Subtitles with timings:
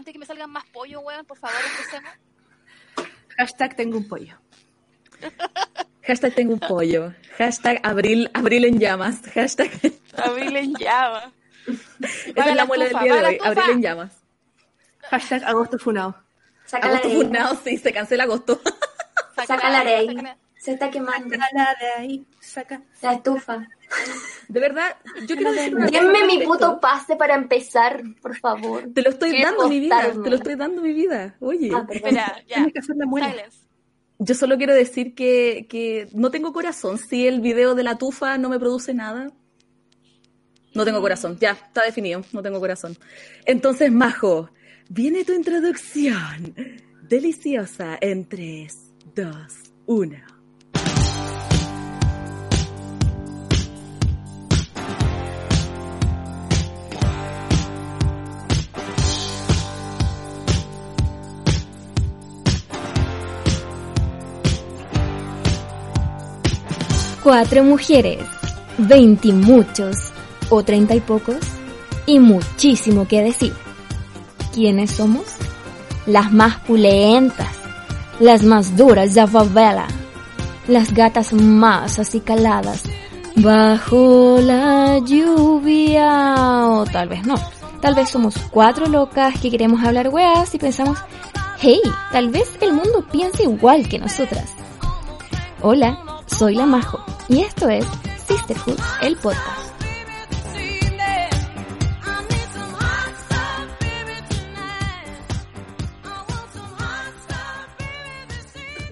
[0.00, 2.12] antes que me salgan más pollo, weón, por favor, empecemos.
[3.36, 4.34] Hashtag tengo un pollo.
[6.02, 7.14] Hashtag tengo un pollo.
[7.36, 9.20] Hashtag abril, abril en llamas.
[9.34, 9.70] Hashtag
[10.16, 11.32] Abril en llamas.
[12.34, 13.38] Esa es la muela del día de hoy.
[13.44, 14.12] Abril en llamas.
[15.10, 16.16] Hashtag agosto funado.
[16.64, 18.60] Sácala Agosto de funado, sí, se cancela agosto.
[19.46, 20.16] Sácala de ahí.
[20.60, 21.34] Se está quemando.
[21.34, 22.26] Sácala de ahí.
[22.38, 22.82] Saca.
[23.00, 23.66] La estufa.
[24.46, 24.94] De verdad,
[25.26, 28.84] yo quiero decir una cosa Denme mi puto pase para empezar, por favor.
[28.92, 31.34] Te lo estoy dando mi vida, te lo estoy dando mi vida.
[31.40, 31.86] Oye, Ah.
[31.88, 32.56] Espera, ya.
[32.56, 33.32] Tienes que hacer la muela.
[34.18, 36.98] Yo solo quiero decir que, que no tengo corazón.
[36.98, 39.32] Si el video de la tufa no me produce nada,
[40.74, 41.38] no tengo corazón.
[41.40, 42.98] Ya, está definido, no tengo corazón.
[43.46, 44.50] Entonces, Majo,
[44.90, 46.54] viene tu introducción
[47.08, 48.76] deliciosa en 3,
[49.14, 49.34] 2,
[49.86, 50.29] 1.
[67.30, 68.24] Cuatro mujeres,
[68.76, 69.96] veinte y muchos,
[70.48, 71.38] o treinta y pocos,
[72.04, 73.54] y muchísimo que decir.
[74.52, 75.26] ¿Quiénes somos?
[76.06, 77.46] Las más pulentas,
[78.18, 79.86] las más duras de favela,
[80.66, 82.82] las gatas más acicaladas,
[83.36, 87.36] bajo la lluvia, o tal vez no.
[87.80, 90.98] Tal vez somos cuatro locas que queremos hablar weas y pensamos,
[91.60, 94.50] hey, tal vez el mundo piensa igual que nosotras.
[95.62, 96.98] Hola, soy la Majo
[97.30, 97.86] y esto es
[98.26, 99.70] Sisterhood, el podcast.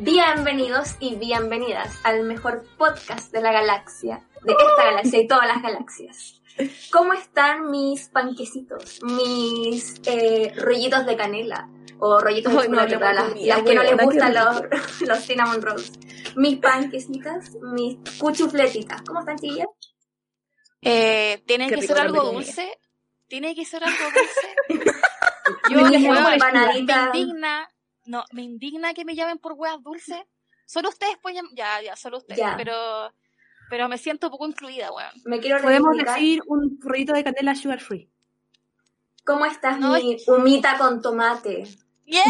[0.01, 5.61] Bienvenidos y bienvenidas al mejor podcast de la galaxia, de esta galaxia y todas las
[5.61, 6.38] galaxias.
[6.91, 13.33] ¿Cómo están mis panquecitos, mis eh, rollitos de canela o rollitos de no para las,
[13.63, 14.63] que no les gustan los,
[15.01, 15.93] los cinnamon rolls?
[16.37, 19.03] Mis panquecitas, mis cuchufletitas.
[19.03, 19.69] ¿Cómo están, chiquillas?
[20.83, 22.79] Eh, ¿Tiene Qué que ser algo dulce?
[23.27, 24.93] ¿Tiene que ser algo dulce?
[25.71, 27.69] Yo, weón, me indigna,
[28.05, 30.21] no, me indigna que me llamen por weas dulces.
[30.67, 32.55] Solo ustedes pueden ya, ya, solo ustedes, Ya.
[32.57, 33.13] pero,
[33.69, 35.11] pero me siento poco incluida, weón.
[35.25, 38.11] Me quiero Podemos decir un rollito de canela sugar free.
[39.25, 41.65] ¿Cómo estás, No, mi humita con tomate?
[42.07, 42.23] ¡Yeah!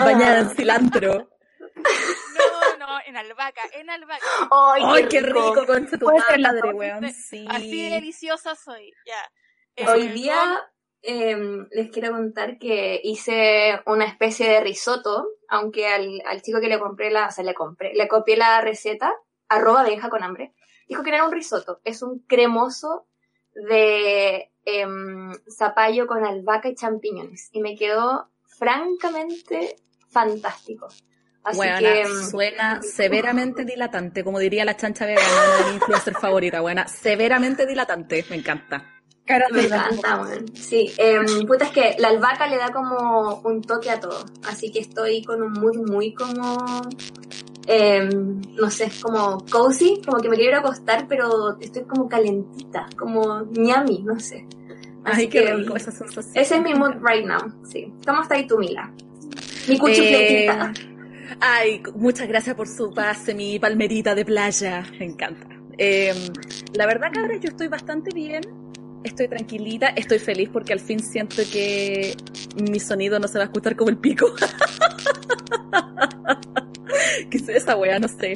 [0.00, 1.30] Bañada en cilantro.
[1.76, 4.24] No, no, en albahaca, en albahaca.
[4.50, 7.12] ¡Ay, ¡Ay, qué rico, tu Puede ser la madre, weón!
[7.12, 7.46] Sí.
[7.48, 9.92] Así de deliciosa soy, ya.
[9.92, 10.64] Hoy día
[11.04, 16.68] em, les quiero contar que hice una especie de risotto, aunque al, al chico que
[16.68, 19.14] le compré la, o sea, le compré, le copié la receta,
[19.48, 20.54] arroba benja con hambre,
[20.88, 23.06] dijo que no era un risotto, es un cremoso
[23.54, 27.50] de em, zapallo con albahaca y champiñones.
[27.52, 29.76] Y me quedó francamente
[30.08, 30.88] fantástico.
[31.42, 36.62] Así Buena, que em, suena severamente dilatante, como diría la chancha vegana, mi influencer favorita,
[36.62, 38.93] buena, severamente dilatante, me encanta.
[39.26, 40.54] Cara Me encanta, weón.
[40.54, 44.24] Sí, em, puta, es que la albahaca le da como un toque a todo.
[44.46, 46.56] Así que estoy con un mood muy como.
[47.66, 52.06] em, no sé, como cozy, como que me quiero ir a acostar, pero estoy como
[52.08, 54.46] calentita, como ñami, no sé.
[55.04, 56.36] Así Ay, qué que, rico esa sensación.
[56.36, 57.90] Ese es mi mood right now, sí.
[58.06, 58.92] ¿Cómo está ahí tú, Mila?
[59.68, 60.72] Mi Eh, cuchufletita.
[61.40, 64.82] Ay, muchas gracias por su pase, mi palmerita de playa.
[64.98, 65.46] Me encanta.
[65.78, 66.12] Eh,
[66.74, 68.42] la verdad, cabra, yo estoy bastante bien.
[69.04, 72.16] Estoy tranquilita, estoy feliz porque al fin siento que
[72.56, 74.26] mi sonido no se va a escuchar como el pico.
[77.30, 77.98] ¿Qué es esa wea?
[77.98, 78.32] No sé.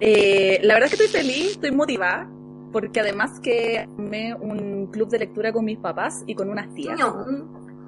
[0.00, 2.30] Eh, la verdad es que estoy feliz, estoy motivada,
[2.72, 7.00] porque además que me un club de lectura con mis papás y con unas tías.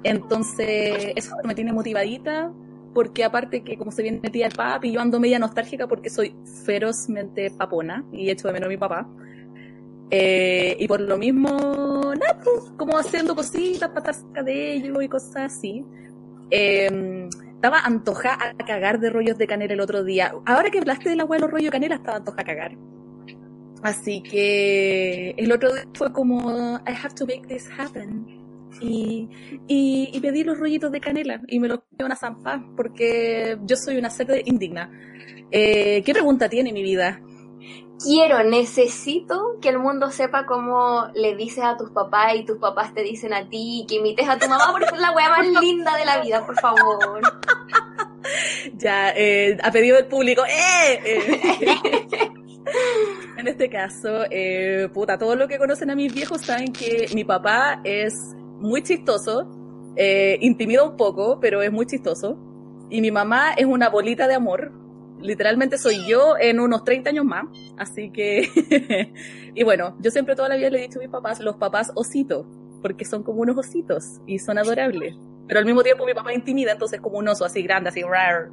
[0.03, 2.51] Entonces, eso me tiene motivadita,
[2.93, 6.35] porque aparte que como se viene tía el papi, yo ando media nostálgica porque soy
[6.65, 9.07] ferozmente papona y echo de menos a mi papá.
[10.11, 15.03] Eh, y por lo mismo, nada, pues, como haciendo cositas para estar cerca de ellos
[15.03, 15.85] y cosas así.
[16.51, 17.27] Eh,
[17.59, 20.33] estaba antojada a cagar de rollos de canela el otro día.
[20.45, 22.77] Ahora que hablaste de la hueá de los rollos de canela, estaba antojada a cagar.
[23.83, 28.25] Así que el otro día fue como, I have to make this happen.
[28.81, 29.27] Y,
[29.67, 33.75] y, y pedí los rollitos de canela y me los iban a zampar porque yo
[33.75, 34.89] soy una sed indigna.
[35.51, 37.19] Eh, ¿Qué pregunta tiene mi vida?
[38.01, 42.93] Quiero, necesito que el mundo sepa cómo le dices a tus papás y tus papás
[42.93, 45.95] te dicen a ti, que imites a tu mamá porque es la wea más linda
[45.97, 47.21] de la vida, por favor.
[48.75, 51.01] Ya, eh, a pedido del público, ¡eh!
[51.03, 52.29] Eh,
[53.39, 57.23] En este caso, eh, puta, todo lo que conocen a mis viejos saben que mi
[57.23, 59.47] papá es muy chistoso,
[59.95, 62.37] eh, intimida un poco, pero es muy chistoso.
[62.89, 64.73] Y mi mamá es una bolita de amor.
[65.21, 67.45] Literalmente soy yo en unos 30 años más.
[67.77, 68.47] Así que,
[69.55, 71.91] y bueno, yo siempre toda la vida le he dicho a mis papás, los papás
[71.95, 72.45] ositos,
[72.81, 75.15] porque son como unos ositos y son adorables.
[75.47, 78.49] Pero al mismo tiempo mi papá intimida, entonces como un oso así grande, así rar.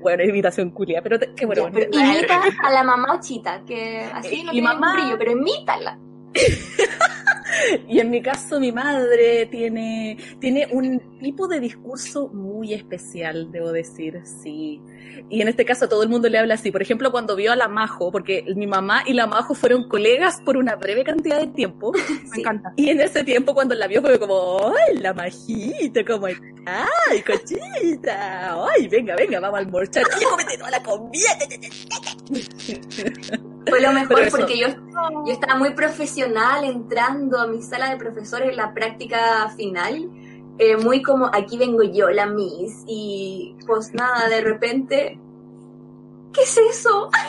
[0.00, 1.64] Bueno, es imitación culia, pero qué bueno.
[1.66, 5.32] Ya, pero imita a la mamá ochita, que así no Mi tiene mamá- brillo, pero
[5.32, 5.98] imítala.
[7.88, 13.70] Y en mi caso, mi madre tiene, tiene un tipo de discurso muy especial, debo
[13.72, 14.80] decir, sí.
[15.28, 16.70] Y en este caso todo el mundo le habla así.
[16.70, 20.40] Por ejemplo, cuando vio a la Majo, porque mi mamá y la Majo fueron colegas
[20.44, 21.92] por una breve cantidad de tiempo.
[22.32, 22.72] Me encanta.
[22.76, 26.00] Y en ese tiempo cuando la vio fue como, ¡ay, la majita!
[26.66, 28.56] ¡Ay, cochita!
[28.74, 30.04] ¡Ay, venga, venga, vamos a almorzar!
[30.16, 31.28] ¡Ay, cómete toda la comida!
[33.68, 34.68] Fue lo mejor eso- porque yo,
[35.26, 36.19] yo estaba muy profesional
[36.64, 40.10] entrando a mi sala de profesores en la práctica final.
[40.58, 42.84] eh, muy como, aquí vengo yo, la Miss.
[42.86, 45.18] Y pues nada, de repente...
[46.32, 47.10] ¿Qué es eso?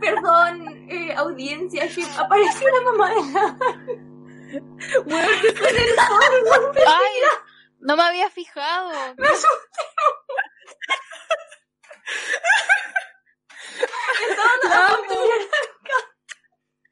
[0.00, 1.84] Perdón, eh, audiencia,
[2.18, 3.56] apareció la mamá de la...
[5.04, 5.28] Bueno,
[6.86, 7.14] Ay,
[7.80, 8.90] no me había fijado.
[9.16, 9.82] Me asusté.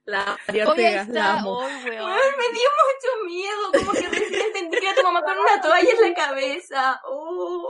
[0.07, 1.59] La a María Ortega, está, la amo.
[1.59, 2.05] hoy, weón.
[2.05, 5.91] Weón, me dio mucho miedo, como que recién que era tu mamá con una toalla
[5.91, 7.01] en la cabeza.
[7.07, 7.69] Oh,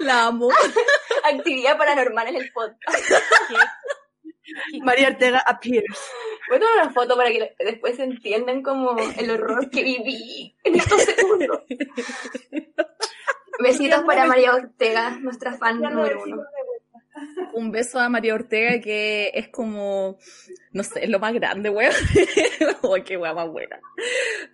[0.00, 0.48] La amo.
[1.24, 2.98] actividad paranormal en el podcast.
[4.82, 6.10] María Ortega appears.
[6.48, 10.74] Voy a tomar una foto para que después entiendan como el horror que viví en
[10.74, 11.62] estos segundos.
[13.62, 16.42] Besitos para María Ortega, nuestra fan número uno.
[17.52, 20.16] Un beso a María Ortega que es como,
[20.72, 21.92] no sé, es lo más grande, weón.
[22.82, 23.78] Uy, qué weá más buena.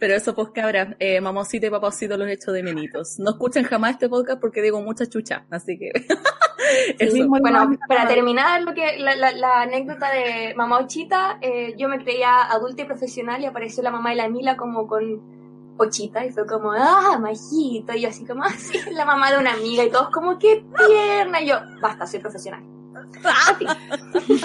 [0.00, 3.19] Pero eso, pues cabra, eh, mamosito y papacito los echo de menitos.
[3.19, 5.91] No escuchen jamás este podcast porque digo mucha chucha, así que...
[6.99, 7.14] eso.
[7.14, 11.88] mismo Bueno, para terminar lo que la, la- la anécdota de mamá Ochita, eh, yo
[11.88, 15.35] me creía adulta y profesional y apareció la mamá de la Mila como con
[15.78, 19.52] Ochita y fue como, ah, majito, y yo así como, así la mamá de una
[19.52, 22.62] amiga y todos como, qué tierna, y yo, basta, soy profesional.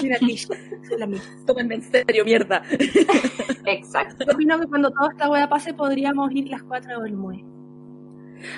[0.02, 0.56] Mira, misma.
[1.46, 2.62] Tómenme en serio, mierda.
[3.64, 4.24] Exacto.
[4.26, 7.44] Yo opino que cuando toda esta wea pase podríamos ir las cuatro al MUE.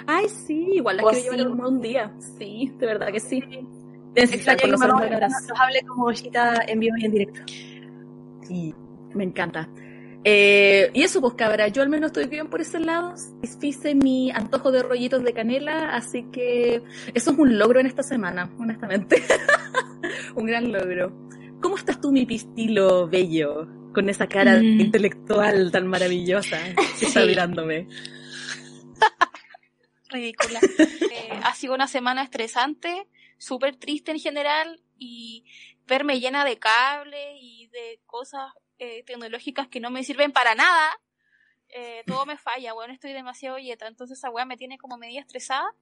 [0.06, 2.12] Ay, sí, igual las quiero llevar como un día.
[2.38, 3.42] Sí, de verdad que sí.
[4.14, 7.40] Extraño que nos hable como Ollita en vivo y en directo.
[8.42, 8.74] Sí,
[9.14, 9.68] me encanta.
[10.26, 13.14] Eh, y eso, pues cabra, yo al menos estoy bien por ese lado.
[13.60, 16.82] Hice mi antojo de rollitos de canela, así que
[17.12, 19.22] eso es un logro en esta semana, honestamente.
[20.34, 21.12] un gran logro.
[21.60, 23.68] ¿Cómo estás tú, mi pistilo bello?
[23.94, 24.80] Con esa cara Mm.
[24.80, 26.58] intelectual tan maravillosa
[26.98, 27.86] que está mirándome.
[30.10, 30.60] ridícula.
[30.78, 33.06] Eh, ha sido una semana estresante,
[33.38, 35.44] súper triste en general y
[35.86, 41.00] verme llena de cables y de cosas eh, tecnológicas que no me sirven para nada.
[41.68, 45.20] Eh, todo me falla, bueno, estoy demasiado yeta, entonces esa weá me tiene como media
[45.20, 45.74] estresada.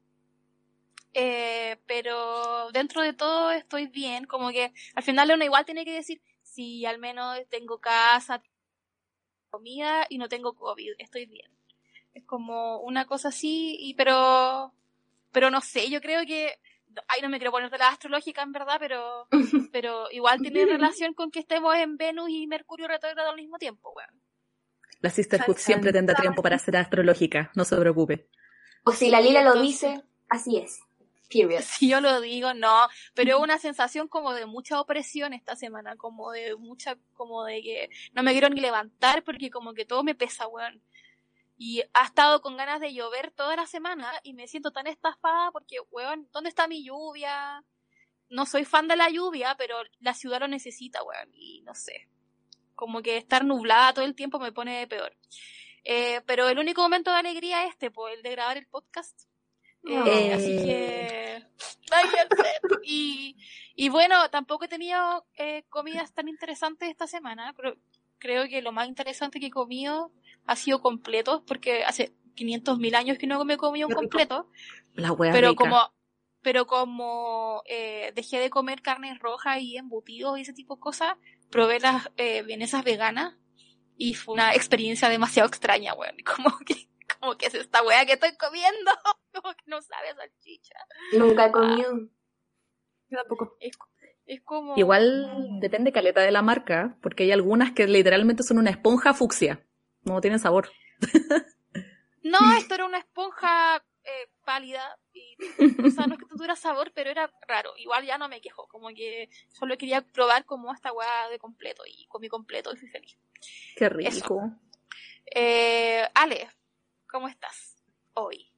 [1.14, 5.92] Eh, pero dentro de todo estoy bien, como que al final uno igual tiene que
[5.92, 8.42] decir, sí, al menos tengo casa,
[9.50, 11.50] comida y no tengo COVID, estoy bien.
[12.14, 14.72] Es como una cosa así, y pero,
[15.32, 16.58] pero no sé, yo creo que,
[17.08, 19.26] ay, no me quiero poner de la astrológica en verdad, pero,
[19.72, 23.92] pero igual tiene relación con que estemos en Venus y Mercurio retrógrado al mismo tiempo,
[23.94, 24.22] weón.
[25.00, 28.28] La Sisterhood siempre tendrá tiempo para ser astrológica, no se preocupe.
[28.84, 30.80] O si la Lila lo dice, así es.
[31.28, 31.62] Period.
[31.78, 35.96] Si yo lo digo, no, pero es una sensación como de mucha opresión esta semana,
[35.96, 40.04] como de mucha, como de que no me quiero ni levantar porque como que todo
[40.04, 40.82] me pesa, weón.
[41.64, 45.52] Y ha estado con ganas de llover toda la semana y me siento tan estafada
[45.52, 47.64] porque, weón, ¿dónde está mi lluvia?
[48.28, 52.08] No soy fan de la lluvia, pero la ciudad lo necesita, weón, y no sé.
[52.74, 55.16] Como que estar nublada todo el tiempo me pone peor.
[55.84, 59.28] Eh, pero el único momento de alegría es este, pues, el de grabar el podcast.
[59.84, 60.32] Eh, Eh.
[60.32, 61.46] Así que
[61.88, 62.60] váyanse.
[62.82, 63.36] Y,
[63.76, 67.54] y bueno, tampoco he tenido eh, comidas tan interesantes esta semana.
[67.56, 67.76] Pero
[68.18, 70.10] creo que lo más interesante que he comido
[70.46, 74.48] ha sido completos, porque hace 500 mil años que no me comido un completo.
[74.94, 75.64] La wea Pero rica.
[75.64, 75.94] como,
[76.42, 81.16] pero como eh, dejé de comer carne roja y embutidos y ese tipo de cosas,
[81.50, 83.36] probé las eh, vienesas veganas
[83.96, 86.16] y fue una experiencia demasiado extraña, weón.
[86.36, 86.88] Como que,
[87.20, 88.90] como que es esta wea que estoy comiendo.
[89.32, 90.74] Como que no sabe a salchicha.
[91.12, 91.92] Nunca he comido.
[93.08, 93.56] Yo tampoco.
[93.60, 93.76] Es,
[94.26, 94.76] es como...
[94.76, 99.64] Igual depende caleta de la marca, porque hay algunas que literalmente son una esponja fucsia.
[100.04, 100.70] No tienen sabor.
[102.24, 104.96] No, esto era una esponja eh, pálida.
[105.12, 105.36] Y,
[105.84, 107.72] o sea, no es que tuviera sabor, pero era raro.
[107.76, 108.66] Igual ya no me quejo.
[108.68, 111.82] Como que solo quería probar como esta weá de completo.
[111.86, 113.18] Y comí completo y fui feliz.
[113.76, 114.52] Qué rico.
[115.34, 116.48] Eh, Ale,
[117.10, 117.76] ¿cómo estás
[118.14, 118.52] hoy?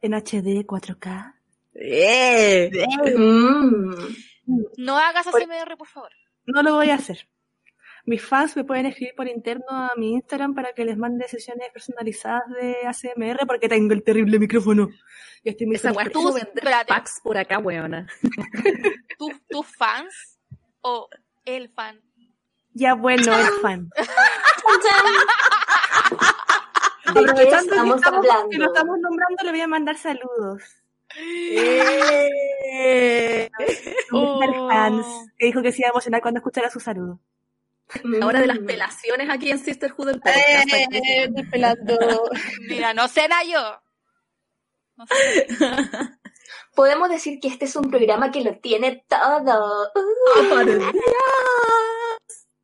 [0.00, 1.34] En HD 4K.
[1.74, 2.70] ¡Eh!
[3.16, 3.94] Mm.
[4.78, 6.12] No hagas ASMR, por favor.
[6.46, 7.28] No lo voy a hacer.
[8.08, 11.68] Mis fans me pueden escribir por interno a mi Instagram para que les mande sesiones
[11.70, 14.88] personalizadas de ASMR porque tengo el terrible micrófono.
[15.44, 16.88] Y estoy muy Esa vender espérate.
[16.88, 18.06] packs por acá, weona.
[19.18, 20.38] ¿Tú- ¿Tus fans
[20.80, 21.06] o
[21.44, 22.00] el fan?
[22.72, 23.90] Ya bueno, el fan.
[23.90, 24.02] ¿De
[27.12, 28.64] qué Aprovechando que estamos estamos, que lo hablando?
[28.66, 30.62] estamos nombrando, le voy a mandar saludos.
[31.18, 32.30] ¡Eh!
[34.12, 34.68] Oh.
[34.68, 37.20] fans, que dijo que se iba a emocionar cuando escuchara su saludo.
[38.22, 40.68] Ahora de las pelaciones aquí en Sisterhood del podcast.
[40.72, 42.30] Eh, pelando.
[42.68, 43.80] Mira, no sé nada yo.
[44.96, 45.04] No.
[46.74, 49.90] Podemos decir que este es un programa que lo tiene todo.
[49.94, 50.92] ¡Oh, por Dios!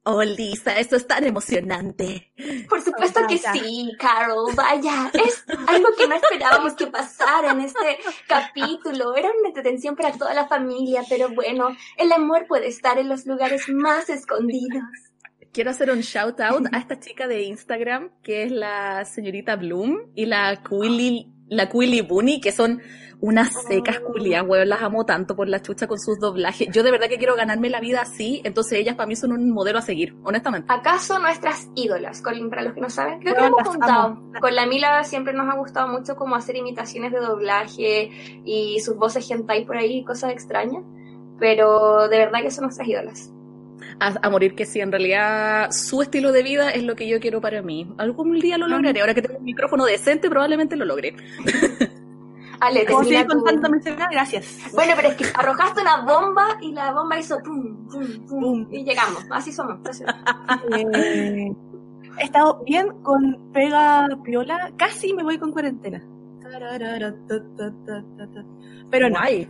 [0.07, 2.31] Oh, Lisa, esto es tan emocionante.
[2.69, 4.55] Por supuesto que sí, Carol.
[4.55, 9.17] Vaya, es algo que no esperábamos que pasara en este capítulo.
[9.17, 13.25] Era una detención para toda la familia, pero bueno, el amor puede estar en los
[13.25, 14.83] lugares más escondidos.
[15.55, 20.11] Quiero hacer un shout out a esta chica de Instagram, que es la señorita Bloom
[20.17, 22.83] y la Quilly, la Quilly Bunny, que son
[23.21, 26.67] unas secas culias, weón, las amo tanto por la chucha con sus doblajes.
[26.73, 29.53] Yo de verdad que quiero ganarme la vida así, entonces ellas para mí son un
[29.53, 30.67] modelo a seguir, honestamente.
[30.73, 32.21] ¿Acaso nuestras ídolas?
[32.21, 34.07] Con, para los que no saben, creo que lo hemos contado.
[34.07, 34.33] amo.
[34.41, 38.11] Con la Mila siempre nos ha gustado mucho como hacer imitaciones de doblaje
[38.45, 40.83] y sus voces hentai por ahí, cosas extrañas.
[41.39, 43.34] Pero de verdad que son nuestras ídolas.
[44.01, 47.21] A, a morir que sí, en realidad su estilo de vida es lo que yo
[47.21, 47.93] quiero para mí.
[47.99, 51.15] Algún día lo lograré, ahora que tengo un micrófono decente probablemente lo logre.
[52.61, 54.09] Ale, ¿Cómo termina seguir tu- contando mi celular?
[54.11, 54.59] Gracias.
[54.73, 58.69] Bueno, pero es que arrojaste una bomba y la bomba hizo pum, pum, pum, Pum.
[58.73, 59.25] y llegamos.
[59.31, 59.79] Así somos.
[60.73, 61.53] Eh,
[62.21, 64.73] he estado bien con pega piola.
[64.79, 66.03] Casi me voy con cuarentena.
[68.91, 69.49] Pero no, Guay.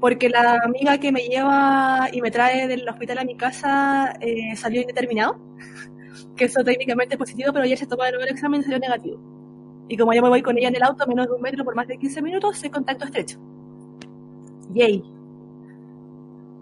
[0.00, 4.54] Porque la amiga que me lleva y me trae del hospital a mi casa eh,
[4.56, 5.38] salió indeterminado.
[6.36, 8.78] Que eso técnicamente es positivo, pero ayer se tomó de nuevo el examen y salió
[8.78, 9.20] negativo.
[9.88, 11.64] Y como yo me voy con ella en el auto a menos de un metro
[11.64, 13.40] por más de 15 minutos, soy contacto estrecho.
[14.72, 15.02] Yay.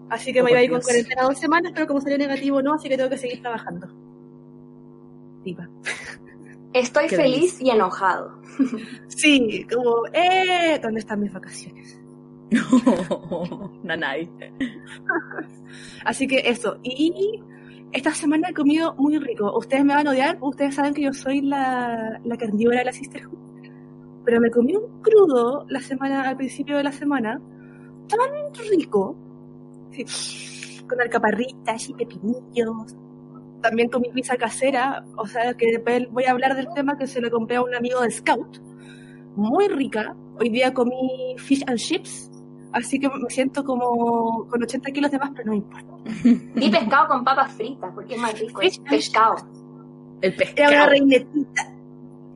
[0.09, 2.61] Así que Oh, me iba a ir con cuarentena dos semanas, pero como salió negativo
[2.61, 3.87] no, así que tengo que seguir trabajando.
[5.43, 5.69] Diva.
[6.73, 8.39] estoy Qué feliz y enojado.
[9.07, 11.99] Sí, como, eh, ¿dónde están mis vacaciones?
[13.83, 14.29] Nanay.
[16.05, 16.79] Así que eso.
[16.83, 17.41] Y
[17.91, 19.57] esta semana he comido muy rico.
[19.57, 22.93] Ustedes me van a odiar, ustedes saben que yo soy la, la carnívora de la
[22.93, 23.37] Sisterhood.
[24.25, 27.41] Pero me comí un crudo la semana, al principio de la semana,
[28.07, 28.19] tan
[28.69, 29.15] rico.
[29.91, 30.05] Sí,
[30.87, 32.95] con alcaparritas y pepinillos.
[33.61, 37.21] También comí pizza casera, o sea que después voy a hablar del tema que se
[37.21, 38.61] lo compré a un amigo de Scout.
[39.35, 40.15] Muy rica.
[40.39, 42.29] Hoy día comí fish and chips,
[42.77, 45.87] así que me siento como con 80 kilos de más, pero no importa.
[46.55, 48.61] Di pescado con papas fritas, porque es más rico.
[48.61, 49.35] Es pescado.
[50.21, 50.89] El Era una pescado.
[50.89, 51.73] reinetita.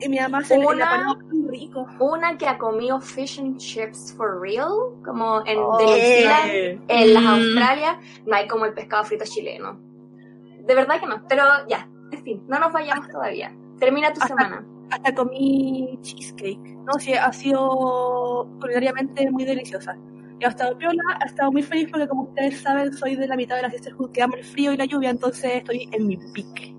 [0.04, 1.18] Y mi mamá se Una- la
[1.48, 1.86] rico.
[2.00, 4.70] Una que ha comido fish and chips for real,
[5.06, 7.28] como en Oh, en las Mm.
[7.28, 9.80] Australia, no hay como el pescado frito chileno.
[10.66, 13.56] De verdad que no, pero ya, en fin, no nos vayamos todavía.
[13.80, 14.66] Termina tu Hasta- semana.
[14.92, 16.60] Hasta comí cheesecake.
[16.86, 19.96] No, sí, ha sido culinariamente muy deliciosa.
[20.42, 23.56] He estado piola, he estado muy feliz porque como ustedes saben soy de la mitad
[23.56, 26.76] de la Sisterhood que ama el frío y la lluvia, entonces estoy en mi pique.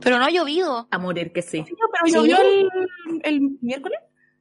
[0.00, 0.88] Pero no ha llovido.
[0.90, 1.64] A morir que sí.
[1.66, 2.12] Sí, no, pero ¿Sí?
[2.12, 2.68] llovió el,
[3.22, 4.00] el miércoles.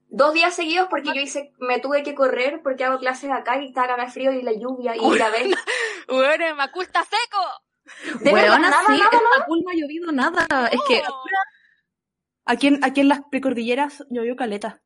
[0.10, 3.68] Dos días seguidos porque yo hice, me tuve que correr porque hago clases acá y
[3.68, 5.54] estaba cagada de frío y la lluvia y la vez.
[6.08, 8.20] Bueno, Macul está seco.
[8.24, 10.68] De verdad, Weona, nada, sí, nada, en Macul no ha llovido nada.
[10.72, 11.22] Es que, No.
[12.46, 14.82] Aquí en, aquí en las precordilleras llovió caleta.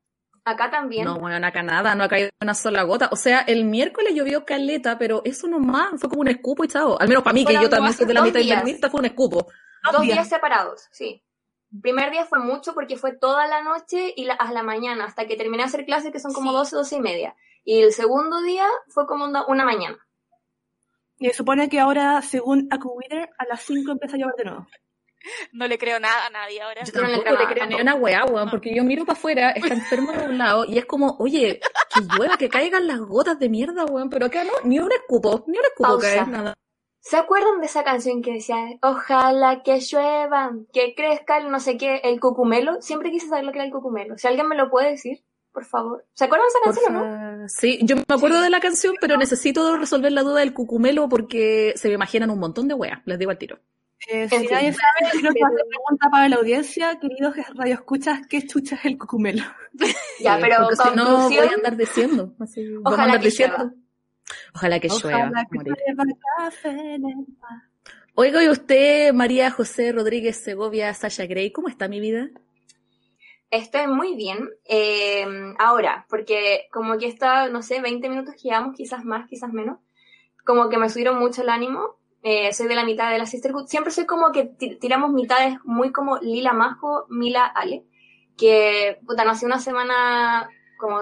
[0.46, 1.06] Acá también.
[1.06, 3.08] no, bueno, acá nada, no ha caído una sola gota.
[3.10, 7.00] O sea, el miércoles llovió caleta, pero eso nomás, fue como un escupo y chao.
[7.00, 8.58] Al menos para mí, que yo también soy de la mitad días.
[8.58, 9.48] internista, fue un escupo.
[9.90, 10.16] Dos días.
[10.16, 11.22] días separados, sí.
[11.80, 15.26] Primer día fue mucho porque fue toda la noche y la, a la mañana, hasta
[15.26, 16.56] que terminé de hacer clases que son como Sí.
[16.58, 17.36] 12, 12 y media.
[17.64, 19.96] Y el segundo día fue como una, una mañana.
[21.18, 24.66] Y se supone que ahora, según AccuWeather, a las 5 empieza a llover de nuevo.
[25.52, 26.82] No le creo nada a nadie ahora.
[26.84, 28.50] Yo no le tampoco creo le creo nada, ni una weá, weón, No.
[28.50, 31.60] porque yo miro para afuera, está enfermo de un lado, y es como, oye,
[31.94, 35.44] que llueva, que caigan las gotas de mierda, weón, pero acá no, ni un escupo,
[35.46, 36.54] ni un escupo cae, nada.
[37.00, 41.76] ¿Se acuerdan de esa canción que decía, ojalá que llueva, que crezca el no sé
[41.76, 42.80] qué, el cucumelo?
[42.80, 44.16] Siempre quise saber lo que era el cucumelo.
[44.16, 46.04] Si alguien me lo puede decir, por favor.
[46.14, 47.48] ¿Se acuerdan de esa canción o no?
[47.48, 51.74] Sí, yo me acuerdo de la canción, pero necesito resolver la duda del cucumelo porque
[51.76, 53.58] se me imaginan un montón de weas, les digo al tiro.
[54.08, 58.26] Eh, si nadie sabe, creo que va a ser pregunta para la audiencia, queridos radioescuchas,
[58.28, 59.42] ¿qué chucha es el cucumelo?
[60.20, 62.34] Ya, Sí, pero porque si no voy a andar diciendo.
[62.38, 63.56] Así, vamos a Ojalá andar que diciendo.
[63.58, 63.74] llueva.
[64.54, 65.18] Ojalá que llueva.
[65.18, 65.74] Ojalá que morir.
[65.86, 66.04] llueva
[66.38, 67.62] café en el mar.
[68.14, 72.28] Oiga, y usted, María José Rodríguez Segovia, Sasha Gray, ¿cómo está mi vida?
[73.50, 74.50] estoy muy bien.
[74.64, 75.26] Eh,
[75.58, 79.78] ahora, porque como que está, no sé, 20 minutos que llevamos, quizás más, quizás menos,
[80.44, 81.96] como que me subieron mucho el ánimo.
[82.26, 83.66] Eh, soy de la mitad de la Sisterhood.
[83.66, 87.84] Siempre soy como que ti- tiramos mitades muy como Lila Majo, Mila Ale.
[88.36, 91.00] Que, puta, no hace una semana como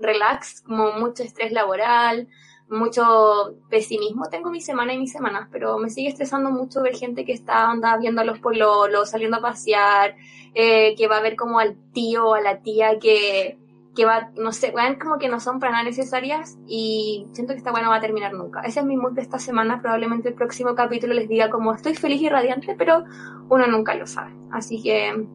[0.00, 2.26] relax, como mucho estrés laboral,
[2.68, 4.30] mucho pesimismo.
[4.30, 7.70] Tengo mi semana y mis semanas, pero me sigue estresando mucho ver gente que está
[7.70, 10.16] anda viendo a los pololos, saliendo a pasear,
[10.54, 13.58] eh, que va a ver como al tío o a la tía que,
[13.94, 17.58] que va, no sé, van como que no son para nada necesarias y siento que
[17.58, 18.62] esta buena no va a terminar nunca.
[18.62, 19.82] Ese es mi mood de esta semana.
[19.82, 23.04] Probablemente el próximo capítulo les diga como estoy feliz y radiante, pero
[23.50, 24.32] uno nunca lo sabe.
[24.50, 25.26] Así que,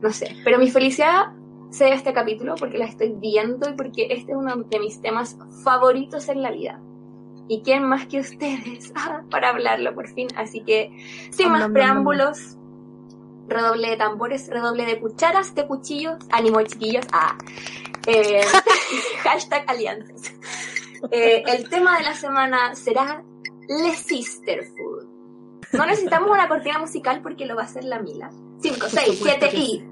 [0.00, 0.36] no sé.
[0.42, 1.32] Pero mi felicidad
[1.70, 5.00] se a este capítulo porque la estoy viendo y porque este es uno de mis
[5.00, 6.80] temas favoritos en la vida.
[7.48, 10.28] ¿Y quién más que ustedes ah, para hablarlo por fin?
[10.36, 10.90] Así que,
[11.30, 12.58] sin más preámbulos,
[13.52, 17.36] redoble de tambores, redoble de cucharas, de cuchillos, ánimo chiquillos, ah,
[18.06, 18.42] eh,
[19.22, 20.32] hashtag alianzas.
[21.10, 23.22] Eh, el tema de la semana será
[23.68, 25.08] Le Sisterhood.
[25.72, 28.30] No necesitamos una cortina musical porque lo va a hacer la Mila.
[28.60, 29.91] 5, 6, supuesto 7 que y...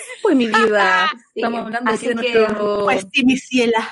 [0.35, 1.09] pues mi vida.
[1.33, 2.83] Sí, Estamos hablando así de que, nuestro.
[2.83, 3.87] Pues sí, mi ciela.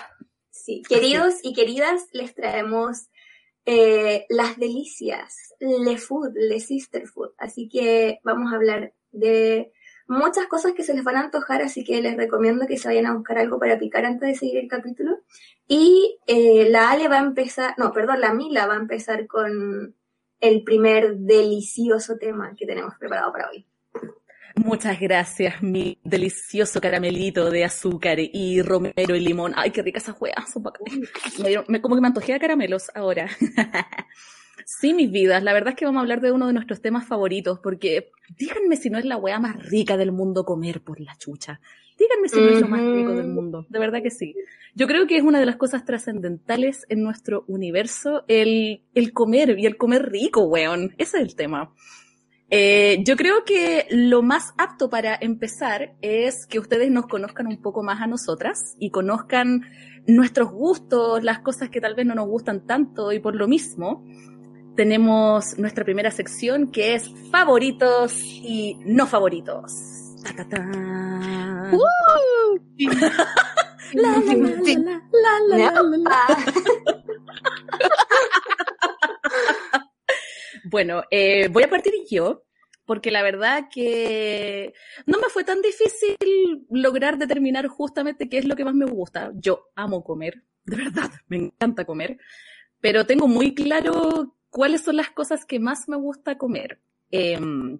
[0.49, 3.07] Sí, queridos y queridas, les traemos
[3.65, 7.31] eh, las delicias, le food, le sister food.
[7.37, 9.71] Así que vamos a hablar de
[10.07, 13.05] muchas cosas que se les van a antojar, así que les recomiendo que se vayan
[13.05, 15.19] a buscar algo para picar antes de seguir el capítulo.
[15.67, 19.95] Y eh, la Ale va a empezar, no, perdón, la Mila va a empezar con
[20.39, 23.68] el primer delicioso tema que tenemos preparado para hoy.
[24.65, 29.53] Muchas gracias, mi delicioso caramelito de azúcar y romero y limón.
[29.55, 30.35] Ay, qué rica esa hueá.
[31.41, 33.29] Me dieron- me- como que me antojé a caramelos ahora.
[34.65, 35.41] sí, mis vidas.
[35.43, 38.75] La verdad es que vamos a hablar de uno de nuestros temas favoritos, porque díganme
[38.75, 41.61] si no es la hueá más rica del mundo comer por la chucha.
[41.97, 43.65] Díganme si no es lo más rico del mundo.
[43.69, 44.33] De verdad que sí.
[44.75, 49.57] Yo creo que es una de las cosas trascendentales en nuestro universo, el, el comer
[49.57, 50.93] y el comer rico, weón.
[50.97, 51.73] Ese es el tema.
[52.51, 57.61] Eh, yo creo que lo más apto para empezar es que ustedes nos conozcan un
[57.61, 59.61] poco más a nosotras y conozcan
[60.07, 64.03] nuestros gustos, las cosas que tal vez no nos gustan tanto y por lo mismo
[64.75, 69.71] tenemos nuestra primera sección que es favoritos y no favoritos.
[70.23, 70.65] Ta, ta, ta.
[73.91, 76.27] La, la, la, la, la, la, la, la, la.
[80.71, 82.43] Bueno, eh, voy a partir yo,
[82.85, 84.71] porque la verdad que
[85.07, 89.31] no me fue tan difícil lograr determinar justamente qué es lo que más me gusta.
[89.33, 92.19] Yo amo comer, de verdad, me encanta comer,
[92.79, 96.79] pero tengo muy claro cuáles son las cosas que más me gusta comer.
[97.09, 97.79] Em,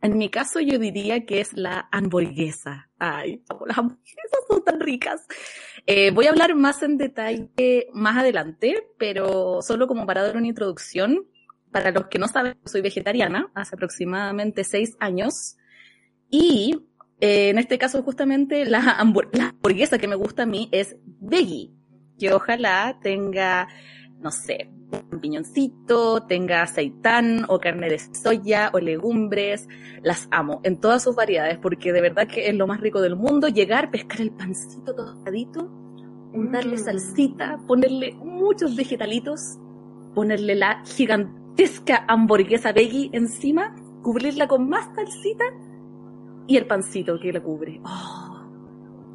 [0.00, 2.88] en mi caso yo diría que es la hamburguesa.
[2.98, 5.26] Ay, las hamburguesas son tan ricas.
[5.86, 10.46] Eh, voy a hablar más en detalle más adelante, pero solo como para dar una
[10.48, 11.26] introducción,
[11.72, 15.56] para los que no saben, soy vegetariana hace aproximadamente seis años
[16.30, 16.78] y
[17.20, 20.96] eh, en este caso justamente la, hambur- la hamburguesa que me gusta a mí es
[21.20, 21.70] veggie,
[22.18, 23.68] que ojalá tenga,
[24.20, 24.70] no sé,
[25.10, 29.66] un piñoncito, tenga aceitán o carne de soya o legumbres,
[30.02, 33.16] las amo en todas sus variedades porque de verdad que es lo más rico del
[33.16, 35.70] mundo, llegar, pescar el pancito tostadito,
[36.34, 36.84] untarle Mm.
[36.84, 39.58] salsita, ponerle muchos vegetalitos,
[40.14, 40.82] ponerle la
[41.56, 43.74] gigantesca hamburguesa veggie encima.
[44.02, 45.44] cubrirla con más salsita
[46.48, 47.80] y el pancito que la cubre.
[47.84, 48.48] Oh.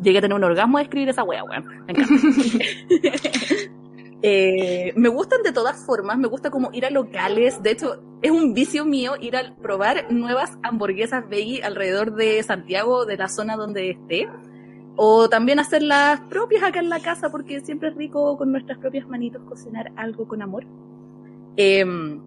[0.02, 1.66] Llegué a tener un orgasmo de escribir esa wea, weón.
[1.86, 2.14] Me encanta.
[4.24, 8.32] Eh, me gustan de todas formas, me gusta como ir a locales, de hecho es
[8.32, 13.56] un vicio mío ir a probar nuevas hamburguesas veggie alrededor de Santiago, de la zona
[13.56, 14.28] donde esté,
[14.96, 18.80] o también hacer las propias acá en la casa porque siempre es rico con nuestras
[18.80, 20.66] propias manitos cocinar algo con amor.
[21.58, 22.22] Em,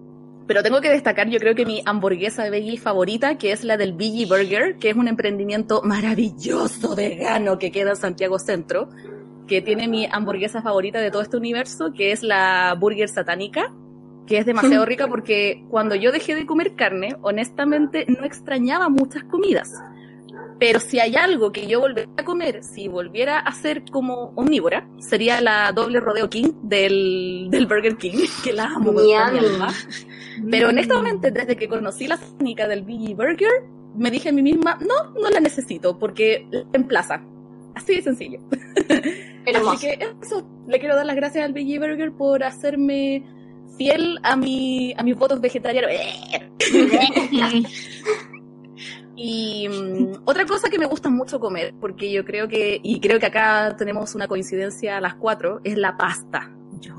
[0.47, 3.93] pero tengo que destacar, yo creo que mi hamburguesa veggie favorita, que es la del
[3.93, 8.88] Veggie Burger, que es un emprendimiento maravilloso vegano que queda en Santiago Centro
[9.51, 13.75] que tiene mi hamburguesa favorita de todo este universo, que es la burger satánica,
[14.25, 19.25] que es demasiado rica porque cuando yo dejé de comer carne, honestamente no extrañaba muchas
[19.25, 19.75] comidas.
[20.61, 24.87] Pero si hay algo que yo volviera a comer, si volviera a ser como omnívora,
[24.99, 29.73] sería la doble rodeo king del, del Burger King, que la amo con mi alma.
[30.51, 33.51] Pero honestamente, desde que conocí la técnica del Veggie Burger,
[33.96, 37.23] me dije a mí misma, no, no la necesito, porque en plaza.
[37.75, 38.40] Así de sencillo.
[39.55, 43.25] Así que eso, le quiero dar las gracias al Veggie Burger por hacerme
[43.79, 45.90] fiel a mi a mis votos vegetarianos.
[49.22, 53.20] y mm, otra cosa que me gusta mucho comer, porque yo creo que, y creo
[53.20, 56.50] que acá tenemos una coincidencia a las cuatro, es la pasta.
[56.80, 56.94] Yo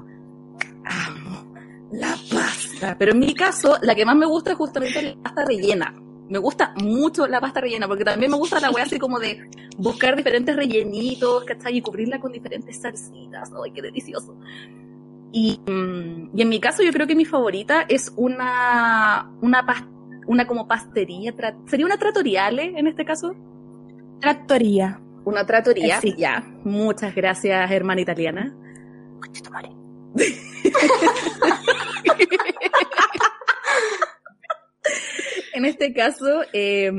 [0.86, 1.51] amo
[1.91, 2.95] la pasta.
[2.99, 5.95] Pero en mi caso, la que más me gusta es justamente la pasta rellena
[6.29, 9.49] me gusta mucho la pasta rellena, porque también me gusta la weá así como de
[9.77, 11.75] buscar diferentes rellenitos, ¿cachai?
[11.75, 13.51] Y cubrirla con diferentes salsitas.
[13.62, 14.38] ¡Ay, qué delicioso!
[15.34, 19.65] Y, mm, y en mi caso yo creo que mi favorita es una, una,
[20.27, 21.34] una como pastería,
[21.67, 23.36] sería una tratoriale en este caso.
[24.19, 24.99] Tratoría.
[25.23, 26.15] Una tratoría, sí.
[26.17, 26.43] ya.
[26.63, 28.55] Muchas gracias, hermana italiana.
[35.53, 36.91] En este caso, eh,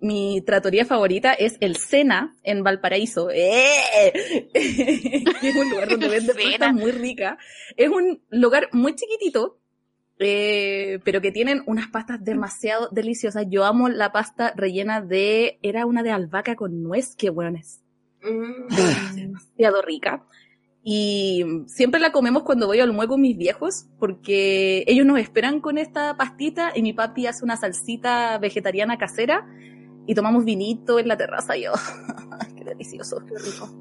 [0.00, 3.30] mi tratoría favorita es el Sena en Valparaíso.
[3.30, 4.50] ¡Eh!
[4.52, 7.38] es un lugar donde vende pasta muy rica.
[7.76, 9.59] Es un lugar muy chiquitito,
[10.22, 13.46] eh, pero que tienen unas pastas demasiado deliciosas.
[13.48, 17.80] Yo amo la pasta rellena de, era una de albahaca con nuez, qué bueno es.
[18.22, 19.16] Mm.
[19.16, 20.24] Demasiado rica.
[20.82, 25.60] Y siempre la comemos cuando voy al muevo con mis viejos, porque ellos nos esperan
[25.60, 29.46] con esta pastita y mi papi hace una salsita vegetariana casera
[30.06, 31.72] y tomamos vinito en la terraza y yo,
[32.56, 33.20] qué delicioso.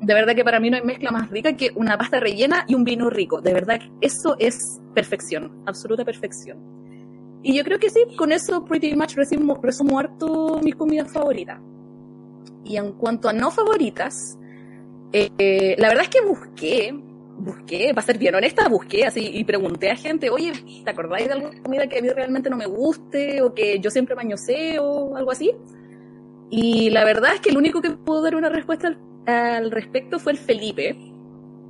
[0.02, 2.76] De verdad que para mí no hay mezcla más rica que una pasta rellena y
[2.76, 3.42] un vino rico.
[3.42, 4.60] De verdad que eso es
[4.94, 6.80] perfección, absoluta perfección.
[7.42, 11.60] Y yo creo que sí, con eso pretty much resumo, resumo harto mis comidas favoritas.
[12.66, 14.38] Y en cuanto a no favoritas,
[15.14, 16.94] eh, la verdad es que busqué,
[17.40, 20.52] busqué, para ser bien honesta, busqué así y pregunté a gente, oye,
[20.84, 23.90] ¿te acordáis de alguna comida que a mí realmente no me guste o que yo
[23.90, 25.56] siempre mañoseo o algo así?
[26.50, 30.32] Y la verdad es que el único que pudo dar una respuesta al, respecto fue
[30.34, 30.98] el Felipe,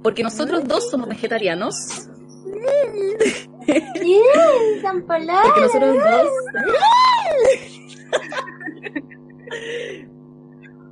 [0.01, 1.75] porque nosotros dos somos vegetarianos.
[5.43, 6.29] porque nosotros dos...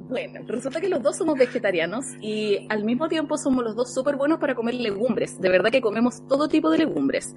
[0.09, 4.15] Bueno, resulta que los dos somos vegetarianos y al mismo tiempo somos los dos súper
[4.15, 5.37] buenos para comer legumbres.
[5.41, 7.35] De verdad que comemos todo tipo de legumbres.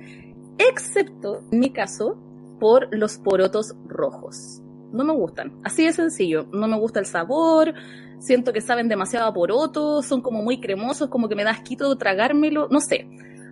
[0.57, 2.17] Excepto, en mi caso,
[2.61, 4.63] por los porotos rojos.
[4.93, 5.53] No me gustan.
[5.65, 6.47] Así de sencillo.
[6.53, 7.75] No me gusta el sabor.
[8.19, 10.07] Siento que saben demasiado a porotos.
[10.07, 12.69] Son como muy cremosos, como que me da asquito tragármelo.
[12.71, 13.09] No sé.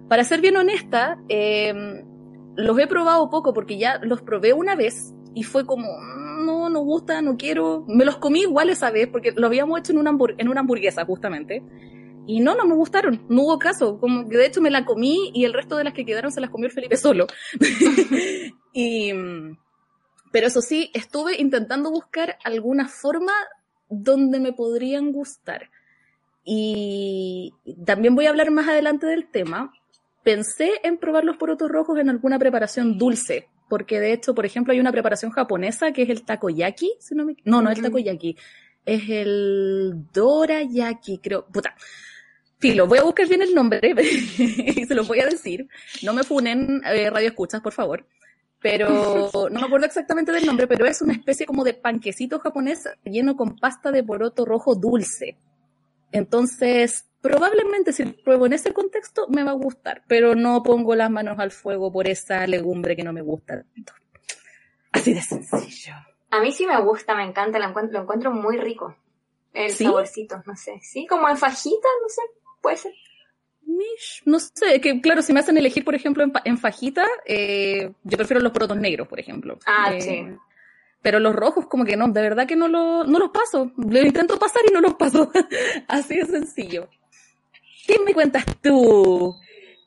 [0.09, 2.03] Para ser bien honesta, eh,
[2.57, 5.87] los he probado poco porque ya los probé una vez y fue como,
[6.44, 7.85] no, no gusta, no quiero.
[7.87, 11.05] Me los comí igual esa vez porque lo habíamos hecho en una, en una hamburguesa
[11.05, 11.62] justamente.
[12.27, 13.98] Y no, no me gustaron, no hubo caso.
[13.98, 16.40] Como que de hecho me la comí y el resto de las que quedaron se
[16.40, 17.27] las comió el Felipe solo.
[18.72, 19.12] y,
[20.33, 23.33] pero eso sí, estuve intentando buscar alguna forma
[23.88, 25.71] donde me podrían gustar.
[26.45, 27.53] Y
[27.85, 29.73] también voy a hablar más adelante del tema.
[30.23, 34.73] Pensé en probar los porotos rojos en alguna preparación dulce, porque de hecho, por ejemplo,
[34.73, 37.37] hay una preparación japonesa que es el takoyaki, si no me...
[37.45, 38.37] No, no es el takoyaki,
[38.85, 41.75] es el dorayaki, creo, puta.
[42.59, 43.81] Filo, voy a buscar bien el nombre
[44.38, 45.69] y se lo voy a decir.
[46.03, 48.05] No me funen eh, radio escuchas, por favor.
[48.61, 52.88] Pero no me acuerdo exactamente del nombre, pero es una especie como de panquecito japonés
[53.05, 55.37] lleno con pasta de poroto rojo dulce.
[56.11, 61.11] Entonces, probablemente si pruebo en ese contexto me va a gustar, pero no pongo las
[61.11, 63.64] manos al fuego por esa legumbre que no me gusta
[64.92, 65.94] Así de sencillo.
[66.31, 68.97] A mí sí me gusta, me encanta, lo encuentro, lo encuentro muy rico.
[69.53, 70.81] El saborcito, no sé.
[70.83, 72.23] Sí, como en fajita, no sé,
[72.61, 72.92] puede ser.
[74.24, 78.40] No sé, que claro, si me hacen elegir, por ejemplo, en, fajita, eh, yo prefiero
[78.40, 79.59] los porotos negros, por ejemplo.
[79.66, 80.24] Ah, eh, sí.
[81.02, 83.72] Pero los rojos como que no, de verdad que no, lo, no los paso.
[83.76, 85.31] Lo intento pasar y no los paso.
[85.88, 86.88] Así de sencillo.
[87.87, 89.35] ¿Qué me cuentas tú,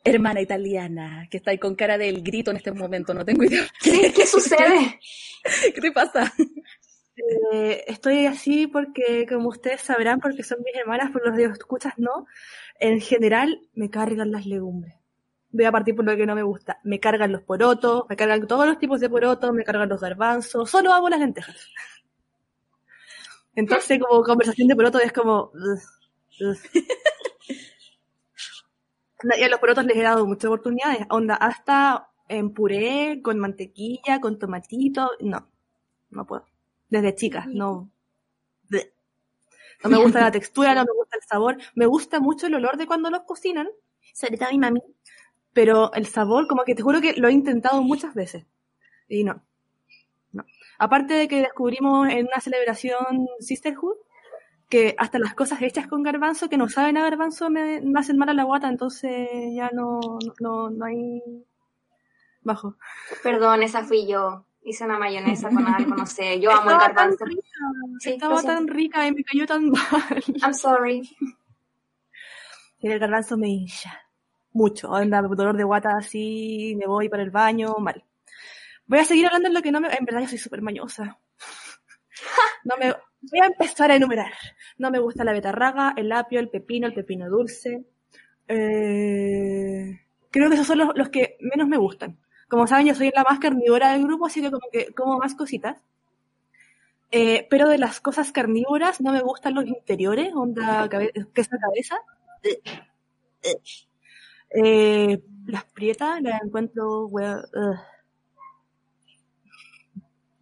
[0.04, 3.14] hermana italiana, que está ahí con cara del grito en este momento?
[3.14, 3.68] No tengo idea.
[3.80, 5.00] Sí, ¿qué sucede?
[5.76, 6.34] ¿Qué te pasa?
[7.54, 11.94] Eh, estoy así porque, como ustedes sabrán, porque son mis hermanas, por los de escuchas
[11.98, 12.26] no,
[12.80, 14.96] en general me cargan las legumbres.
[15.52, 16.80] Voy a partir por lo que no me gusta.
[16.84, 20.70] Me cargan los porotos, me cargan todos los tipos de porotos, me cargan los garbanzos,
[20.70, 21.56] solo hago las lentejas.
[23.56, 25.52] Entonces, como conversación de porotos es como...
[29.38, 31.06] Y a los porotos les he dado muchas oportunidades.
[31.10, 35.12] Onda, hasta en puré, con mantequilla, con tomatito.
[35.20, 35.48] No,
[36.10, 36.51] no puedo.
[36.92, 37.90] Desde chica, no.
[39.84, 41.58] No me gusta la textura, no me gusta el sabor.
[41.74, 43.68] Me gusta mucho el olor de cuando los cocinan.
[44.14, 44.82] Sobre todo mi mami.
[45.54, 48.46] Pero el sabor, como que te juro que lo he intentado muchas veces.
[49.08, 49.42] Y no.
[50.34, 50.46] No.
[50.78, 53.98] Aparte de que descubrimos en una celebración Sisterhood
[54.70, 58.18] que hasta las cosas hechas con garbanzo que no saben a garbanzo me, me hacen
[58.18, 60.00] mal a la guata, entonces ya no,
[60.40, 61.22] no, no hay
[62.42, 62.78] bajo.
[63.22, 64.46] Perdón, esa fui yo.
[64.64, 66.40] Hice una mayonesa con algo, no sé.
[66.40, 67.26] Yo amo el tan garbanzo.
[67.26, 67.42] rica,
[68.00, 70.24] Sí, estaba tan rica y me cayó tan mal.
[70.42, 71.10] I'm sorry.
[72.80, 74.00] Y el garbanzo me hincha.
[74.54, 74.90] Mucho.
[74.90, 78.04] Onda, dolor de guata así, me voy para el baño, mal.
[78.86, 79.88] Voy a seguir hablando en lo que no me...
[79.88, 81.18] En verdad yo soy súper mañosa.
[82.64, 82.94] No me...
[83.22, 84.34] Voy a empezar a enumerar.
[84.78, 87.86] No me gusta la betarraga, el apio, el pepino, el pepino dulce.
[88.48, 90.00] Eh,
[90.32, 92.18] Creo que esos son los, los que menos me gustan.
[92.52, 95.34] Como saben, yo soy la más carnívora del grupo, así que como que como más
[95.34, 95.82] cositas.
[97.12, 101.98] Eh, pero de las cosas carnívoras no me gustan los interiores, onda cabe- queso cabeza.
[104.54, 107.08] Eh, las prietas las encuentro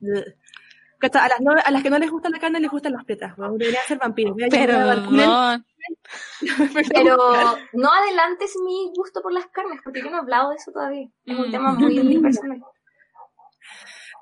[0.02, 0.38] ugh.
[1.02, 3.38] A las, no- a las que no les gusta la carne les gustan las prietas.
[3.38, 3.58] weón.
[3.58, 4.36] Deberían ser vampiros.
[5.12, 5.64] No.
[6.94, 7.18] Pero
[7.74, 11.08] no adelantes mi gusto por las carnes, porque yo no he hablado de eso todavía.
[11.26, 11.52] Es un Mm.
[11.52, 12.62] tema muy personal.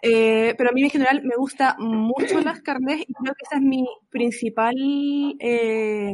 [0.03, 3.55] Eh, pero a mí en general me gusta mucho las carnes y creo que esa
[3.55, 4.75] es mi principal
[5.39, 6.13] eh,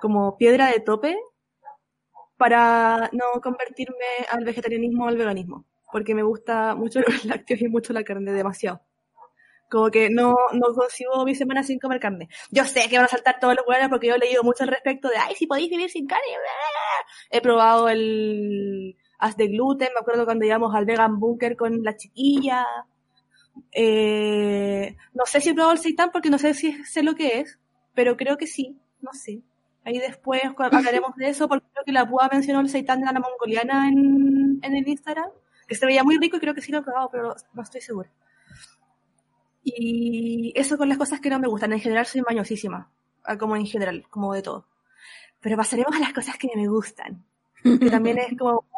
[0.00, 1.18] como piedra de tope
[2.36, 3.96] para no convertirme
[4.30, 8.32] al vegetarianismo o al veganismo, porque me gusta mucho los lácteos y mucho la carne,
[8.32, 8.80] demasiado.
[9.68, 12.28] Como que no, no concibo mi semana sin comer carne.
[12.50, 14.68] Yo sé que van a saltar todos los hueones porque yo he leído mucho al
[14.70, 16.24] respecto de, ay, si podéis vivir sin carne.
[16.28, 17.36] bla, bla, bla".
[17.38, 21.96] He probado el as de gluten, me acuerdo cuando íbamos al vegan bunker con la
[21.96, 22.66] chiquilla.
[23.72, 27.40] Eh, no sé si he probado el seitan porque no sé si sé lo que
[27.40, 27.58] es,
[27.94, 29.42] pero creo que sí, no sé.
[29.84, 33.20] Ahí después hablaremos de eso porque creo que la Púa mencionó el seitan de la
[33.20, 35.30] mongoliana en, en el Instagram,
[35.66, 37.80] que se veía muy rico y creo que sí lo he probado, pero no estoy
[37.80, 38.10] segura.
[39.68, 41.72] Y eso con las cosas que no me gustan.
[41.72, 42.88] En general soy mañosísima,
[43.24, 44.64] ah, como en general, como de todo.
[45.40, 47.24] Pero pasaremos a las cosas que me gustan,
[47.62, 48.64] que también es como...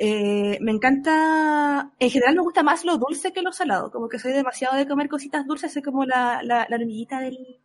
[0.00, 4.20] Eh, me encanta, en general me gusta más lo dulce que lo salado, como que
[4.20, 7.58] soy demasiado de comer cositas dulces, soy como la, la, la hormiguita del,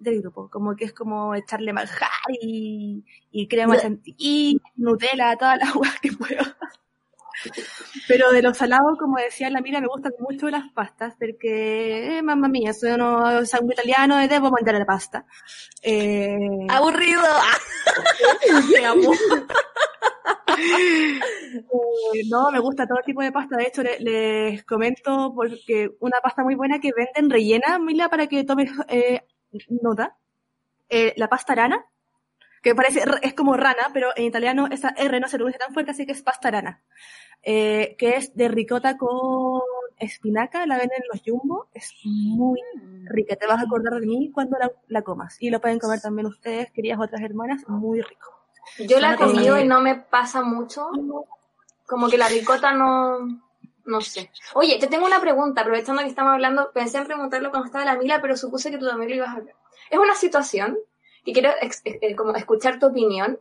[0.00, 2.10] del grupo, como que es como echarle manjar
[2.42, 6.42] y, y crema chantilly, Nutella, todas las huevas que puedo.
[8.08, 12.22] Pero de lo salado, como decía la mira, me gustan mucho las pastas, porque, eh,
[12.22, 15.24] mamma mía, soy uno sangue italiano y debo mangiare la pasta.
[15.82, 17.22] Eh, Aburrido.
[18.74, 19.12] te amo.
[20.58, 23.56] Eh, no, me gusta todo tipo de pasta.
[23.56, 28.26] De hecho, le- les comento porque una pasta muy buena que venden rellena, Mila, para
[28.26, 29.22] que tomes eh,
[29.82, 30.16] nota.
[30.88, 31.84] Eh, la pasta rana,
[32.62, 35.90] que parece, es como rana, pero en italiano esa R no se pronuncia tan fuerte,
[35.92, 36.82] así que es pasta rana.
[37.42, 39.60] Eh, que es de ricota con
[39.98, 42.60] espinaca, la venden en los jumbo, es muy
[43.04, 45.36] rica, te vas a acordar de mí cuando la, la comas.
[45.40, 48.34] Y lo pueden comer también ustedes, queridas otras hermanas, muy rico.
[48.78, 50.90] Yo la he comido Eh, y no me pasa mucho.
[51.86, 53.42] Como que la ricota no.
[53.84, 54.32] No sé.
[54.54, 57.96] Oye, te tengo una pregunta, aprovechando que estamos hablando, pensé en preguntarlo cuando estaba la
[57.96, 59.54] Mila, pero supuse que tú también lo ibas a hablar.
[59.88, 60.76] Es una situación
[61.24, 63.38] y quiero ex- eh, como escuchar tu opinión,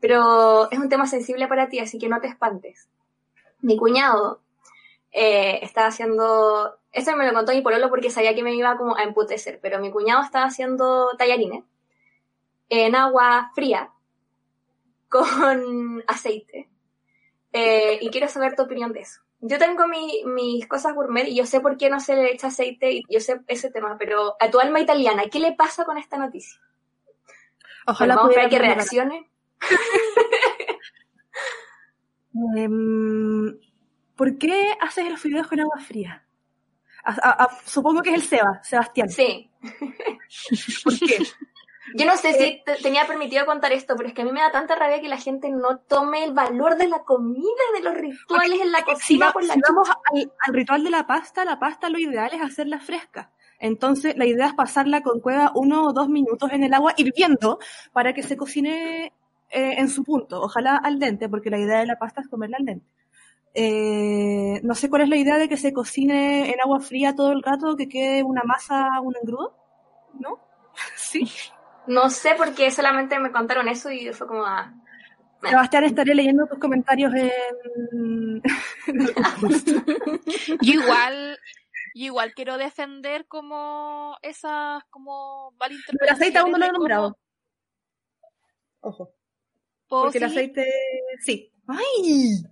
[0.00, 2.88] pero es un tema sensible para ti, así que no te espantes.
[3.62, 4.40] Mi cuñado
[5.10, 8.96] eh, estaba haciendo, esto me lo contó mi pololo porque sabía que me iba como
[8.96, 11.64] a emputecer, pero mi cuñado estaba haciendo tallarines
[12.68, 13.90] en agua fría
[15.08, 16.68] con aceite.
[17.52, 19.20] Eh, y quiero saber tu opinión de eso.
[19.40, 22.46] Yo tengo mi- mis cosas gourmet y yo sé por qué no se le echa
[22.46, 25.98] aceite y yo sé ese tema, pero a tu alma italiana, ¿qué le pasa con
[25.98, 26.60] esta noticia?
[27.86, 29.28] Ojalá Vamos a pudiera que reaccione.
[32.56, 33.58] Em,
[34.16, 36.24] ¿Por qué haces los fideos con agua fría?
[37.04, 39.08] A- a- a- supongo que es el Seba, Sebastián.
[39.08, 39.50] Sí.
[40.84, 41.18] ¿Por qué?
[41.94, 44.40] Yo no sé si te- tenía permitido contar esto, pero es que a mí me
[44.40, 47.42] da tanta rabia que la gente no tome el valor de la comida,
[47.74, 50.84] de los rituales en la Si, cocina va- por la si vamos al, al ritual
[50.84, 53.32] de la pasta, la pasta lo ideal es hacerla fresca.
[53.58, 57.58] Entonces, la idea es pasarla con cueva uno o dos minutos en el agua hirviendo
[57.92, 59.12] para que se cocine
[59.52, 60.40] eh, en su punto.
[60.42, 62.86] Ojalá al dente, porque la idea de la pasta es comerla al dente.
[63.54, 67.32] Eh, no sé cuál es la idea de que se cocine en agua fría todo
[67.32, 69.56] el rato, que quede una masa, un engrudo.
[70.18, 70.38] ¿No?
[70.96, 71.28] Sí.
[71.86, 74.72] No sé por qué solamente me contaron eso y fue como, ah,
[75.42, 78.40] Sebastián, estaré leyendo tus comentarios en...
[80.62, 81.38] Yo igual,
[81.94, 86.72] yo igual quiero defender como esas, como Pero el aceite aún no lo he malinterpretaciones
[86.72, 87.18] nombrado.
[88.80, 89.14] cómo- Ojo.
[89.92, 90.66] ¿Puedo Porque el aceite...
[91.20, 91.52] Sí.
[91.66, 92.42] ¡Ay!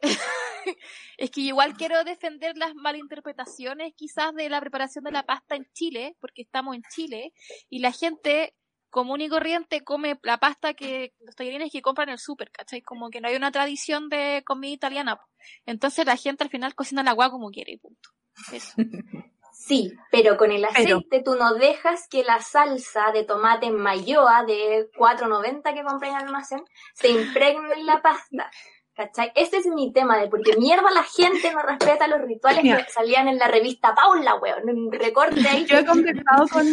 [1.16, 5.66] Es que igual quiero defender las malinterpretaciones quizás de la preparación de la pasta en
[5.72, 7.32] Chile, porque estamos en Chile,
[7.70, 8.54] y la gente
[8.90, 12.82] común y corriente come la pasta que los tallarines que compran en el súper, ¿cachai?
[12.82, 15.18] Como que no hay una tradición de comida italiana.
[15.64, 18.10] Entonces la gente al final cocina la agua como quiere, y punto.
[18.52, 18.74] Eso.
[19.52, 23.76] Sí, pero con el Pero- aceite tú no dejas que la salsa de tomate en
[23.76, 28.50] mayoa de 4.90 que compré en el almacén se impregne en la pasta.
[28.94, 29.32] ¿Cachai?
[29.34, 32.84] Este es mi tema de porque mierda la gente no respeta los rituales Mira.
[32.84, 34.68] que salían en la revista Paula, weón.
[34.68, 35.64] Un recorte ahí.
[35.64, 36.66] Yo he conversado con,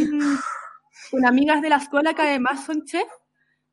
[1.12, 3.08] con amigas de la escuela que además son chef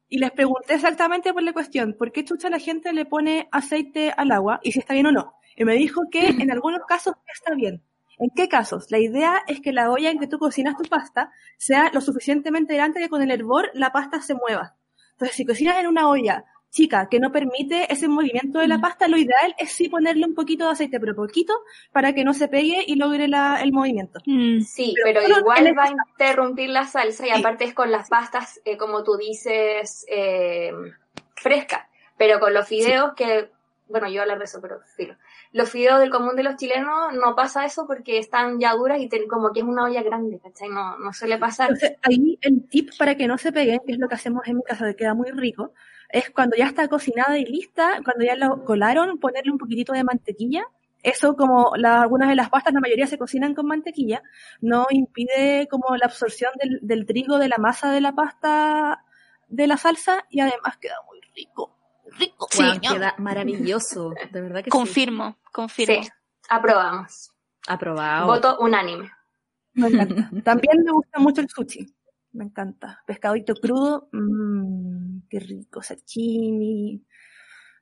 [0.09, 4.13] y les pregunté exactamente por la cuestión, ¿por qué chucha la gente le pone aceite
[4.17, 5.35] al agua y si está bien o no?
[5.57, 7.83] Y me dijo que en algunos casos está bien.
[8.19, 8.87] ¿En qué casos?
[8.91, 12.75] La idea es que la olla en que tú cocinas tu pasta sea lo suficientemente
[12.75, 14.75] grande que con el hervor la pasta se mueva.
[15.13, 19.09] Entonces, si cocinas en una olla chica que no permite ese movimiento de la pasta,
[19.09, 21.55] lo ideal es sí ponerle un poquito de aceite, pero poquito,
[21.93, 24.21] para que no se pegue y logre la- el movimiento.
[24.67, 27.41] Sí, Pero igual va a interrumpir la salsa y Sí.
[27.41, 30.73] aparte es con las pastas, eh, como tú dices, eh,
[31.35, 31.87] frescas.
[32.19, 33.51] Pero con los fideos que,
[33.89, 35.15] bueno, yo voy a hablar de eso, pero filo.
[35.57, 39.09] Los fideos del común de los chilenos no pasa eso porque están ya duras y
[39.27, 40.69] como que es una olla grande, ¿cachai?
[40.69, 41.71] No, no suele pasar.
[41.71, 44.57] Entonces, ahí el tip para que no se peguen, que es lo que hacemos en
[44.57, 45.73] mi casa, que queda muy rico,
[46.11, 50.05] es cuando ya está cocinada y lista, cuando ya lo colaron, ponerle un poquitito de
[50.05, 50.65] mantequilla.
[51.03, 54.23] Eso, como la- algunas de las pastas, la mayoría se cocinan con mantequilla,
[54.61, 59.05] no impide como la absorción del, del trigo de la masa de la pasta
[59.49, 61.76] de la salsa y además queda muy rico.
[62.19, 62.49] Rico.
[62.51, 64.13] Sí, queda maravilloso.
[64.33, 64.71] De verdad que sí.
[64.71, 66.03] Confirmo, confirmo.
[66.03, 66.09] Sí,
[66.49, 67.31] aprobamos.
[67.67, 68.27] Aprobado.
[68.27, 69.11] Voto unánime.
[69.75, 70.31] Me encanta.
[70.45, 71.87] También me gusta mucho el sushi.
[72.33, 73.03] Me encanta.
[73.07, 74.09] Pescadito crudo.
[74.13, 75.83] Mmm, qué rico.
[75.83, 77.03] Sashimi.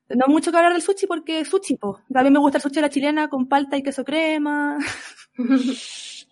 [0.08, 2.00] No mucho que hablar del sushi porque es sushi, po.
[2.12, 4.78] También me gusta el sushi a la chilena con palta y queso crema.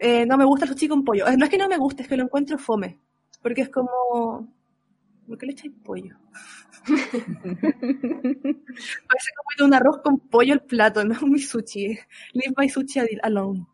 [0.00, 1.26] Eh, no me gusta el sushi con pollo.
[1.28, 2.98] Eh, No es que no me guste, es que lo encuentro fome.
[3.40, 4.52] Porque es como...
[5.26, 6.16] ¿Por qué le echáis pollo?
[9.08, 11.98] Parece como un arroz con pollo al plato, no mi sushi.
[12.32, 13.66] Leave my sushi alone.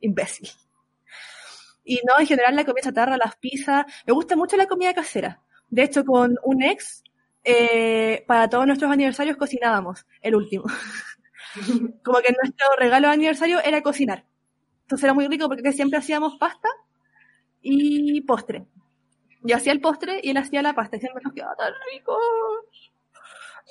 [0.00, 0.50] Imbécil.
[1.84, 3.86] Y no, en general la comida chatarra, las pizzas.
[4.06, 5.42] Me gusta mucho la comida casera.
[5.68, 7.02] De hecho, con un ex,
[7.44, 10.64] eh, para todos nuestros aniversarios cocinábamos, el último.
[12.04, 14.26] Como que nuestro regalo de aniversario era cocinar.
[14.82, 16.68] Entonces era muy rico porque siempre hacíamos pasta
[17.62, 18.66] y postre.
[19.42, 22.18] Yo hacía el postre y él hacía la pasta y siempre nos quedaba tan rico.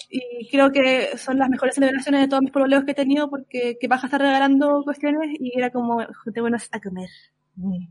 [0.09, 3.77] Y creo que son las mejores celebraciones de todos mis problemas que he tenido porque
[3.79, 7.09] que vas a estar regalando cuestiones y era como, te buenas a comer.
[7.55, 7.87] Mm.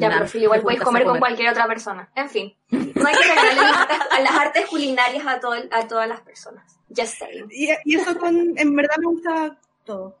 [0.00, 2.10] Ya, pero Phil, igual juntas comer a con cualquier otra persona.
[2.16, 6.08] En fin, no hay que regalarle las- a las artes culinarias a, todo, a todas
[6.08, 6.78] las personas.
[6.88, 7.46] Just saying.
[7.50, 10.18] Y, y eso con, en verdad me gusta todo.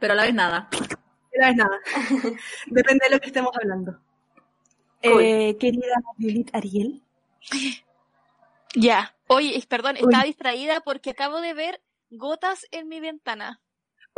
[0.00, 0.68] Pero a la vez nada.
[1.38, 1.78] No es nada.
[2.66, 4.00] Depende de lo que estemos hablando.
[5.10, 5.22] Cool.
[5.22, 7.02] Eh, querida Lilith Ariel.
[8.74, 9.14] Ya.
[9.28, 10.02] Oye, perdón, Uy.
[10.04, 13.60] estaba distraída porque acabo de ver gotas en mi ventana.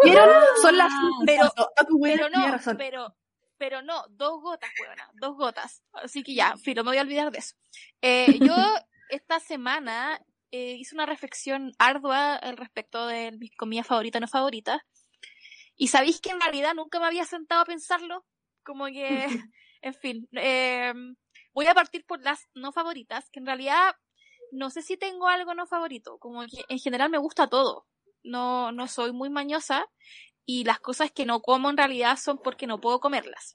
[0.03, 0.29] ¿Vieron?
[0.63, 0.93] Son las
[1.27, 2.77] Pero- Ah, Pero no, razón.
[2.77, 3.17] pero,
[3.57, 5.83] pero no, dos gotas, huevona, dos gotas.
[5.93, 7.57] Así que ya, filo, me voy a olvidar de eso.
[8.03, 8.55] Eh, yo
[9.11, 10.21] esta semana
[10.51, 14.81] eh, hice una reflexión ardua al respecto de mis comidas favoritas no favoritas.
[15.77, 18.25] Y sabéis que en realidad nunca me había sentado a pensarlo.
[18.65, 19.27] Como que,
[19.83, 20.93] en fin, eh,
[21.53, 23.95] voy a partir por las no favoritas, que en realidad
[24.53, 26.19] no sé si tengo algo no favorito.
[26.19, 27.87] Como que en general me gusta todo.
[28.23, 29.87] No, no soy muy mañosa
[30.45, 33.55] y las cosas que no como en realidad son porque no puedo comerlas.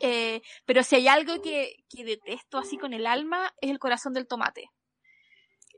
[0.00, 4.12] Eh, pero si hay algo que, que detesto así con el alma es el corazón
[4.12, 4.70] del tomate.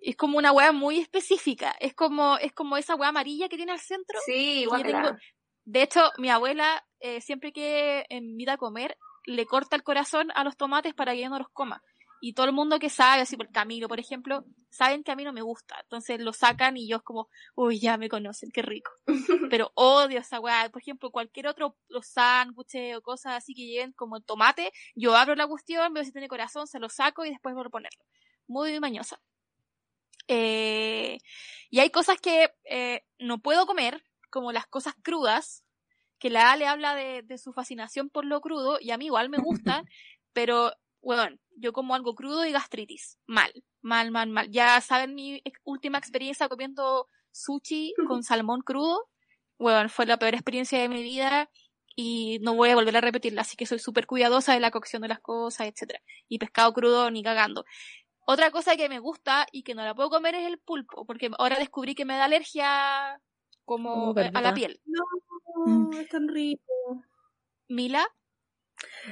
[0.02, 1.74] Es como una weá muy específica.
[1.80, 4.18] Es como, es como esa weá amarilla que tiene al centro.
[4.24, 5.16] Sí, tengo-
[5.64, 8.96] De hecho, mi abuela, eh, siempre que invita a comer,
[9.26, 11.82] le corta el corazón a los tomates para que yo no los coma.
[12.20, 15.24] Y todo el mundo que sabe, así por Camilo, por ejemplo, saben que a mí
[15.24, 15.76] no me gusta.
[15.82, 18.90] Entonces lo sacan y yo es como, uy, ya me conocen, qué rico.
[19.50, 20.68] Pero odio esa weá.
[20.70, 25.14] Por ejemplo, cualquier otro, los sándwiches o cosas así que lleven como el tomate, yo
[25.14, 28.04] abro la cuestión, veo si tiene corazón, se lo saco y después vuelvo a ponerlo.
[28.46, 29.20] Muy mañosa.
[30.28, 31.18] Eh,
[31.70, 35.65] y hay cosas que eh, no puedo comer, como las cosas crudas,
[36.18, 39.28] que la Ale habla de, de su fascinación por lo crudo, y a mí igual
[39.28, 39.84] me gustan,
[40.32, 43.18] pero, bueno, yo como algo crudo y gastritis.
[43.26, 43.52] Mal,
[43.82, 44.50] mal, mal, mal.
[44.50, 49.08] Ya saben mi ex- última experiencia comiendo sushi con salmón crudo.
[49.58, 51.50] Bueno, fue la peor experiencia de mi vida
[51.94, 55.00] y no voy a volver a repetirla, así que soy súper cuidadosa de la cocción
[55.02, 56.02] de las cosas, etcétera.
[56.28, 57.64] Y pescado crudo ni cagando.
[58.26, 61.30] Otra cosa que me gusta y que no la puedo comer es el pulpo, porque
[61.38, 63.20] ahora descubrí que me da alergia
[63.64, 64.80] como Oh, a la piel.
[64.84, 65.02] No,
[66.00, 66.62] Es tan rico.
[67.68, 68.06] Mila,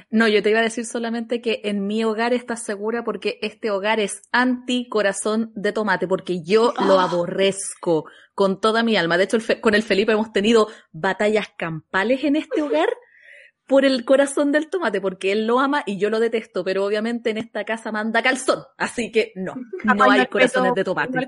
[0.09, 3.71] No, yo te iba a decir solamente que en mi hogar estás segura porque este
[3.71, 7.05] hogar es anti corazón de tomate, porque yo lo Ah.
[7.05, 9.17] aborrezco con toda mi alma.
[9.17, 12.89] De hecho, el con el Felipe hemos tenido batallas campales en este hogar
[13.67, 17.31] por el corazón del tomate, porque él lo ama y yo lo detesto, pero obviamente
[17.31, 19.55] en esta casa manda calzón, así que no,
[19.97, 21.27] no hay corazones de tomate.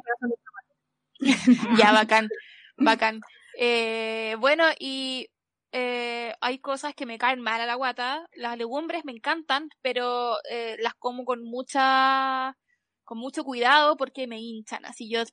[1.80, 2.30] ya bacán,
[2.78, 3.22] bacán.
[3.60, 5.30] Eh, bueno, y
[5.72, 8.28] eh, hay cosas que me caen mal a la guata.
[8.34, 12.56] Las legumbres me encantan, pero eh, las como con mucha
[13.04, 14.86] con mucho cuidado porque me hinchan.
[14.86, 15.24] Así yo,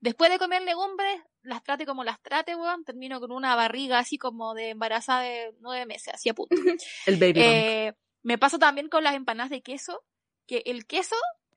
[0.00, 4.18] después de comer legumbres, las trate como las trate, weón, termino con una barriga así
[4.18, 6.54] como de embarazada de nueve meses, así a punto.
[7.06, 7.40] El baby.
[7.40, 10.04] Eh, me pasa también con las empanadas de queso,
[10.46, 11.16] que el queso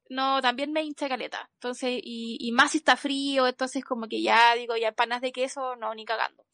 [0.10, 1.50] no también me hincha caleta.
[1.56, 5.32] Entonces, y, y más si está frío, entonces como que ya digo, ya empanadas de
[5.32, 6.46] queso, no, ni cagando.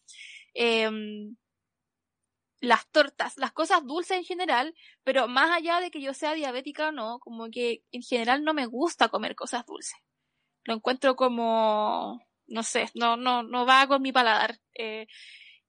[0.54, 1.36] Em,
[2.62, 6.90] las tortas, las cosas dulces en general, pero más allá de que yo sea diabética
[6.90, 9.98] o no, como que en general no me gusta comer cosas dulces.
[10.64, 14.60] Lo encuentro como, no sé, no, no, no va con mi paladar.
[14.76, 15.08] Eh,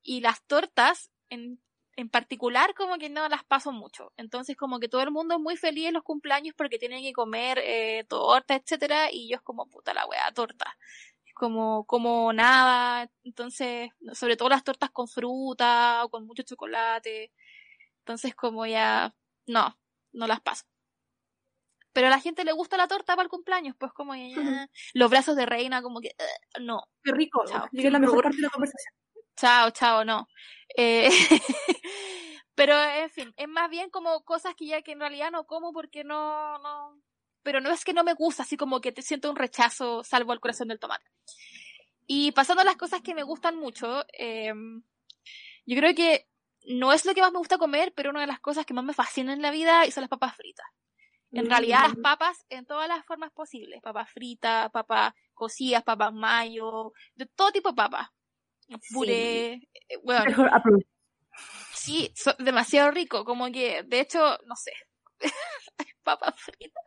[0.03, 1.62] y las tortas, en,
[1.95, 4.11] en particular, como que no las paso mucho.
[4.17, 7.13] Entonces, como que todo el mundo es muy feliz en los cumpleaños porque tienen que
[7.13, 10.77] comer eh, torta, etcétera, y yo es como puta la wea, torta.
[11.25, 13.09] Es como, como nada.
[13.23, 17.31] Entonces, sobre todo las tortas con fruta o con mucho chocolate.
[17.99, 19.15] Entonces, como ya,
[19.47, 19.77] no,
[20.13, 20.65] no las paso.
[21.93, 25.09] Pero a la gente le gusta la torta para el cumpleaños, pues como ya, los
[25.11, 27.43] brazos de reina, como que, eh, no, Qué rico.
[27.45, 27.67] Chao.
[27.71, 29.02] Llegué a la mejor parte de la conversación.
[29.35, 30.27] Chao, chao, no.
[30.75, 31.09] Eh,
[32.55, 35.73] pero en fin, es más bien como cosas que ya que en realidad no como
[35.73, 37.01] porque no, no,
[37.43, 40.33] pero no es que no me gusta, así como que te siento un rechazo, salvo
[40.33, 41.05] el corazón del tomate.
[42.05, 44.53] Y pasando a las cosas que me gustan mucho, eh,
[45.65, 46.27] yo creo que
[46.67, 48.83] no es lo que más me gusta comer, pero una de las cosas que más
[48.85, 50.65] me fascinan en la vida son las papas fritas.
[51.31, 51.49] En Mm.
[51.49, 57.25] realidad las papas en todas las formas posibles, papas fritas, papas cocidas, papas mayo, de
[57.25, 58.09] todo tipo de papas.
[58.93, 60.49] Puré, eh, bueno, Mejor
[61.73, 64.73] sí, demasiado rico, como que, de hecho, no sé,
[66.03, 66.83] papas fritas.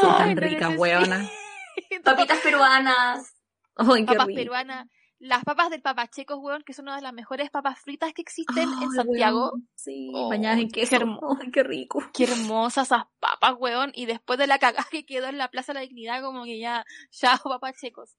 [0.00, 1.28] Son tan ricas, weona.
[2.04, 3.34] Papitas peruanas.
[3.76, 4.86] Qué papas peruanas,
[5.20, 8.68] las papas del papachecos, weón, que son una de las mejores papas fritas que existen
[8.82, 9.50] en Santiago.
[9.50, 11.20] weón, Sí, Oh, bañadas en qué queso.
[11.52, 12.02] qué rico.
[12.14, 13.90] Qué hermosas esas papas, weón.
[13.94, 16.58] Y después de la cagada que quedó en la Plaza de la Dignidad, como que
[16.60, 18.16] ya, ya papachecos.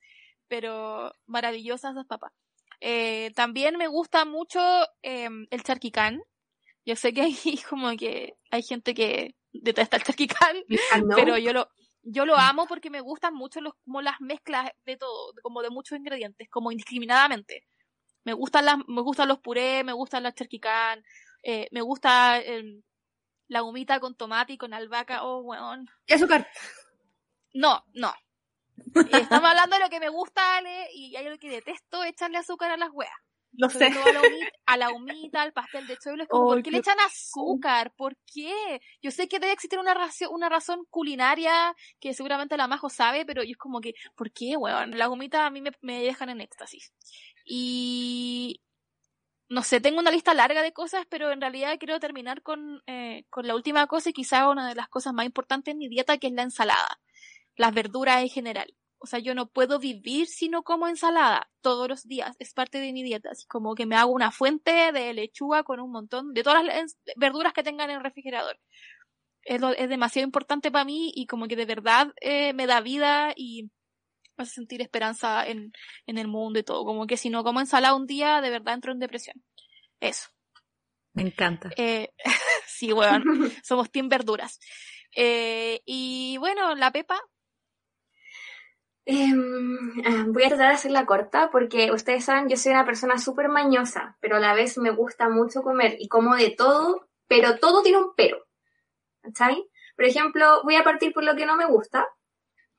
[0.47, 2.33] Pero maravillosas esas papas.
[2.81, 4.59] Eh, también me gusta mucho
[5.03, 6.21] eh, el charquicán.
[6.85, 7.33] Yo sé que hay
[7.69, 10.57] como que hay gente que detesta el charquicán,
[11.03, 11.15] no.
[11.15, 11.69] pero yo lo,
[12.03, 15.69] yo lo amo porque me gustan mucho los, como las mezclas de todo, como de
[15.69, 17.65] muchos ingredientes, como indiscriminadamente.
[18.23, 21.03] Me gustan las, me gustan los purés, me gustan las charquicán,
[21.43, 22.41] eh, me gusta
[23.47, 25.89] la humita con tomate y con albahaca, oh weón.
[26.05, 26.47] Y azúcar.
[27.53, 28.13] No, no.
[29.11, 32.71] Estamos hablando de lo que me gusta, Ale, y hay algo que detesto, echarle azúcar
[32.71, 33.13] a las weas.
[33.53, 33.99] Lo Sobre sé.
[33.99, 36.71] a la, humita, a la humita, al pastel de choclo, es como, Ay, ¿por qué
[36.71, 37.91] le echan azúcar?
[37.95, 38.79] ¿Por qué?
[39.01, 43.25] Yo sé que debe existir una razón, una razón culinaria que seguramente la Majo sabe,
[43.25, 44.97] pero yo es como que, ¿por qué, weón?
[44.97, 46.93] Las humitas a mí me, me dejan en éxtasis.
[47.43, 48.61] Y
[49.49, 53.25] no sé, tengo una lista larga de cosas, pero en realidad quiero terminar con, eh,
[53.31, 56.19] con la última cosa y quizá una de las cosas más importantes en mi dieta,
[56.19, 56.99] que es la ensalada.
[57.59, 58.73] Las verduras en general.
[58.99, 62.35] O sea, yo no puedo vivir si no como ensalada todos los días.
[62.39, 63.29] Es parte de mi dieta.
[63.31, 66.97] Así como que me hago una fuente de lechuga con un montón de todas las
[67.17, 68.57] verduras que tengan en el refrigerador.
[69.43, 72.79] Es, lo- es demasiado importante para mí y como que de verdad eh, me da
[72.81, 73.63] vida y
[74.37, 75.71] me hace sentir esperanza en,
[76.05, 76.85] en el mundo y todo.
[76.85, 79.35] Como que si no como ensalada un día, de verdad entro en depresión.
[79.99, 80.29] Eso.
[81.13, 81.69] Me encanta.
[81.77, 82.09] Eh,
[82.67, 83.23] sí, weón,
[83.63, 84.59] somos team verduras.
[85.15, 87.19] Eh, y bueno, la Pepa,
[89.11, 93.49] Ah, voy a tratar de hacerla corta porque ustedes saben, yo soy una persona súper
[93.49, 97.81] mañosa, pero a la vez me gusta mucho comer y como de todo, pero todo
[97.81, 98.45] tiene un pero.
[99.21, 99.65] ¿Cachai?
[99.95, 102.07] Por ejemplo, voy a partir por lo que no me gusta.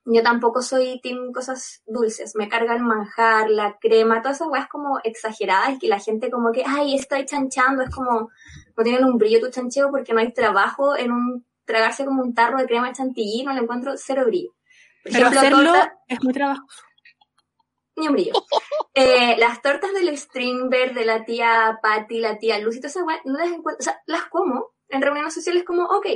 [0.05, 2.35] Yo tampoco soy team cosas dulces.
[2.37, 6.31] Me carga el manjar, la crema, todas esas weas como exageradas y que la gente
[6.31, 7.83] como que, ay, estoy chanchando.
[7.83, 8.31] Es como,
[8.77, 12.35] no tienen un brillo tu chancheo porque no hay trabajo en un, tragarse como un
[12.35, 14.53] tarro de crema chantilly, no le encuentro cero brillo.
[15.05, 16.83] Pero ejemplo, hacerlo torta- es muy trabajoso.
[17.97, 18.33] ni un brillo.
[18.95, 23.39] Eh, las tortas del Stringberg, de la tía Patty, la tía Lucy, todas esas no
[23.39, 26.07] las encuentro, o sea, las como en reuniones sociales como, ok,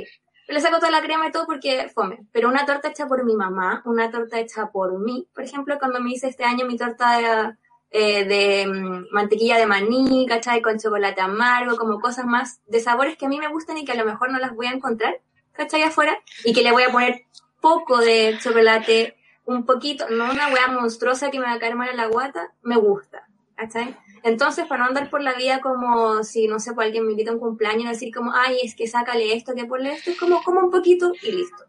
[0.47, 2.25] le saco toda la crema y todo porque fome.
[2.31, 5.99] Pero una torta hecha por mi mamá, una torta hecha por mí, por ejemplo, cuando
[5.99, 7.55] me hice este año mi torta de,
[7.91, 10.61] eh, de mm, mantequilla de maní, ¿cachai?
[10.61, 13.91] Con chocolate amargo, como cosas más de sabores que a mí me gustan y que
[13.93, 15.19] a lo mejor no las voy a encontrar,
[15.53, 15.83] ¿cachai?
[15.83, 17.25] Afuera, y que le voy a poner
[17.65, 21.89] poco de chocolate, un poquito, no una wea monstruosa que me va a caer mal
[21.89, 23.97] en la guata, me gusta, ¿cachai?
[24.21, 27.31] Entonces, para no andar por la vida como si, no sé, pues alguien me invita
[27.31, 30.43] a un cumpleaños decir como, ay, es que sácale esto, que ponle esto, es como,
[30.43, 31.63] como un poquito y listo.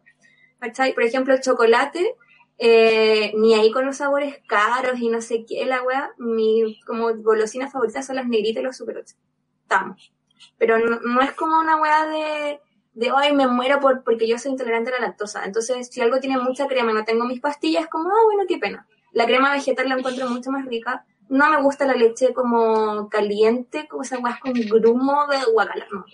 [0.58, 0.92] ¿Cachai?
[0.92, 2.14] Por ejemplo, el chocolate,
[2.58, 7.14] eh, ni ahí con los sabores caros y no sé qué, la wea, mi como
[7.14, 9.16] golosinas favoritas son las negritas y los super ocho.
[9.62, 10.12] Estamos.
[10.58, 12.60] Pero no, no es como una wea de,
[12.96, 15.44] de, ay, me muero por, porque yo soy intolerante a la lactosa.
[15.44, 18.56] Entonces, si algo tiene mucha crema y no tengo mis pastillas, como, ah, bueno, qué
[18.56, 18.88] pena.
[19.12, 21.04] La crema vegetal la encuentro mucho más rica.
[21.28, 26.06] No me gusta la leche como caliente, como esa weas con grumo de guacala, no.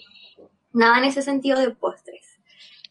[0.73, 2.41] Nada en ese sentido de postres.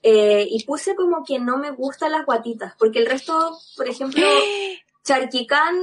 [0.04, 4.26] Eh, y puse como que no me gustan las guatitas, porque el resto, por ejemplo,
[5.04, 5.76] charquicán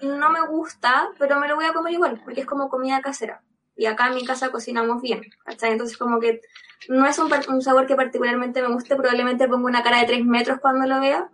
[0.00, 3.42] no me gusta, pero me lo voy a comer igual, porque es como comida casera.
[3.76, 5.72] Y acá en mi casa cocinamos bien, ¿cachai?
[5.72, 6.40] Entonces como que
[6.88, 10.60] no es un, sabor que particularmente me guste, probablemente pongo una cara de 3 metros
[10.60, 11.30] cuando lo vea,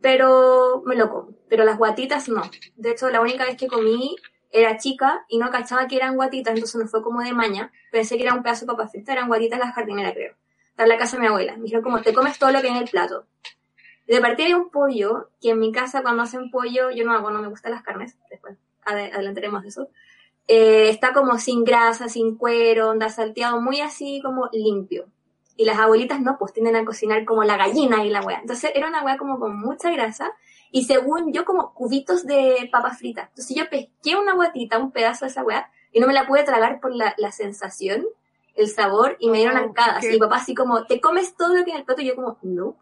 [0.00, 1.28] pero me lo como.
[1.48, 2.42] Pero las guatitas no.
[2.76, 4.16] De hecho, la única vez que comí
[4.50, 7.72] era chica y no cachaba que eran guatitas, entonces no fue como de maña.
[7.90, 10.34] Pensé que era un pedazo de papa frita, eran guatitas las jardineras, creo.
[10.68, 11.56] Está en la casa de mi abuela.
[11.56, 13.26] Me dijeron como, te comes todo lo que hay en el plato.
[14.06, 17.30] De partida hay un pollo, que en mi casa cuando hacen pollo, yo no hago,
[17.30, 19.88] no me gustan las carnes, después ade- adelantaremos de eso.
[20.46, 25.06] Eh, está como sin grasa, sin cuero, onda salteado, muy así como limpio.
[25.56, 28.40] Y las abuelitas no, pues tienden a cocinar como la gallina y la wea.
[28.40, 30.32] Entonces era una wea como con mucha grasa
[30.70, 33.28] y según yo como cubitos de papas fritas.
[33.28, 36.42] Entonces yo pesqué una guatita, un pedazo de esa wea y no me la pude
[36.42, 38.04] tragar por la, la sensación,
[38.56, 40.04] el sabor y me dieron Oh, arcadas.
[40.04, 42.02] Y papá así como, ¿te comes todo lo que en el plato?
[42.02, 42.76] Y yo como, no.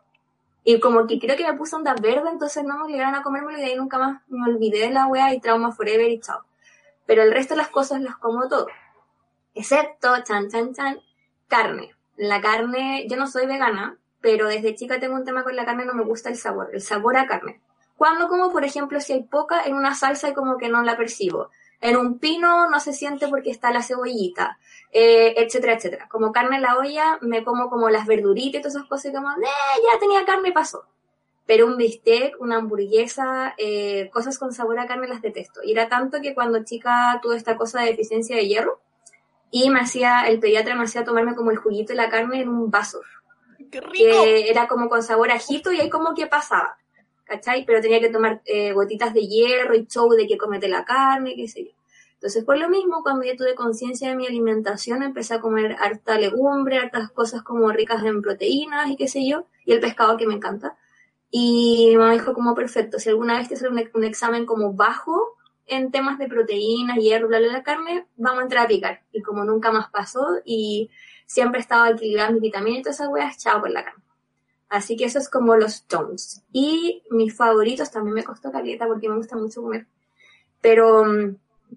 [0.64, 3.58] Y como que creo que me puse onda verde, entonces no me obligaron a comérmelo
[3.58, 6.40] y de ahí nunca más me olvidé de la wea y trauma forever y chao.
[7.06, 8.66] Pero el resto de las cosas las como todo.
[9.54, 11.00] Excepto, chan, chan, chan,
[11.48, 11.94] carne.
[12.16, 15.84] La carne, yo no soy vegana, pero desde chica tengo un tema con la carne,
[15.84, 17.60] no me gusta el sabor, el sabor a carne.
[17.96, 20.96] Cuando como, por ejemplo, si hay poca, en una salsa y como que no la
[20.96, 21.50] percibo.
[21.80, 24.58] En un pino no se siente porque está la cebollita,
[24.92, 26.08] eh, etcétera, etcétera.
[26.08, 29.14] Como carne en la olla, me como como las verduritas y todas esas cosas y
[29.14, 29.34] como, eh,
[29.92, 30.84] ya tenía carne y pasó.
[31.46, 35.60] Pero un bistec, una hamburguesa, eh, cosas con sabor a carne las detesto.
[35.64, 38.80] Y era tanto que cuando chica tuve esta cosa de deficiencia de hierro
[39.50, 42.48] y me hacía, el pediatra me hacía tomarme como el juguito y la carne en
[42.48, 43.00] un vaso
[43.70, 44.22] ¡Qué rico!
[44.24, 46.78] que era como con sabor a ajito y ahí como que pasaba,
[47.24, 47.64] ¿cachai?
[47.66, 51.34] Pero tenía que tomar eh, gotitas de hierro y show de que comete la carne,
[51.34, 51.70] qué sé yo.
[52.22, 56.16] Entonces, por lo mismo, cuando ya tuve conciencia de mi alimentación, empecé a comer harta
[56.18, 60.28] legumbre, hartas cosas como ricas en proteínas y qué sé yo, y el pescado que
[60.28, 60.78] me encanta.
[61.34, 64.74] Y mi mamá dijo como, perfecto, si alguna vez te haces un, un examen como
[64.74, 69.02] bajo en temas de proteínas, hierro, bla, bla, bla, carne, vamos a entrar a picar.
[69.12, 70.90] Y como nunca más pasó, y
[71.24, 74.02] siempre estaba equilibrando mis vitaminas y todas esas weas, chao por la carne.
[74.68, 76.44] Así que eso es como los tones.
[76.52, 79.86] Y mis favoritos también me costó caleta porque me gusta mucho comer.
[80.60, 81.36] Pero mm,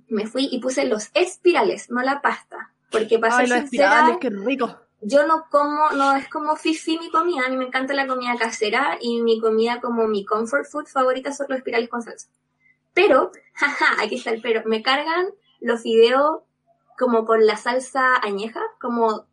[0.10, 2.74] me fui y puse los espirales, no la pasta.
[2.91, 4.85] Porque para Ay, los espirales, qué rico.
[5.08, 8.36] Yo no como, no es como fifi mi comida, a mí me encanta la comida
[8.38, 12.28] casera y mi comida como mi comfort food favorita son los espirales con salsa.
[12.93, 15.28] Pero, jaja, aquí está el pero, me cargan
[15.60, 16.41] los fideos
[16.97, 19.26] como con la salsa añeja, como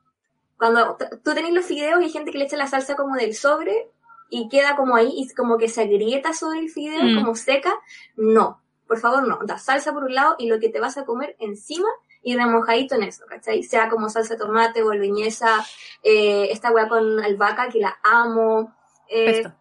[0.58, 3.34] cuando tú tenés los fideos y hay gente que le echa la salsa como del
[3.34, 3.88] sobre
[4.30, 7.14] y queda como ahí y como que se agrieta sobre el fideo, Mm.
[7.20, 7.72] como seca,
[8.16, 11.04] no, por favor no, da salsa por un lado y lo que te vas a
[11.04, 11.88] comer encima
[12.22, 13.62] y remojadito en eso, ¿cachai?
[13.62, 15.64] Sea como salsa de tomate, boloñesa,
[16.02, 18.74] eh, esta weá con albahaca que la amo,
[19.08, 19.52] eh, Pesto.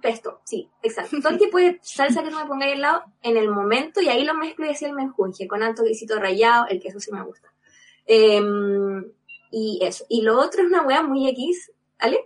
[0.00, 1.16] Pesto, sí, exacto.
[1.20, 4.24] Todo tipo de salsa que no me pongáis al lado en el momento y ahí
[4.24, 7.52] lo mezclo y así el menjunje con alto quesito rallado, el queso sí me gusta.
[8.06, 9.04] Em,
[9.50, 10.04] y eso.
[10.08, 12.20] Y lo otro es una wea muy X, ¿vale?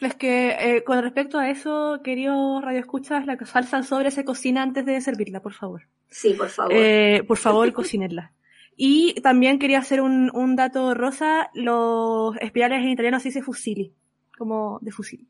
[0.00, 4.62] Es que eh, con respecto a eso, querido Radio Escuchas, la salsa sobre se cocina
[4.62, 5.82] antes de servirla, por favor.
[6.08, 6.72] Sí, por favor.
[6.74, 8.32] Eh, por favor, cocinenla.
[8.76, 13.94] Y también quería hacer un, un dato rosa, los espirales en italiano se dice fusilli,
[14.38, 15.28] como de fusil,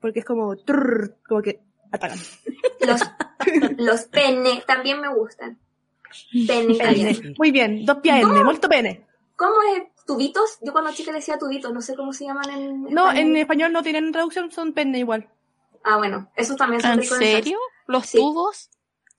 [0.00, 1.60] porque es como trrr, como que
[1.90, 2.18] atacan.
[2.86, 3.00] Los,
[3.78, 5.58] los penne también me gustan.
[6.32, 7.18] Italiano.
[7.18, 7.34] Pene.
[7.38, 9.06] Muy bien, dos piaenne, molto bene.
[9.36, 10.58] ¿Cómo es tubitos?
[10.62, 13.16] Yo cuando chica le decía tubitos, no sé cómo se llaman en No, español.
[13.16, 15.28] en español no tienen traducción, son penne igual.
[15.84, 17.58] Ah, bueno, esos también son ¿En ricos serio?
[17.86, 18.18] ¿Los Sí.
[18.18, 18.70] tubos?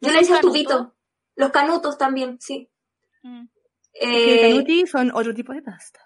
[0.02, 0.93] Yo ¿No le decía tubito.
[1.36, 2.70] Los canutos también, sí.
[3.24, 3.45] Mm.
[3.93, 5.99] Que Eh, canuti son otro tipo de pasta.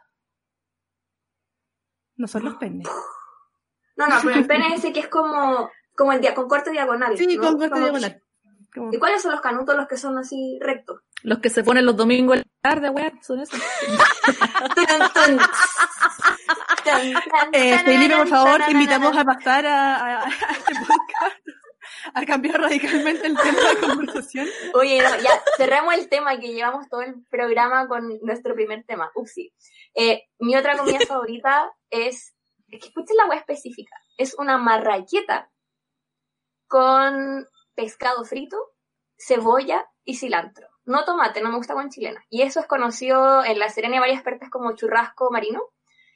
[2.15, 2.83] No son los penne.
[3.97, 6.71] no, no, pero el pene es ese que es como, como el dia con corte
[6.71, 7.17] diagonal.
[7.17, 7.41] Sí, ¿no?
[7.43, 8.19] con corte Como- diagonal.
[8.73, 11.01] Como- ¿Y cuáles son los canutos los que son así rectos?
[11.21, 13.59] Los que se ponen los domingos en la tarde, weá, son esos.
[17.53, 21.37] Eh, Felipe, por favor, invitamos a pasar a, a- a este podcast
[22.13, 24.47] a cambiar radicalmente el tema de conversación.
[24.73, 29.11] Oye, no, ya, cerramos el tema que llevamos todo el programa con nuestro primer tema.
[29.15, 29.53] Upsi.
[29.95, 32.35] Eh, mi otra comida favorita es,
[32.67, 33.95] es que escuchen la web específica.
[34.17, 35.49] Es una marraqueta
[36.67, 38.57] con pescado frito,
[39.17, 40.67] cebolla y cilantro.
[40.85, 42.23] No tomate, no me gusta con chilena.
[42.29, 45.61] Y eso es conocido en la Serena y varias partes como churrasco marino.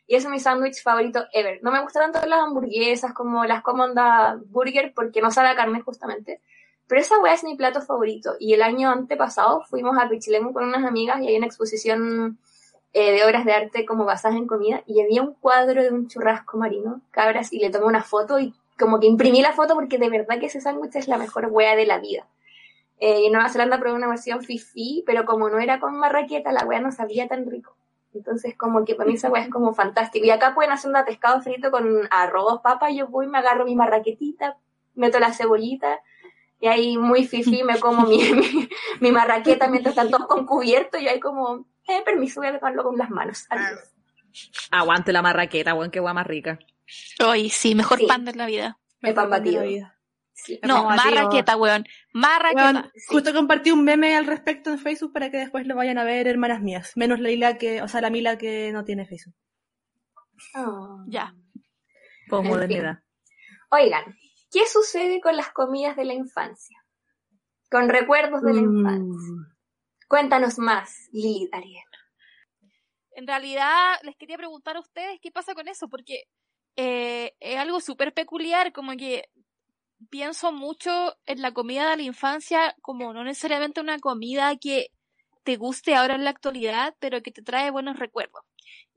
[0.07, 1.59] Y es mi sándwich favorito ever.
[1.61, 5.81] No me gustan tanto las hamburguesas como las Commanda Burger porque no sabe a carne
[5.81, 6.41] justamente.
[6.87, 8.35] Pero esa weá es mi plato favorito.
[8.39, 12.39] Y el año antepasado fuimos a Pichilemu con unas amigas y hay una exposición
[12.93, 14.81] eh, de obras de arte como basadas en comida.
[14.85, 18.53] Y había un cuadro de un churrasco marino, cabras, y le tomé una foto y
[18.79, 21.75] como que imprimí la foto porque de verdad que ese sándwich es la mejor weá
[21.75, 22.25] de la vida.
[22.99, 26.51] Eh, y en Nueva Zelanda probé una versión fifi, pero como no era con marraqueta,
[26.51, 27.75] la weá no sabía tan rico.
[28.17, 30.25] Entonces, como que para mí esa weá es como fantástico.
[30.25, 33.75] Y acá pueden hacer un pescado frito con arroz, papa, yo voy, me agarro mi
[33.75, 34.57] marraquetita,
[34.95, 35.99] meto la cebollita,
[36.59, 40.97] y ahí muy fifi me como mi, mi, mi marraqueta mientras están todos con cubierto,
[40.97, 43.45] y ahí como, eh, permiso, voy a tocarlo con las manos.
[43.49, 43.79] Adiós.
[44.71, 46.59] Aguante la marraqueta, weón, qué weá más rica.
[47.19, 48.05] Ay, sí, mejor Sí.
[48.07, 48.77] pan de la vida.
[49.01, 49.63] El pan batido.
[49.63, 49.96] vida.
[50.43, 50.59] Sí.
[50.63, 51.15] No, batido.
[51.15, 51.85] marraqueta, weón.
[52.13, 52.71] Marraqueta.
[52.71, 56.03] Weón, justo compartí un meme al respecto en Facebook para que después lo vayan a
[56.03, 56.91] ver hermanas mías.
[56.95, 59.35] Menos Leila que, o sea, la Mila que no tiene Facebook.
[60.55, 61.03] Oh.
[61.07, 61.33] Ya.
[62.29, 62.99] Posmodernidad.
[63.71, 64.15] Oigan,
[64.51, 66.77] ¿qué sucede con las comidas de la infancia?
[67.69, 69.33] Con recuerdos de la infancia.
[69.33, 69.57] Mm.
[70.07, 71.83] Cuéntanos más, Lilith Ariel.
[73.11, 76.25] En realidad, les quería preguntar a ustedes qué pasa con eso, porque
[76.75, 79.25] eh, es algo súper peculiar, como que
[80.09, 84.91] pienso mucho en la comida de la infancia como no necesariamente una comida que
[85.43, 88.43] te guste ahora en la actualidad, pero que te trae buenos recuerdos.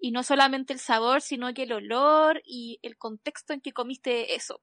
[0.00, 4.34] Y no solamente el sabor, sino que el olor y el contexto en que comiste
[4.34, 4.60] eso.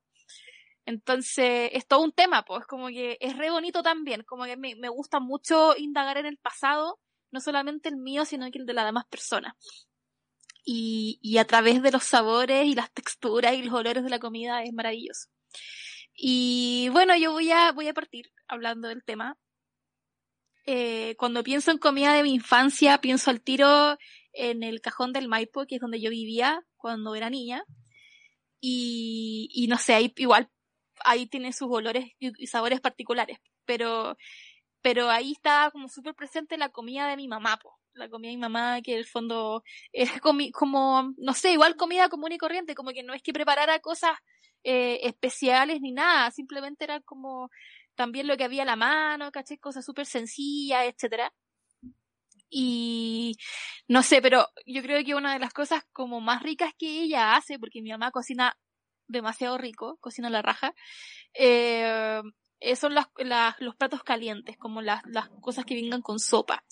[0.85, 4.75] Entonces, es todo un tema, pues, como que es re bonito también, como que me,
[4.75, 6.99] me gusta mucho indagar en el pasado,
[7.31, 9.53] no solamente el mío, sino que el de las demás personas.
[10.65, 14.19] Y, y a través de los sabores y las texturas y los olores de la
[14.19, 15.29] comida es maravilloso.
[16.19, 19.37] Y bueno, yo voy a, voy a partir hablando del tema.
[20.65, 23.97] Eh, cuando pienso en comida de mi infancia, pienso al tiro
[24.33, 27.63] en el cajón del Maipo, que es donde yo vivía cuando era niña.
[28.59, 30.49] Y, y no sé, ahí igual,
[31.05, 33.37] ahí tiene sus olores y, sabores particulares.
[33.65, 34.17] Pero,
[34.81, 37.77] pero ahí está como súper presente la comida de mi mamá, po.
[37.93, 41.75] La comida de mi mamá, que en el fondo es comi como, no sé, igual
[41.75, 44.17] comida común y corriente, como que no es que preparara cosas
[44.63, 47.49] eh, especiales ni nada, simplemente era como
[47.95, 51.33] también lo que había a la mano, caché, cosas súper sencillas, etcétera.
[52.49, 53.37] Y
[53.87, 57.35] no sé, pero yo creo que una de las cosas como más ricas que ella
[57.35, 58.57] hace, porque mi mamá cocina
[59.07, 60.73] demasiado rico, cocina la raja,
[61.33, 62.21] eh,
[62.59, 66.63] eh, son las, las- los platos calientes, como las, las cosas que vengan con sopa.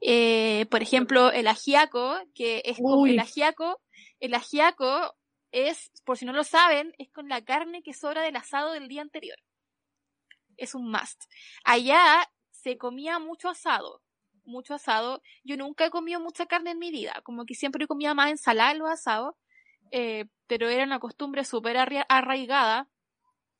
[0.00, 3.12] Eh, por ejemplo, el ajiaco, que es como Uy.
[3.12, 3.80] el ajiaco,
[4.20, 5.16] el ajiaco
[5.52, 8.88] es, por si no lo saben, es con la carne que sobra del asado del
[8.88, 9.38] día anterior.
[10.56, 11.22] Es un must.
[11.64, 14.02] Allá se comía mucho asado,
[14.44, 15.22] mucho asado.
[15.44, 18.72] Yo nunca he comido mucha carne en mi vida, como que siempre comía más ensalada
[18.72, 19.34] en los asados,
[19.90, 22.88] eh, pero era una costumbre súper arra- arraigada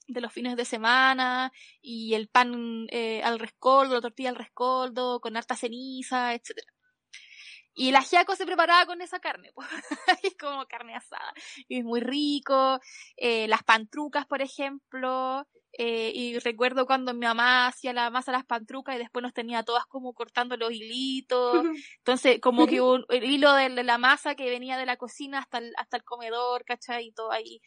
[0.09, 5.21] de los fines de semana y el pan eh, al rescoldo, la tortilla al rescoldo,
[5.21, 6.73] con harta ceniza, etcétera.
[7.75, 9.69] Y el ajiaco se preparaba con esa carne, pues.
[10.23, 11.33] es como carne asada.
[11.69, 12.81] Y es muy rico.
[13.17, 15.47] Eh, las pantrucas, por ejemplo.
[15.79, 19.63] Eh, y recuerdo cuando mi mamá hacía la masa las pantrucas y después nos tenía
[19.63, 21.65] todas como cortando los hilitos.
[21.99, 25.59] Entonces, como que un, el hilo de, la masa que venía de la cocina hasta
[25.59, 27.07] el, hasta el comedor, ¿cachai?
[27.07, 27.63] Y todo ahí.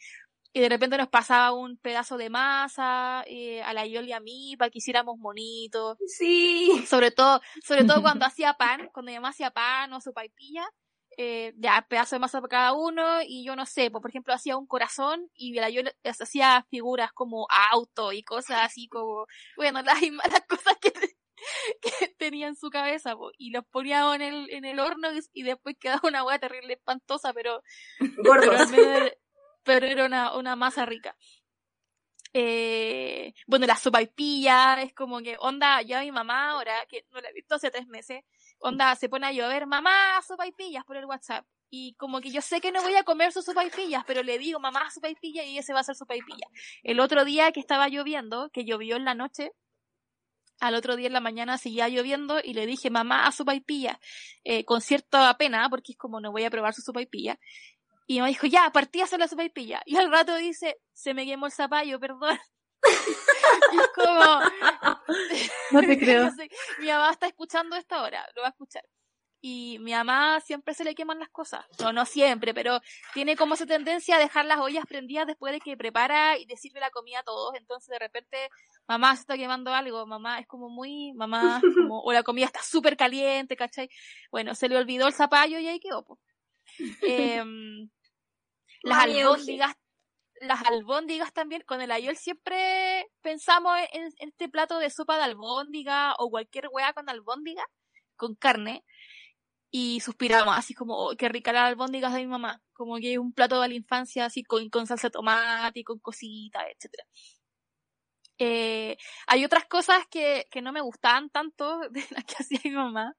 [0.56, 4.20] Y de repente nos pasaba un pedazo de masa eh, a la Yoli y a
[4.20, 5.98] mí para que hiciéramos monitos.
[6.06, 6.82] Sí.
[6.88, 10.66] Sobre todo, sobre todo cuando hacía pan, cuando mi mamá hacía pan o sopaipilla,
[11.18, 14.32] eh, ya pedazo de masa para cada uno y yo no sé, pues, por ejemplo
[14.32, 19.26] hacía un corazón y la yo hacía figuras como auto y cosas así como,
[19.58, 20.90] bueno, las, las cosas que,
[21.82, 25.76] que tenía en su cabeza y los ponía en el, en el horno y, después
[25.78, 27.62] quedaba una hueá terrible espantosa, pero,
[27.98, 28.52] pero,
[29.66, 31.16] era una, masa rica.
[32.32, 37.06] Eh, bueno, la sopa y pilla, es como que, onda, ya mi mamá ahora, que
[37.10, 38.24] no la he visto hace tres meses,
[38.58, 41.46] onda, se pone a llover, mamá, sopa y pillas por el WhatsApp.
[41.70, 44.22] Y como que yo sé que no voy a comer sus sopa y pillas, pero
[44.22, 46.46] le digo, mamá, sopa y pilla, y ese va a ser sopa y pilla.
[46.82, 49.52] El otro día que estaba lloviendo, que llovió en la noche,
[50.60, 54.00] al otro día en la mañana seguía lloviendo y le dije, mamá, sopa y pilla,
[54.44, 57.02] eh, con cierta pena, porque es como no voy a probar su sopa
[58.06, 59.82] y me dijo, ya, partí a hacer la sopa y pilla.
[59.84, 62.38] Y al rato dice, se me quemó el zapallo, perdón.
[63.72, 64.40] y es como...
[65.70, 66.30] No te creo.
[66.80, 68.84] mi mamá está escuchando esta hora, lo va a escuchar.
[69.40, 71.64] Y mi mamá siempre se le queman las cosas.
[71.80, 72.80] No, no siempre, pero
[73.14, 76.56] tiene como esa tendencia a dejar las ollas prendidas después de que prepara y le
[76.56, 77.54] sirve la comida a todos.
[77.54, 78.48] Entonces de repente,
[78.88, 82.62] mamá se está quemando algo, mamá es como muy, mamá, como, o la comida está
[82.62, 83.88] súper caliente, ¿cachai?
[84.30, 86.18] Bueno, se le olvidó el zapallo y ahí quedó, pues.
[87.02, 87.42] Eh,
[88.82, 89.76] las albóndigas,
[90.40, 96.14] las albóndigas también, con el ayol siempre pensamos en, este plato de sopa de albóndiga
[96.18, 97.64] o cualquier hueá con albóndiga,
[98.16, 98.84] con carne,
[99.70, 103.18] y suspiramos así como, oh, qué rica las albóndigas de mi mamá, como que es
[103.18, 107.04] un plato de la infancia así con, con salsa de tomate, con cositas, etcétera.
[108.38, 108.96] Eh,
[109.26, 113.14] hay otras cosas que, que no me gustaban tanto de las que hacía mi mamá,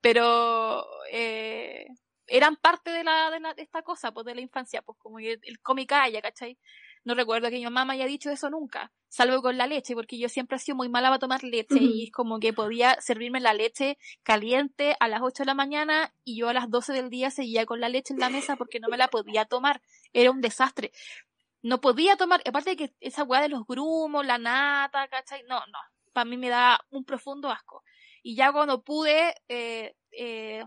[0.00, 1.86] pero eh,
[2.28, 5.18] eran parte de la, de la, de esta cosa, pues de la infancia, pues como
[5.18, 6.58] el, el cómic haya, ¿cachai?
[7.04, 10.18] No recuerdo que mi mamá me haya dicho eso nunca, salvo con la leche, porque
[10.18, 13.40] yo siempre he sido muy mala para tomar leche y es como que podía servirme
[13.40, 17.10] la leche caliente a las 8 de la mañana y yo a las 12 del
[17.10, 19.80] día seguía con la leche en la mesa porque no me la podía tomar.
[20.12, 20.92] Era un desastre.
[21.62, 25.42] No podía tomar, aparte de que esa weá de los grumos, la nata, ¿cachai?
[25.48, 25.78] No, no.
[26.12, 27.82] Para mí me da un profundo asco.
[28.22, 30.64] Y ya cuando pude eh, eh,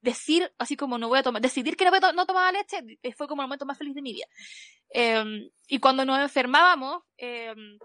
[0.00, 2.78] decir, así como no voy a tomar, decidir que no, voy a no tomaba leche,
[3.02, 4.26] eh, fue como el momento más feliz de mi vida.
[4.90, 7.78] Em, y cuando nos enfermábamos, em,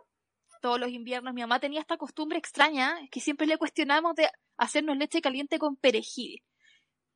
[0.61, 4.97] todos los inviernos, mi mamá tenía esta costumbre extraña, que siempre le cuestionábamos de hacernos
[4.97, 6.41] leche caliente con perejil.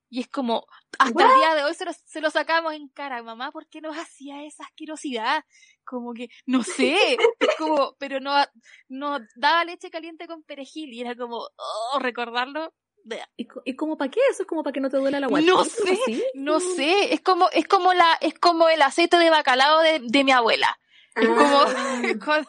[0.09, 0.67] Y es como,
[0.99, 3.81] hasta el día de hoy se lo, se lo sacamos en cara, mamá, ¿por qué
[3.81, 5.43] nos hacía esa asquerosidad?
[5.83, 7.17] Como que, no sé,
[7.57, 8.31] como, pero no,
[8.89, 12.73] no daba leche caliente con perejil y era como, oh, recordarlo,
[13.35, 14.21] ¿Y, como para qué?
[14.31, 15.45] ¿Eso es como para que no te duela la guata?
[15.45, 15.99] No sé,
[16.33, 17.13] no sé.
[17.13, 20.79] Es como, es como la, es como el aceite de bacalao de, de mi abuela.
[21.15, 22.01] Es como, ah.
[22.17, 22.47] como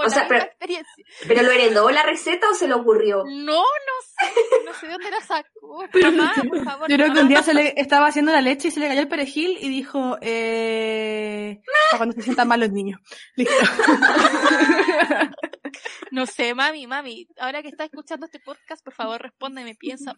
[0.00, 1.04] o sea, pero, experiencia.
[1.26, 3.24] ¿Pero lo heredó la receta o se le ocurrió?
[3.24, 3.64] No, no
[4.02, 4.34] sé.
[4.64, 5.84] No sé dónde la sacó.
[6.02, 6.88] Mamá, por favor.
[6.88, 9.00] Yo creo que un día se le estaba haciendo la leche y se le cayó
[9.00, 13.00] el perejil y dijo, eh, para cuando se sientan mal los niños.
[13.36, 13.54] Listo.
[16.10, 20.14] No sé, mami, mami, ahora que estás escuchando este podcast, por favor respóndeme, piensa,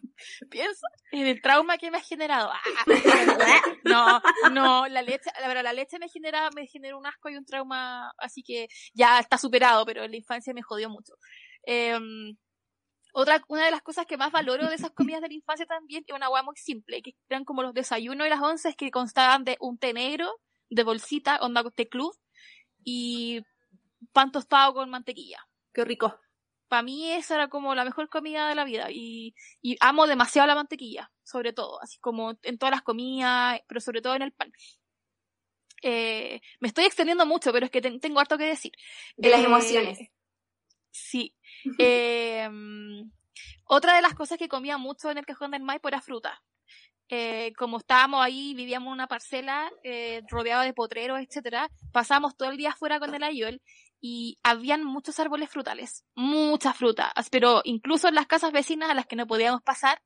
[0.49, 2.51] piensa en el trauma que me ha generado.
[2.51, 2.61] Ah,
[3.83, 7.37] no, no, la leche, la verdad, la leche me genera, me generó un asco y
[7.37, 11.13] un trauma, así que ya está superado, pero en la infancia me jodió mucho.
[11.63, 12.37] Em,
[13.13, 16.03] otra, una de las cosas que más valoro de esas comidas de la infancia también
[16.05, 19.43] es una agua muy simple, que eran como los desayunos y las once que constaban
[19.43, 20.29] de un té negro,
[20.69, 22.13] de bolsita, onda té club,
[22.83, 23.41] y
[24.13, 25.46] pan tostado con mantequilla.
[25.77, 26.19] Qué rico.
[26.69, 30.47] Para mí esa era como la mejor comida de la vida y, y amo demasiado
[30.47, 34.31] la mantequilla, sobre todo, así como en todas las comidas, pero sobre todo en el
[34.31, 34.51] pan.
[35.83, 38.71] Eh, me estoy extendiendo mucho, pero es que tengo harto que decir.
[39.17, 39.99] De las eh, emociones.
[40.89, 41.35] Sí.
[41.77, 42.49] eh,
[43.65, 46.41] otra de las cosas que comía mucho en el cajón del Maipo era fruta.
[47.55, 49.71] Como estábamos ahí, vivíamos en una parcela
[50.27, 53.61] rodeada de potreros, etcétera, pasamos todo el día afuera con el ayol
[53.99, 59.07] y habían muchos árboles frutales, mucha fruta, pero incluso en las casas vecinas a las
[59.07, 60.01] que no podíamos pasar,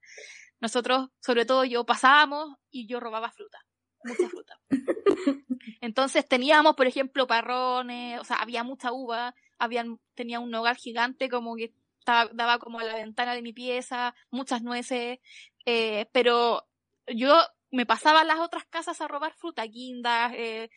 [0.59, 3.59] nosotros, sobre todo yo, pasábamos y yo robaba fruta,
[4.03, 4.59] mucha fruta.
[5.81, 11.29] Entonces teníamos, por ejemplo, parrones, o sea, había mucha uva, habían, tenía un hogar gigante
[11.29, 15.19] como que estaba, daba como a la ventana de mi pieza, muchas nueces,
[15.65, 16.67] Eh, pero
[17.05, 17.39] yo
[17.71, 20.69] me pasaba a las otras casas a robar fruta, guindas, eh,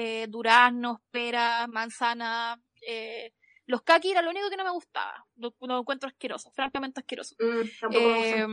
[0.00, 3.32] eh, duraznos, peras, manzanas, eh,
[3.66, 5.26] los kaki era lo único que no me gustaba.
[5.36, 7.34] Lo, lo encuentro asqueroso, francamente asqueroso.
[7.40, 7.94] Mm.
[7.94, 8.46] Eh,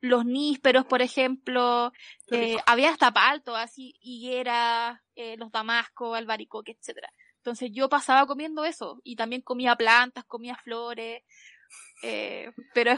[0.00, 1.92] los nísperos, por ejemplo,
[2.30, 5.02] eh, había hasta palto, así, higuera,
[5.36, 7.12] los damascos, albaricoque, etcétera.
[7.38, 11.22] Entonces yo pasaba comiendo eso y también comía plantas, comía flores,
[12.02, 12.92] eh, pero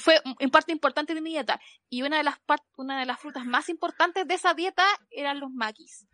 [0.00, 1.60] fue en parte importante de mi dieta.
[1.88, 2.36] Y una de las
[2.76, 6.06] una de las frutas más importantes de esa dieta eran los maquis.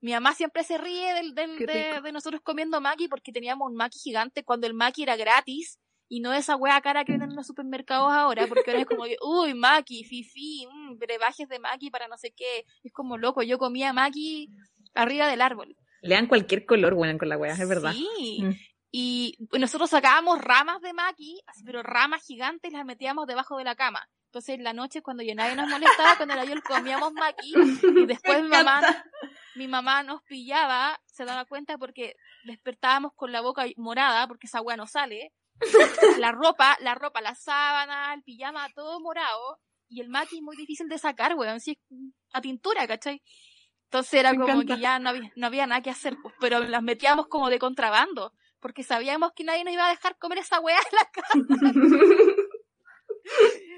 [0.00, 3.98] Mi mamá siempre se ríe del, del- de, nosotros comiendo maqui porque teníamos un maqui
[3.98, 5.78] gigante cuando el maqui era gratis
[6.08, 9.04] y no esa wea cara que venden en los supermercados ahora, porque ahora es como
[9.04, 12.64] que, uy, maqui, fifi, mm, brebajes de maqui para no sé qué.
[12.82, 14.50] Es como loco, yo comía maqui
[14.94, 15.76] arriba del árbol.
[16.00, 17.92] Le dan cualquier color, weón, con la weá, es verdad.
[17.92, 18.38] Sí.
[18.42, 18.52] Mm.
[18.90, 23.74] Y nosotros sacábamos ramas de maqui, pero ramas gigantes y las metíamos debajo de la
[23.74, 24.08] cama.
[24.28, 27.52] Entonces en la noche cuando ya nadie nos molestaba, cuando era yo comíamos maqui
[28.02, 28.80] y después mi mamá,
[29.58, 34.58] mi mamá nos pillaba, se daba cuenta porque despertábamos con la boca morada porque esa
[34.58, 35.32] agua no sale.
[36.18, 39.58] La ropa, la ropa, la sábana, el pijama, todo morado.
[39.88, 41.78] Y el maqui es muy difícil de sacar, weón, si es
[42.32, 43.22] a tintura, ¿cachai?
[43.84, 44.74] Entonces era Me como encanta.
[44.76, 47.58] que ya no había, no había nada que hacer, pues, pero las metíamos como de
[47.58, 51.32] contrabando, porque sabíamos que nadie nos iba a dejar comer esa weá en la casa.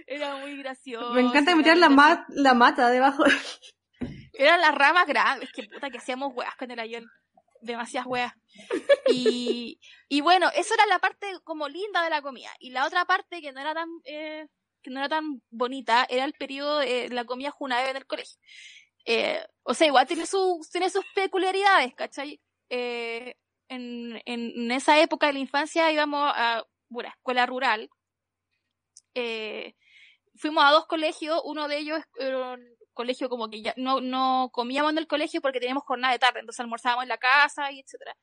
[0.07, 1.12] Era muy gracioso.
[1.14, 1.97] Me encanta meter la, gracioso.
[2.18, 3.24] ma- la mata debajo.
[4.33, 7.11] Eran las ramas grandes, que puta que hacíamos weas con el ayón.
[7.62, 8.33] Demasiadas weas.
[9.09, 9.78] Y,
[10.09, 12.51] y bueno, eso era la parte como linda de la comida.
[12.59, 14.47] Y la otra parte que no era tan, eh,
[14.83, 18.39] que no era tan bonita era el periodo de la comida junaeve en el colegio.
[19.05, 22.41] Eh, o sea, igual tiene, su, tiene sus peculiaridades, ¿cachai?
[22.70, 23.35] Eh,
[23.68, 27.91] en, en esa época de la infancia íbamos a una escuela rural.
[29.14, 29.74] Eh,
[30.37, 34.51] fuimos a dos colegios, uno de ellos era un colegio como que ya no, no
[34.53, 37.80] comíamos en el colegio porque teníamos jornada de tarde, entonces almorzábamos en la casa y
[37.80, 38.14] etcétera.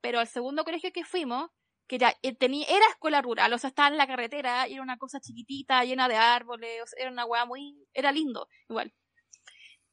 [0.00, 1.50] Pero al segundo colegio que fuimos,
[1.88, 4.82] que era, eh, tenía, era escuela rural, o sea, estaba en la carretera, y era
[4.82, 8.92] una cosa chiquitita, llena de árboles, o sea, era una weá muy, era lindo, igual.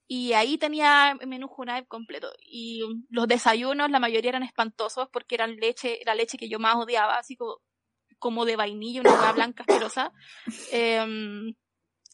[0.07, 2.31] Y ahí tenía menú Junaev completo.
[2.41, 6.59] Y um, los desayunos, la mayoría eran espantosos porque eran leche, la leche que yo
[6.59, 7.57] más odiaba, así como,
[8.19, 10.13] como de vainilla, una hueá blanca asquerosa.
[10.71, 11.53] Em,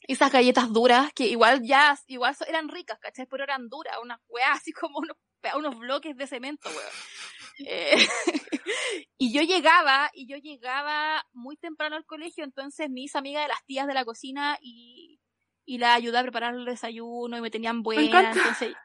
[0.08, 3.26] esas galletas duras que igual ya, igual eran ricas, ¿cachai?
[3.28, 5.18] Pero eran duras, unas weas así como unos,
[5.58, 7.68] unos bloques de cemento, weón.
[7.68, 7.96] Eh,
[9.18, 13.48] y yo llegaba, y yo llegaba muy temprano al colegio, entonces me hice amiga de
[13.48, 15.20] las tías de la cocina y,
[15.66, 18.76] y la ayudé a preparar el desayuno y me tenían buena, entonces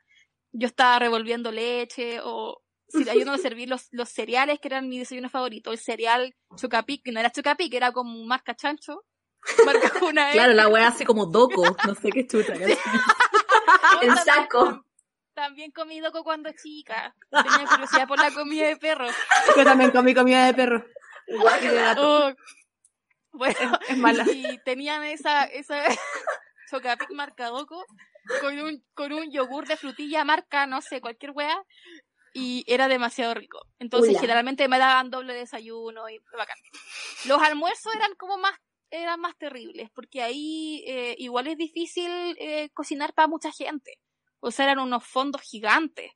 [0.52, 4.98] yo estaba revolviendo leche o si ayudando a servir los, los cereales que eran mi
[4.98, 9.04] desayuno favorito, el cereal Chocapic, que no era Chocapic, era como marca chancho,
[9.64, 12.52] marca una Claro, la weá así como doco, no sé qué chucha.
[12.52, 12.78] ¿cachai?
[14.02, 14.84] En saco.
[15.34, 17.14] También comí doco cuando chica.
[17.30, 19.06] Tenía curiosidad por la comida de perro.
[19.56, 20.84] Yo también comí comida de perro.
[21.28, 21.94] Guácala.
[21.98, 22.32] Oh,
[23.32, 24.24] bueno, Es mala.
[24.30, 25.82] y tenían esa, esa
[26.70, 27.84] Chocapic marca doco
[28.40, 31.62] con un, con un yogur de frutilla marca, no sé, cualquier wea.
[32.34, 33.60] Y era demasiado rico.
[33.78, 34.20] Entonces, Ula.
[34.20, 36.58] generalmente me daban doble desayuno y bacán.
[37.26, 38.52] Los almuerzos eran como más,
[38.90, 43.98] eran más terribles, porque ahí eh, igual es difícil eh, cocinar para mucha gente.
[44.40, 46.12] O sea, eran unos fondos gigantes.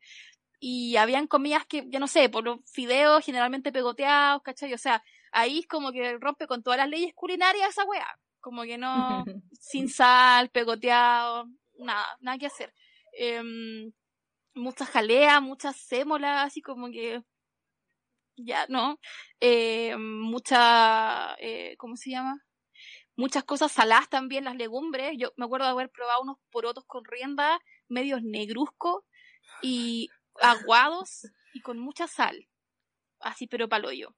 [0.61, 4.73] Y habían comidas que, ya no sé, por los fideos generalmente pegoteados, ¿cachai?
[4.75, 5.03] O sea,
[5.33, 8.07] ahí es como que rompe con todas las leyes culinarias esa wea.
[8.41, 9.25] Como que no,
[9.61, 11.47] sin sal, pegoteado,
[11.79, 12.73] nada, nada que hacer.
[13.13, 13.93] Em,
[14.55, 17.23] mucha jalea, muchas sémolas, así como que
[18.37, 18.99] ya, ¿no?
[19.41, 22.43] Eh, mucha, eh, ¿cómo se llama?
[23.23, 25.13] Muchas cosas saladas también, las legumbres.
[25.17, 29.05] Yo me acuerdo de haber probado unos porotos con rienda, medios negruzcos
[29.63, 30.09] y
[30.41, 32.49] aguados y con mucha sal.
[33.21, 34.17] Así, pero paloyo.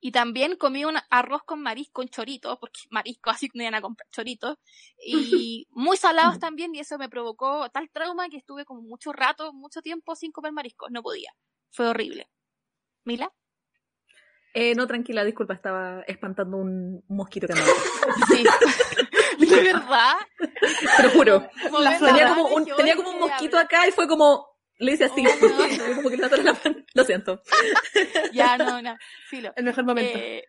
[0.00, 3.80] Y también comí un arroz con marisco en choritos, porque marisco así no iban a
[3.80, 4.58] comprar choritos.
[4.98, 9.52] Y muy salados también, y eso me provocó tal trauma que estuve como mucho rato,
[9.52, 10.90] mucho tiempo sin comer mariscos.
[10.90, 11.32] No podía.
[11.70, 12.28] Fue horrible.
[13.04, 13.32] ¿Mila?
[14.58, 17.72] Eh, no, tranquila, disculpa, estaba espantando un, mosquito que andaba.
[18.30, 18.42] Sí.
[19.46, 20.14] ¿De verdad?
[20.96, 21.50] Te lo juro.
[21.78, 24.46] La Tenía como un, tenía como un mosquito acá y fue como,
[24.78, 25.66] le hice así, Oh, no.
[25.66, 26.76] y como que le atoré la mano.
[26.94, 27.42] Lo siento.
[28.32, 28.96] Ya, no, no.
[29.28, 29.52] Filo.
[29.56, 30.18] El mejor momento.
[30.18, 30.44] Eh,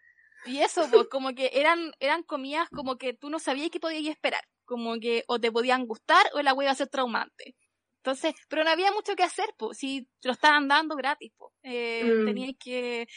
[0.46, 4.06] y eso, pues, como que eran, eran comidas como que tú no sabías qué podías
[4.06, 4.42] esperar.
[4.64, 7.58] Como que o te podían gustar o la hueá iba a ser traumante.
[7.98, 11.52] Entonces, pero no había mucho que hacer, pues, si te lo estaban dando gratis, pues.
[11.64, 12.26] Eh, Mm.
[12.26, 13.08] Tenías que...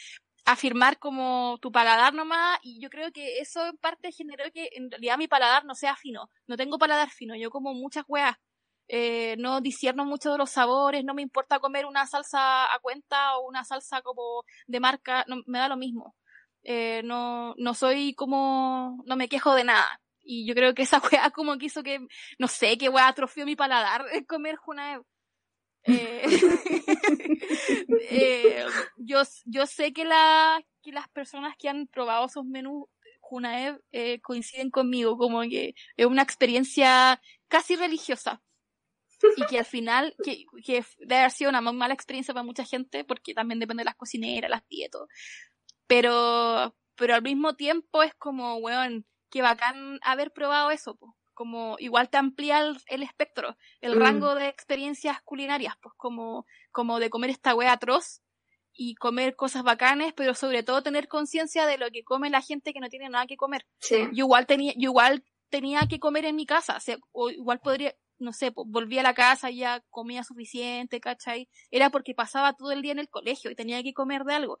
[0.45, 4.89] afirmar como tu paladar nomás y yo creo que eso en parte generó que en
[4.91, 6.29] realidad mi paladar no sea fino.
[6.47, 8.35] No tengo paladar fino, yo como muchas weas.
[8.87, 13.37] Eh, no disierno mucho de los sabores, no me importa comer una salsa a cuenta
[13.37, 16.15] o una salsa como de marca, no, me da lo mismo.
[16.63, 20.01] Eh, no, no soy como, no me quejo de nada.
[20.23, 21.99] Y yo creo que esa wea como que hizo que,
[22.39, 25.03] no sé, que wea atrofió mi paladar comer Junaev.
[25.83, 26.21] Eh,
[28.09, 28.65] eh,
[28.97, 32.85] yo, yo sé que, la, que las personas que han probado esos menús
[33.19, 38.41] Junaev eh, coinciden conmigo, como que es una experiencia casi religiosa.
[39.37, 43.03] Y que al final, que, que debe haber sido una mala experiencia para mucha gente,
[43.03, 45.01] porque también depende de las cocineras, las dietas.
[45.85, 51.75] Pero, pero al mismo tiempo es como, weón, que bacán haber probado eso, po como
[51.79, 53.99] igual te amplía el, espectro, el mm.
[53.99, 58.21] rango de experiencias culinarias, pues como, como de comer esta wea atroz
[58.73, 62.73] y comer cosas bacanes, pero sobre todo tener conciencia de lo que come la gente
[62.73, 63.65] que no tiene nada que comer.
[63.89, 66.79] Yo igual tenía, yo igual tenía que comer en mi casa,
[67.11, 71.49] o, igual podría, no sé, volví a la casa y ya comía suficiente, ¿cachai?
[71.69, 74.59] Era porque pasaba todo el día en el colegio y tenía que comer de algo.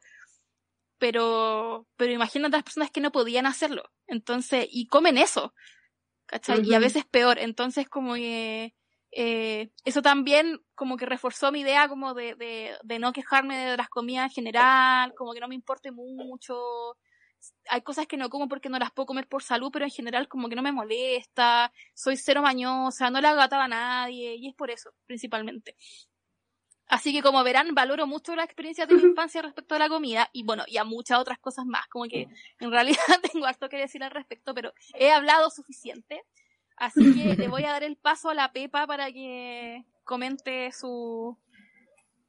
[0.97, 3.91] Pero, pero imagínate las personas que no podían hacerlo.
[4.05, 5.53] Entonces, y comen eso.
[6.31, 6.61] ¿Cachai?
[6.63, 7.37] Y a veces peor.
[7.39, 8.73] Entonces, como que
[9.11, 13.77] eh, eso también como que reforzó mi idea como de, de, de, no quejarme de
[13.77, 16.97] las comidas en general, como que no me importe mucho.
[17.69, 20.27] Hay cosas que no como porque no las puedo comer por salud, pero en general
[20.29, 24.55] como que no me molesta, soy cero mañosa, no le agataba a nadie, y es
[24.55, 25.75] por eso, principalmente.
[26.91, 30.29] Así que como verán, valoro mucho la experiencia de mi infancia respecto a la comida
[30.33, 32.27] y bueno, y a muchas otras cosas más, como que
[32.59, 32.97] en realidad
[33.31, 36.21] tengo harto que decir al respecto, pero he hablado suficiente.
[36.75, 41.37] Así que le voy a dar el paso a la Pepa para que comente su,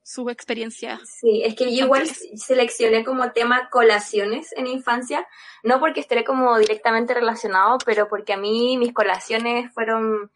[0.04, 1.00] su experiencia.
[1.04, 5.26] Sí, es que yo igual seleccioné como tema colaciones en infancia,
[5.64, 10.30] no porque esté como directamente relacionado, pero porque a mí mis colaciones fueron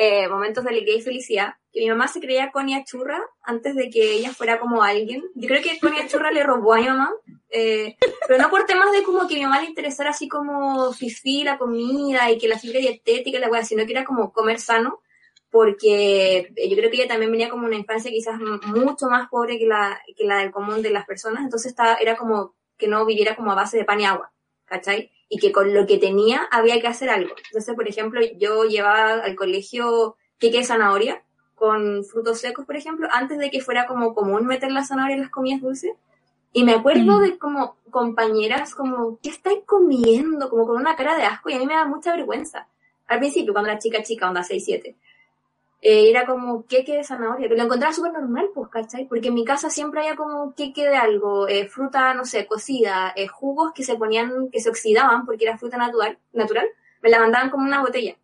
[0.00, 3.90] eh, momentos de alegría y felicidad, que mi mamá se creía Conia Churra antes de
[3.90, 5.24] que ella fuera como alguien.
[5.34, 7.10] Yo creo que Conia Churra le robó a mi mamá,
[7.50, 7.96] eh,
[8.28, 11.58] pero no por temas de como que mi mamá le interesara así como fifi la
[11.58, 15.02] comida y que la fibra dietética y la sino que era como comer sano,
[15.50, 19.66] porque yo creo que ella también venía como una infancia quizás mucho más pobre que
[19.66, 23.34] la, que la del común de las personas, entonces estaba, era como que no viviera
[23.34, 24.30] como a base de pan y agua,
[24.64, 25.10] ¿cachai?
[25.28, 27.34] Y que con lo que tenía había que hacer algo.
[27.46, 31.22] Entonces, por ejemplo, yo llevaba al colegio queque de zanahoria
[31.54, 35.22] con frutos secos, por ejemplo, antes de que fuera como común meter la zanahoria en
[35.22, 35.92] las comidas dulces.
[36.52, 37.22] Y me acuerdo mm.
[37.22, 40.48] de como compañeras como, ¿qué estáis comiendo?
[40.48, 42.68] Como con una cara de asco y a mí me da mucha vergüenza.
[43.06, 44.96] Al principio, cuando era chica chica, onda 6, 7
[45.80, 49.06] eh, era como queque de zanahoria, que lo encontraba súper normal, pues, ¿cachai?
[49.06, 53.12] Porque en mi casa siempre había como queque de algo, eh, fruta, no sé, cocida,
[53.16, 56.66] eh, jugos que se ponían, que se oxidaban porque era fruta natural, natural,
[57.02, 58.16] me la mandaban como una botella.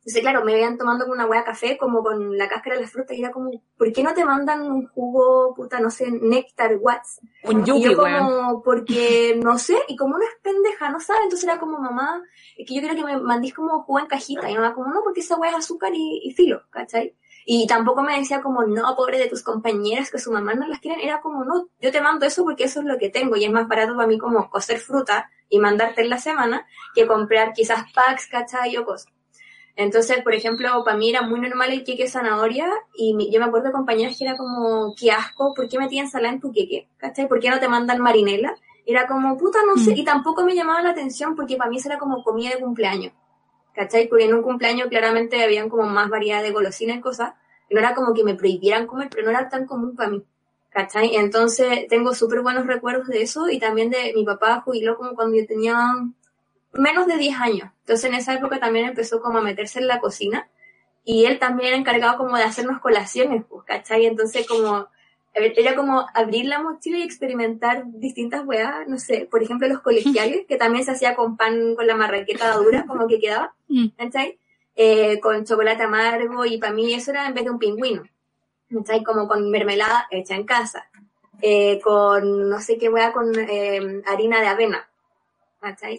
[0.00, 2.88] Entonces, claro, me veían tomando con una hueá café, como con la cáscara de la
[2.88, 6.78] fruta, y era como, ¿por qué no te mandan un jugo, puta, no sé, néctar,
[6.80, 7.20] watts?
[7.44, 11.24] Un yuki, y yo como, porque, no sé, y como una es pendeja, no sabe,
[11.24, 12.22] entonces era como, mamá,
[12.56, 15.02] es que yo quiero que me mandís como jugo en cajita, y mamá como, no,
[15.04, 17.14] porque esa hueá es azúcar y, filo, ¿cachai?
[17.44, 20.80] Y tampoco me decía como, no, pobre de tus compañeras que su mamá no las
[20.80, 23.44] quieren, era como, no, yo te mando eso porque eso es lo que tengo, y
[23.44, 27.52] es más barato para mí como coser fruta y mandarte en la semana que comprar
[27.52, 28.74] quizás packs, ¿cachai?
[28.78, 29.12] o cosas.
[29.80, 33.68] Entonces, por ejemplo, para mí era muy normal el queque zanahoria y yo me acuerdo
[33.68, 36.86] de compañeros que era como, qué asco, ¿por qué metían ensalada en tu queque?
[36.98, 37.26] ¿Cachai?
[37.26, 38.54] ¿Por qué no te mandan marinela?
[38.84, 39.96] Era como, puta, no sé, mm.
[39.96, 43.14] y tampoco me llamaba la atención porque para mí eso era como comida de cumpleaños.
[43.74, 44.06] ¿Cachai?
[44.06, 47.32] Porque en un cumpleaños claramente habían como más variedad de golosinas y cosas.
[47.70, 50.22] Y no era como que me prohibieran comer, pero no era tan común para mí.
[50.68, 51.16] ¿Cachai?
[51.16, 55.38] Entonces tengo súper buenos recuerdos de eso y también de mi papá jubiló como cuando
[55.38, 55.74] yo tenía
[56.72, 57.70] menos de 10 años.
[57.80, 60.48] Entonces en esa época también empezó como a meterse en la cocina
[61.04, 64.06] y él también era encargado como de hacernos colaciones, pues, ¿cachai?
[64.06, 64.88] Entonces como
[65.32, 70.44] era como abrir la mochila y experimentar distintas weas, no sé, por ejemplo los colegiales,
[70.46, 73.88] que también se hacía con pan con la marraqueta dura, como que quedaba, mm.
[73.96, 74.38] ¿cachai?
[74.76, 78.02] Eh, con chocolate amargo y para mí eso era en vez de un pingüino,
[78.72, 79.02] ¿cachai?
[79.04, 80.88] Como con mermelada hecha en casa,
[81.40, 84.89] eh, con no sé qué wea, con eh, harina de avena,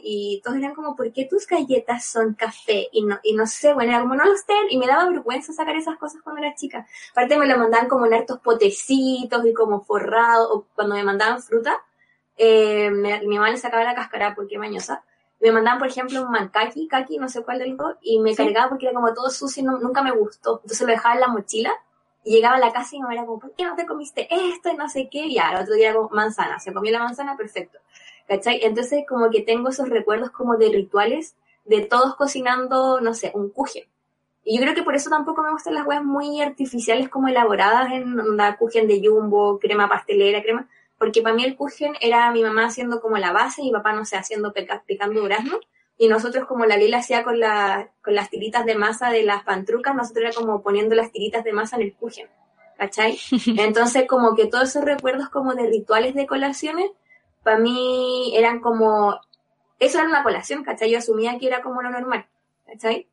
[0.03, 2.87] y todos eran como, ¿por qué tus galletas son café?
[2.91, 5.53] Y no, y no sé, bueno, era como, no los ten, y me daba vergüenza
[5.53, 6.87] sacar esas cosas cuando era chica.
[7.11, 11.41] Aparte me lo mandaban como en hartos potecitos y como forrado, o cuando me mandaban
[11.41, 11.83] fruta,
[12.37, 15.03] eh, mi mamá le sacaba la cáscara porque mañosa.
[15.39, 18.85] Me mandaban, por ejemplo, un mancaki, kaki, no sé cuál digo, y me cargaba porque
[18.87, 20.59] era como todo sucio y nunca me gustó.
[20.63, 21.71] Entonces lo dejaba en la mochila
[22.23, 24.27] Y llegaba a la casa y mi mamá era como, ¿por qué no te comiste
[24.31, 24.69] esto?
[24.69, 25.25] Y no sé qué.
[25.27, 26.59] Y al otro día era como manzana.
[26.59, 27.79] Se comió la manzana, perfecto.
[28.27, 28.59] ¿Cachai?
[28.63, 33.49] Entonces como que tengo esos recuerdos como de rituales de todos cocinando, no sé, un
[33.49, 33.85] kuchen.
[34.43, 37.91] Y yo creo que por eso tampoco me gustan las huevas muy artificiales como elaboradas
[37.91, 40.67] en una kuchen de jumbo, crema pastelera, crema.
[40.97, 43.93] Porque para mí el kuchen era mi mamá haciendo como la base y mi papá,
[43.93, 44.53] no sé, haciendo
[44.85, 45.59] picando durazno.
[45.97, 49.43] Y nosotros como la Lila hacía con, la, con las tiritas de masa de las
[49.43, 52.27] pantrucas, nosotros era como poniendo las tiritas de masa en el kuchen.
[52.77, 53.19] ¿Cachai?
[53.57, 56.89] Entonces como que todos esos recuerdos como de rituales de colaciones,
[57.43, 59.19] para mí eran como,
[59.79, 60.91] eso era una colación, ¿cachai?
[60.91, 62.27] Yo asumía que era como lo normal,
[62.65, 63.09] ¿cachai?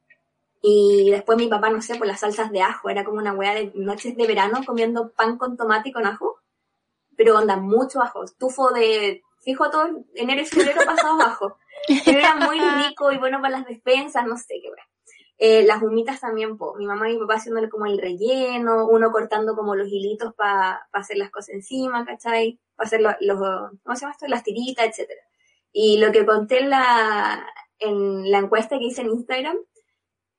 [0.61, 3.55] Y después mi papá, no sé, por las salsas de ajo, era como una wea
[3.55, 6.41] de noches de verano comiendo pan con tomate y con ajo.
[7.17, 11.59] Pero onda, mucho ajo, estufo de, fijo todo enero y febrero pasado ajo.
[12.05, 14.88] Pero era muy rico y bueno para las despensas, no sé qué wea.
[15.41, 16.75] Eh, las humitas también, po.
[16.77, 20.89] mi mamá y mi papá haciéndole como el relleno, uno cortando como los hilitos para
[20.93, 22.59] hacer las cosas encima, ¿cachai?
[22.75, 23.39] Para hacer los, los,
[23.85, 24.27] ¿cómo se llama esto?
[24.27, 25.21] Las tiritas, etcétera.
[25.73, 27.47] Y lo que conté en la,
[27.79, 29.57] en la encuesta que hice en Instagram,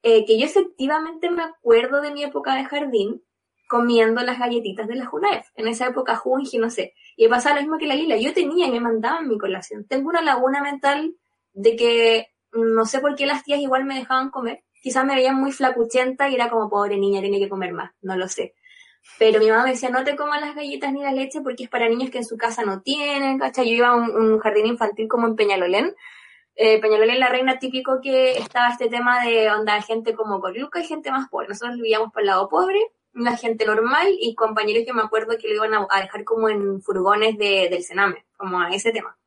[0.04, 3.24] eh, que yo efectivamente me acuerdo de mi época de jardín
[3.70, 5.48] comiendo las galletitas de la Junaef.
[5.56, 6.94] En esa época, Junji, no sé.
[7.16, 8.18] Y pasaba lo mismo que la Lila.
[8.18, 9.86] Yo tenía y me mandaban mi colación.
[9.86, 11.16] Tengo una laguna mental
[11.54, 14.64] de que no sé por qué las tías igual me dejaban comer.
[14.82, 17.92] Quizás me veían muy flacuchenta y era como, pobre niña, tiene que comer más.
[18.02, 18.56] No lo sé.
[19.18, 21.70] Pero mi mamá me decía, no te comas las galletas ni la leche porque es
[21.70, 23.70] para niños que en su casa no tienen, ¿cachai?
[23.70, 25.96] Yo iba a un, jardín infantil como en Peñalolén
[26.62, 30.86] eh, Peñalolén la reina típico que estaba este tema de onda gente como Coriuca y
[30.86, 31.48] gente más pobre.
[31.48, 32.80] Nosotros vivíamos por el lado pobre,
[33.14, 36.82] la gente normal y compañeros que me acuerdo que lo iban a, dejar como en
[36.82, 39.18] furgones de, del Sename, como a ese tema.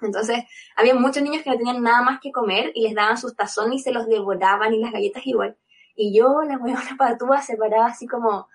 [0.00, 0.44] Entonces,
[0.76, 3.80] había muchos niños que no tenían nada más que comer y les daban sus tazones
[3.80, 5.56] y se los devoraban y las galletas igual.
[5.96, 8.48] Y yo, la huevona patúa, separaba así como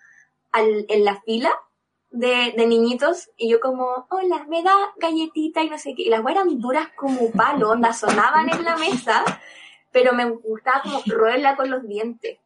[0.51, 1.51] al, en la fila
[2.09, 6.03] de, de, niñitos y yo como, hola, me da galletita y no sé qué.
[6.03, 9.23] Y las eran duras como palo, onda, sonaban en la mesa,
[9.91, 12.39] pero me gustaba como roerla con los dientes.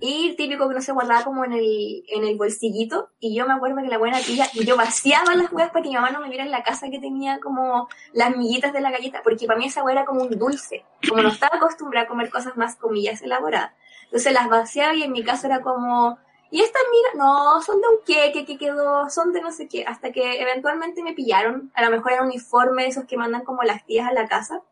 [0.00, 3.10] Y típico que no se guardaba como en el, en el bolsillito.
[3.20, 5.94] Y yo me acuerdo que la buena tía, yo vaciaba las huevas para que mi
[5.94, 9.20] mamá no me viera en la casa que tenía como las miguitas de la galleta,
[9.22, 10.84] porque para mí esa hueá era como un dulce.
[11.08, 13.72] Como no estaba acostumbrada a comer cosas más comillas elaboradas.
[14.04, 16.18] Entonces las vaciaba y en mi caso era como,
[16.50, 19.84] y estas amigas, no, son de un queque que quedó, son de no sé qué,
[19.84, 23.44] hasta que eventualmente me pillaron, a lo mejor era un uniforme de esos que mandan
[23.44, 24.62] como las tías a la casa.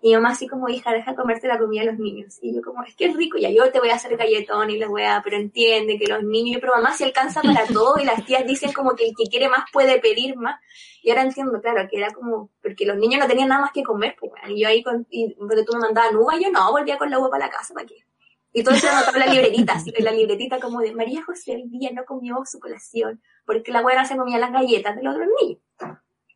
[0.00, 2.38] Y mi mamá así como, hija, deja comerte la comida a los niños.
[2.40, 4.78] Y yo como, es que es rico, ya yo te voy a hacer galletón y
[4.78, 8.04] les voy a, pero entiende que los niños, pero mamá si alcanza para todo y
[8.04, 10.60] las tías dicen como que el que quiere más puede pedir más.
[11.02, 13.82] Y ahora entiendo, claro, que era como, porque los niños no tenían nada más que
[13.82, 16.98] comer, pues, y yo ahí, con, y porque tú me mandabas uva, yo no, volvía
[16.98, 18.04] con la uva para la casa, ¿para qué?
[18.52, 21.52] Y todo eso anotaba en la libretita, así, en la libretita como de María José
[21.52, 25.14] el día no comió su colación, porque la buena se comía las galletas de los
[25.14, 25.60] otros niños.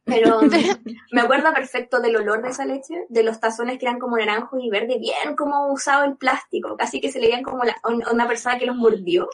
[0.04, 0.40] Pero
[1.12, 4.58] me acuerdo perfecto del olor de esa leche, de los tazones que eran como naranjo
[4.58, 7.76] y verde, bien como usado el plástico, casi que se le veían como la,
[8.10, 9.28] una persona que los mordió.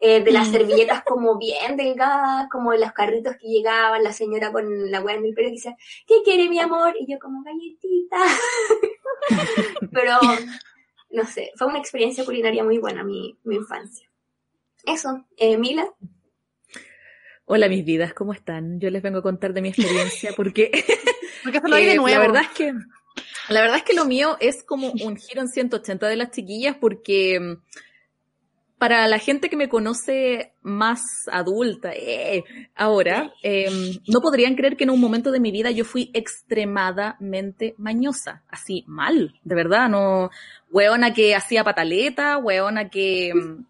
[0.00, 0.52] Eh, de las mm.
[0.52, 5.16] servilletas como bien delgadas, como de los carritos que llegaban, la señora con la hueá
[5.16, 5.76] en el pelo que decía,
[6.06, 6.94] ¿qué quiere mi amor?
[7.00, 8.16] Y yo como galletita.
[9.92, 10.14] Pero
[11.10, 14.08] no sé, fue una experiencia culinaria muy buena mi, mi infancia.
[14.84, 15.92] Eso, eh, Mila.
[17.50, 18.78] Hola mis vidas, ¿cómo están?
[18.78, 20.70] Yo les vengo a contar de mi experiencia porque,
[21.42, 22.08] porque lo de nuevo.
[22.08, 22.74] La verdad es que
[23.48, 26.76] la verdad es que lo mío es como un giro en 180 de las chiquillas
[26.78, 27.56] porque
[28.76, 31.00] para la gente que me conoce más
[31.32, 32.44] adulta, eh,
[32.76, 37.74] ahora, em, no podrían creer que en un momento de mi vida yo fui extremadamente
[37.78, 40.30] mañosa, así mal, de verdad, no,
[40.70, 43.64] hueona que hacía pataleta, hueona que, em,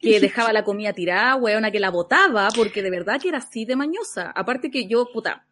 [0.00, 3.64] que dejaba la comida tirada, hueona que la botaba, porque de verdad que era así
[3.64, 4.32] de mañosa.
[4.34, 5.44] Aparte que yo, puta,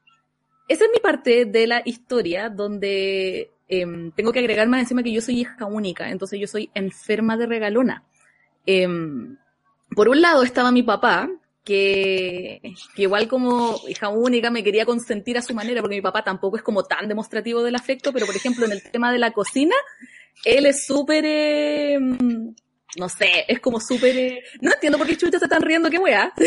[0.68, 5.12] esa es mi parte de la historia donde em, tengo que agregar más encima que
[5.12, 8.04] yo soy hija única, entonces yo soy enferma de regalona.
[8.64, 9.36] Em,
[9.94, 11.28] por un lado estaba mi papá,
[11.64, 12.62] que,
[12.96, 16.62] igual como hija única me quería consentir a su manera, porque mi papá tampoco es
[16.62, 19.74] como tan demostrativo del afecto, pero por ejemplo en el tema de la cocina,
[20.44, 22.54] él es súper, em,
[22.96, 25.98] no sé, es como súper, eh, no entiendo por qué chucha se están riendo, qué
[25.98, 26.32] weá.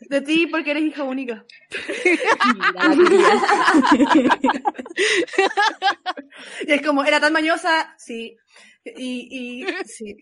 [0.00, 1.44] De ti porque eres hija única.
[6.66, 8.36] y es como, era tan mañosa, sí,
[8.96, 10.16] y, y sí.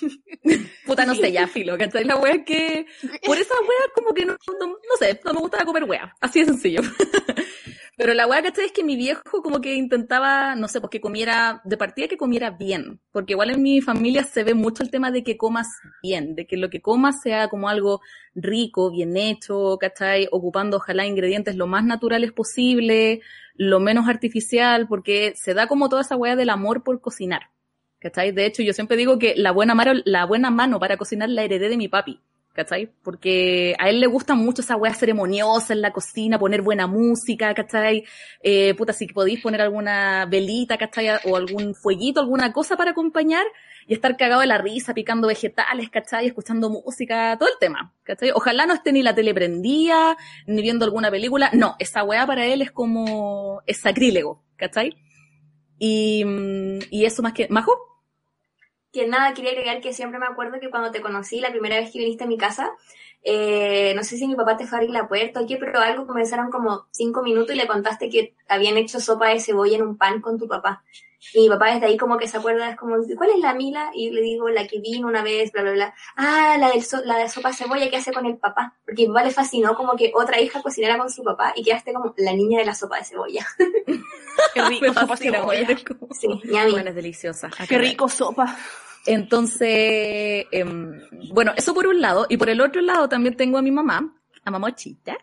[0.86, 2.04] Puta, no sé, ya, filo, ¿cachai?
[2.04, 2.86] La wea que.
[3.24, 6.14] Por esa wea, como que no, no, sé, no me gustaba comer wea.
[6.20, 6.82] Así de sencillo.
[7.96, 8.64] Pero la weá, ¿cachai?
[8.64, 12.16] Es que mi viejo como que intentaba, no sé, pues que comiera, de partida que
[12.16, 12.98] comiera bien.
[13.12, 15.66] Porque igual en mi familia se ve mucho el tema de que comas
[16.02, 18.00] bien, de que lo que comas sea como algo
[18.34, 20.28] rico, bien hecho, ¿cachai?
[20.32, 23.20] Ocupando ojalá ingredientes lo más naturales posible,
[23.54, 27.50] lo menos artificial, porque se da como toda esa weá del amor por cocinar.
[28.00, 28.32] ¿Cachai?
[28.32, 31.88] De hecho, yo siempre digo que la buena mano, para cocinar la heredé de mi
[31.88, 32.20] papi.
[32.52, 32.90] ¿cachai?
[33.02, 37.54] Porque a él le gusta mucho esa weá ceremoniosa en la cocina, poner buena música,
[37.54, 38.04] ¿cachai?
[38.42, 41.08] Eh, puta, si podéis poner alguna velita, ¿cachai?
[41.24, 43.46] O algún fueguito, alguna cosa para acompañar
[43.86, 46.26] y estar cagado de la risa, picando vegetales, ¿cachai?
[46.26, 48.30] Escuchando música, todo el tema, ¿cachai?
[48.34, 50.16] Ojalá no esté ni la tele prendida,
[50.46, 51.50] ni viendo alguna película.
[51.52, 54.96] No, esa weá para él es como, es sacrílego, ¿cachai?
[55.78, 56.24] Y,
[56.90, 57.89] y eso más que, ¿Majo?
[58.92, 61.90] Que nada, quería agregar que siempre me acuerdo que cuando te conocí, la primera vez
[61.92, 62.70] que viniste a mi casa,
[63.22, 65.80] eh, no sé si mi papá te fue a abrir la puerta o qué, pero
[65.80, 69.82] algo comenzaron como cinco minutos y le contaste que habían hecho sopa de cebolla en
[69.82, 70.82] un pan con tu papá.
[71.34, 73.90] Y mi papá desde ahí como que se acuerda, es como, ¿cuál es la Mila?
[73.94, 75.94] Y le digo, la que vino una vez, bla, bla, bla.
[76.16, 78.74] Ah, la, del la de sopa de cebolla que hace con el papá.
[78.86, 81.62] Porque a mi papá le fascinó como que otra hija cocinara con su papá y
[81.62, 83.46] quedaste como la niña de la sopa de cebolla.
[84.54, 85.68] Qué rico sopa de cebolla.
[86.18, 86.28] Sí,
[86.70, 87.50] Bueno, es deliciosa.
[87.68, 88.56] Qué rico sopa.
[89.06, 91.00] Entonces, em,
[91.32, 92.26] bueno, eso por un lado.
[92.28, 94.14] Y por el otro lado también tengo a mi mamá,
[94.44, 95.16] a Mamochita,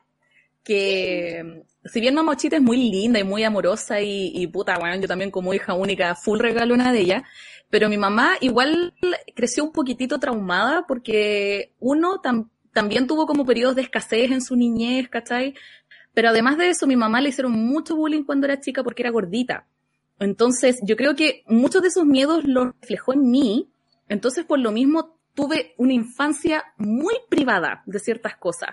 [0.64, 5.08] que si bien Mamochita es muy linda y muy amorosa y, y puta, bueno, yo
[5.08, 7.24] también como hija única, full regalo una de ella,
[7.70, 8.94] pero mi mamá igual
[9.36, 12.22] creció un poquitito traumada porque uno
[12.74, 15.54] también tuvo como periodos de escasez en su niñez, ¿cachai?
[16.14, 19.12] Pero además de eso, mi mamá le hicieron mucho bullying cuando era chica porque era
[19.12, 19.68] gordita.
[20.20, 23.70] Entonces, yo creo que muchos de esos miedos los reflejó en mí.
[24.10, 28.70] Entonces, por lo mismo, tuve una infancia muy privada de ciertas cosas.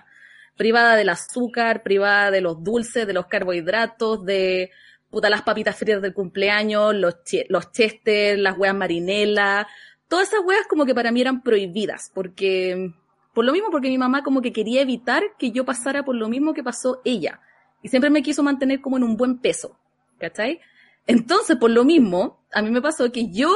[0.57, 4.71] Privada del azúcar, privada de los dulces, de los carbohidratos, de
[5.11, 7.17] puta las papitas fritas del cumpleaños, los,
[7.49, 9.67] los chester, las hueas marinelas.
[10.07, 12.91] Todas esas hueas como que para mí eran prohibidas, porque,
[13.33, 16.29] por lo mismo, porque mi mamá como que quería evitar que yo pasara por lo
[16.29, 17.41] mismo que pasó ella.
[17.81, 19.77] Y siempre me quiso mantener como en un buen peso.
[20.17, 20.61] ¿Cachai?
[21.07, 23.53] Entonces, por lo mismo, a mí me pasó que yo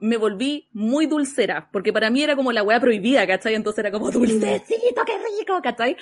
[0.00, 3.54] me volví muy dulcera, porque para mí era como la weá prohibida, ¿cachai?
[3.54, 5.96] Entonces era como dulcecito, qué rico, ¿cachai?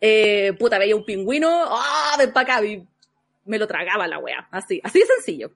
[0.00, 2.64] Eh, puta, veía un pingüino, ¡ah, ven pa' acá!
[2.64, 2.86] Y
[3.44, 5.52] me lo tragaba la weá, así, así de sencillo.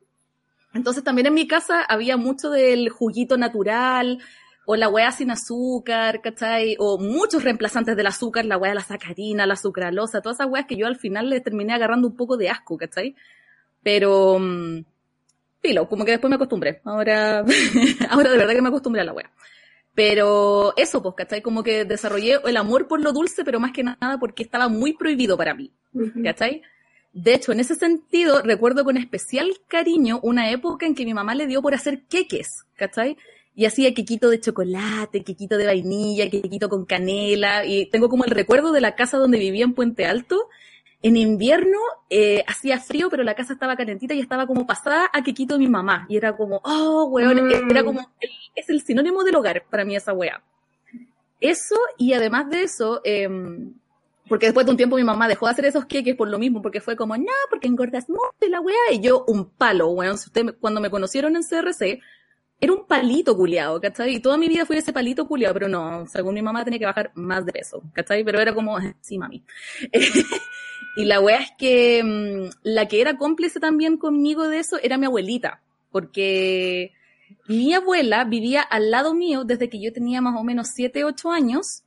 [0.72, 4.20] Entonces también en mi casa había mucho del juguito natural,
[4.66, 6.76] o la weá sin azúcar, ¿cachai?
[6.78, 10.66] O muchos reemplazantes del azúcar, la weá de la sacarina, la sucralosa, todas esas weas
[10.66, 13.14] que yo al final le terminé agarrando un poco de asco, ¿cachai?
[13.86, 14.84] Pero, mm,
[15.62, 16.80] filo, como que después me acostumbré.
[16.82, 17.44] Ahora,
[18.10, 19.30] ahora de verdad que me acostumbré a la wea.
[19.94, 21.40] Pero eso, pues, ¿cachai?
[21.40, 24.94] Como que desarrollé el amor por lo dulce, pero más que nada porque estaba muy
[24.94, 25.70] prohibido para mí.
[26.24, 26.62] ¿Cachai?
[27.12, 31.36] De hecho, en ese sentido, recuerdo con especial cariño una época en que mi mamá
[31.36, 33.16] le dio por hacer queques, ¿cachai?
[33.54, 38.32] Y hacía quequito de chocolate, quequito de vainilla, quequito con canela, y tengo como el
[38.32, 40.48] recuerdo de la casa donde vivía en Puente Alto,
[41.06, 41.78] en invierno
[42.10, 45.60] eh, hacía frío, pero la casa estaba calentita y estaba como pasada a quequito de
[45.60, 46.04] mi mamá.
[46.08, 47.70] Y era como, oh, weón, mm.
[47.70, 48.10] era como,
[48.56, 50.42] es el sinónimo del hogar para mí esa wea.
[51.40, 53.74] Eso, y además de eso, em,
[54.28, 56.60] porque después de un tiempo mi mamá dejó de hacer esos queques por lo mismo,
[56.60, 58.76] porque fue como, no, porque engordas mucho la wea.
[58.90, 60.18] Y yo, un palo, weón.
[60.18, 62.00] Si usted, cuando me conocieron en CRC,
[62.58, 64.16] era un palito culiado, ¿cachai?
[64.16, 66.86] Y toda mi vida fui ese palito culiado, pero no, según mi mamá tenía que
[66.86, 68.24] bajar más de peso, ¿cachai?
[68.24, 69.44] Pero era como, sí, mami.
[70.96, 74.96] Y la wea es que mm, la que era cómplice también conmigo de eso era
[74.96, 75.62] mi abuelita,
[75.92, 76.92] porque
[77.46, 81.30] mi abuela vivía al lado mío desde que yo tenía más o menos 7, 8
[81.30, 81.82] años.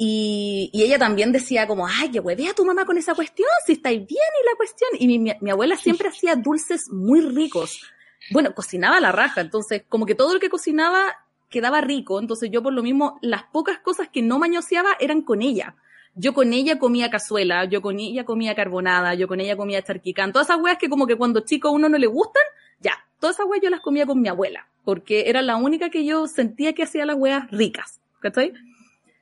[0.00, 3.72] Y, y, ella también decía como, ay, que a tu mamá con esa cuestión, si
[3.72, 4.08] estáis bien
[4.42, 4.90] y la cuestión.
[4.98, 7.82] Y mi, mi, abuela siempre hacía dulces muy ricos.
[8.30, 11.16] Bueno, cocinaba la raja, entonces como que todo lo que cocinaba
[11.50, 12.20] quedaba rico.
[12.20, 15.74] Entonces yo por lo mismo, las pocas cosas que no mañoseaba eran con ella.
[16.14, 20.32] Yo con ella comía cazuela, yo con ella comía carbonada, yo con ella comía charquicán,
[20.32, 22.42] todas esas weas que como que cuando chico a uno no le gustan,
[22.80, 26.04] ya, todas esas weas yo las comía con mi abuela, porque era la única que
[26.04, 28.52] yo sentía que hacía las weas ricas, ¿cachai?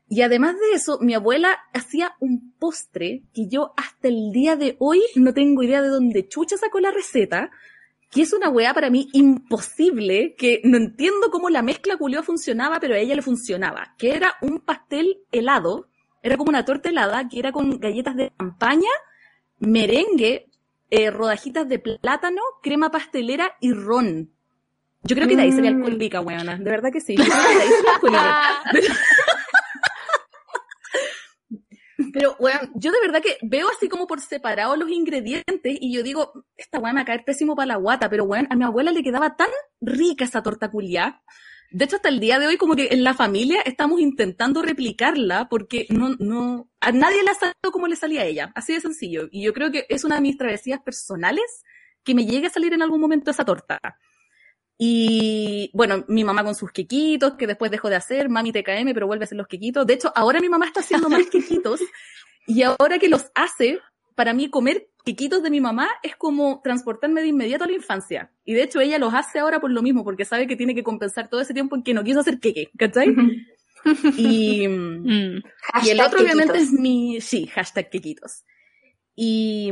[0.09, 4.77] Y además de eso, mi abuela hacía un postre que yo hasta el día de
[4.79, 7.51] hoy no tengo idea de dónde chucha sacó la receta,
[8.11, 12.79] que es una weá para mí imposible, que no entiendo cómo la mezcla culió funcionaba,
[12.79, 15.89] pero a ella le funcionaba, que era un pastel helado
[16.27, 18.90] era como una torta helada que era con galletas de campaña,
[19.59, 20.51] merengue,
[20.90, 24.32] eh, rodajitas de plátano, crema pastelera y ron.
[25.03, 25.77] Yo creo que de ahí sería mm.
[25.77, 26.57] alcohólica, weona.
[26.57, 27.15] De verdad que sí.
[32.12, 36.03] Pero, weón, yo de verdad que veo así como por separado los ingredientes y yo
[36.03, 38.65] digo, esta weón me va a caer pésimo para la guata, pero weón, a mi
[38.65, 39.48] abuela le quedaba tan
[39.81, 41.23] rica esa torta culiá.
[41.70, 45.48] De hecho, hasta el día de hoy, como que en la familia estamos intentando replicarla
[45.48, 48.52] porque no, no, a nadie le ha salido como le salía a ella.
[48.55, 49.28] Así de sencillo.
[49.30, 51.64] Y yo creo que es una de mis travesías personales
[52.05, 53.80] que me llegue a salir en algún momento esa torta.
[54.78, 59.06] Y bueno, mi mamá con sus quequitos, que después dejó de hacer, mami TKM, pero
[59.06, 59.86] vuelve a hacer los quequitos.
[59.86, 61.80] De hecho, ahora mi mamá está haciendo más quequitos.
[62.47, 63.80] Y ahora que los hace,
[64.16, 68.32] para mí comer quequitos de mi mamá es como transportarme de inmediato a la infancia.
[68.44, 70.82] Y de hecho ella los hace ahora por lo mismo, porque sabe que tiene que
[70.82, 73.14] compensar todo ese tiempo en que no quiso hacer queque, ¿cachai?
[74.16, 75.43] y, Mm.
[75.84, 78.44] y el otro obviamente es mi, sí, hashtag quequitos.
[79.14, 79.70] Y,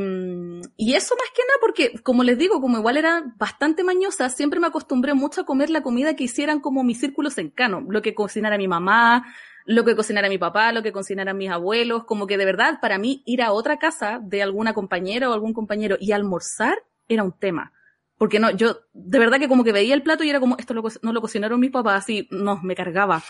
[0.77, 4.61] y eso más que nada porque, como les digo, como igual era bastante mañosa, siempre
[4.61, 8.15] me acostumbré mucho a comer la comida que hicieran como mis círculos cercanos, lo que
[8.15, 9.27] cocinara mi mamá,
[9.65, 12.99] lo que cocinara mi papá, lo que cocinaran mis abuelos, como que de verdad para
[12.99, 16.79] mí ir a otra casa de alguna compañera o algún compañero y almorzar
[17.09, 17.73] era un tema.
[18.17, 20.75] Porque no, yo de verdad que como que veía el plato y era como, esto
[20.75, 23.23] lo no lo cocinaron mis papás, así, no, me cargaba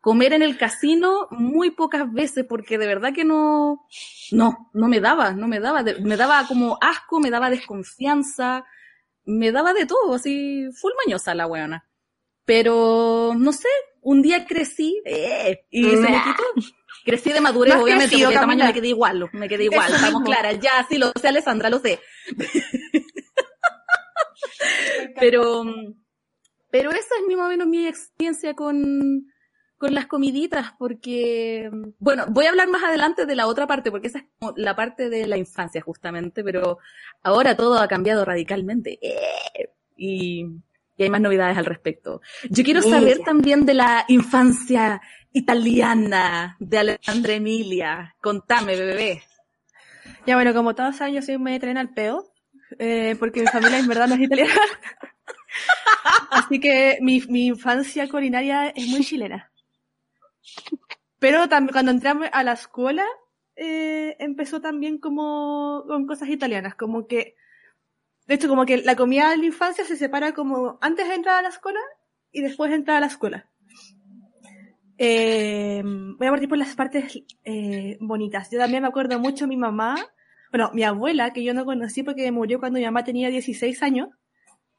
[0.00, 3.86] comer en el casino muy pocas veces porque de verdad que no,
[4.30, 8.64] no, no me daba, no me daba, me daba como asco, me daba desconfianza,
[9.24, 11.88] me daba de todo, así, full mañosa la weona.
[12.44, 13.68] Pero, no sé,
[14.06, 16.70] un día crecí, eh, y se me quitó.
[17.04, 19.96] Crecí de madurez, obviamente, crecido, porque de tamaño me quedé igual, me quedé igual, Eso
[19.96, 20.26] estamos mismo.
[20.26, 21.98] claras, ya, sí, lo sé, Alessandra, lo sé.
[25.20, 25.64] pero,
[26.70, 29.26] pero esa es mi, más o menos mi experiencia con,
[29.76, 31.68] con las comiditas, porque,
[31.98, 34.76] bueno, voy a hablar más adelante de la otra parte, porque esa es como la
[34.76, 36.78] parte de la infancia justamente, pero
[37.24, 39.00] ahora todo ha cambiado radicalmente.
[39.02, 39.72] ¡Eh!
[39.96, 40.46] Y,
[40.96, 42.20] y hay más novedades al respecto.
[42.48, 45.00] Yo quiero saber también de la infancia
[45.32, 48.14] italiana de Alejandra Emilia.
[48.20, 49.22] Contame, bebé.
[50.26, 52.24] Ya bueno, como todos saben, yo soy medio italiana al peo,
[52.78, 54.52] eh, porque mi familia en verdad no es italiana.
[56.30, 59.52] Así que mi, mi infancia culinaria es muy chilena.
[61.18, 63.04] Pero también cuando entré a la escuela,
[63.56, 67.36] eh, empezó también como con cosas italianas, como que,
[68.26, 71.36] de hecho, como que la comida de la infancia se separa como antes de entrar
[71.38, 71.80] a la escuela
[72.32, 73.48] y después de entrar a la escuela.
[74.98, 78.50] Eh, voy a partir por las partes eh, bonitas.
[78.50, 79.96] Yo también me acuerdo mucho mi mamá,
[80.50, 84.08] bueno, mi abuela, que yo no conocí porque murió cuando mi mamá tenía 16 años.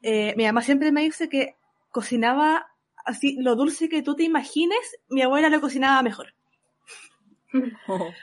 [0.02, 1.56] Eh, mi mamá siempre me dice que
[1.90, 2.66] cocinaba
[3.04, 6.34] así, lo dulce que tú te imagines, mi abuela lo cocinaba mejor.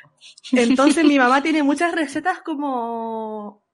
[0.52, 3.65] Entonces mi mamá tiene muchas recetas como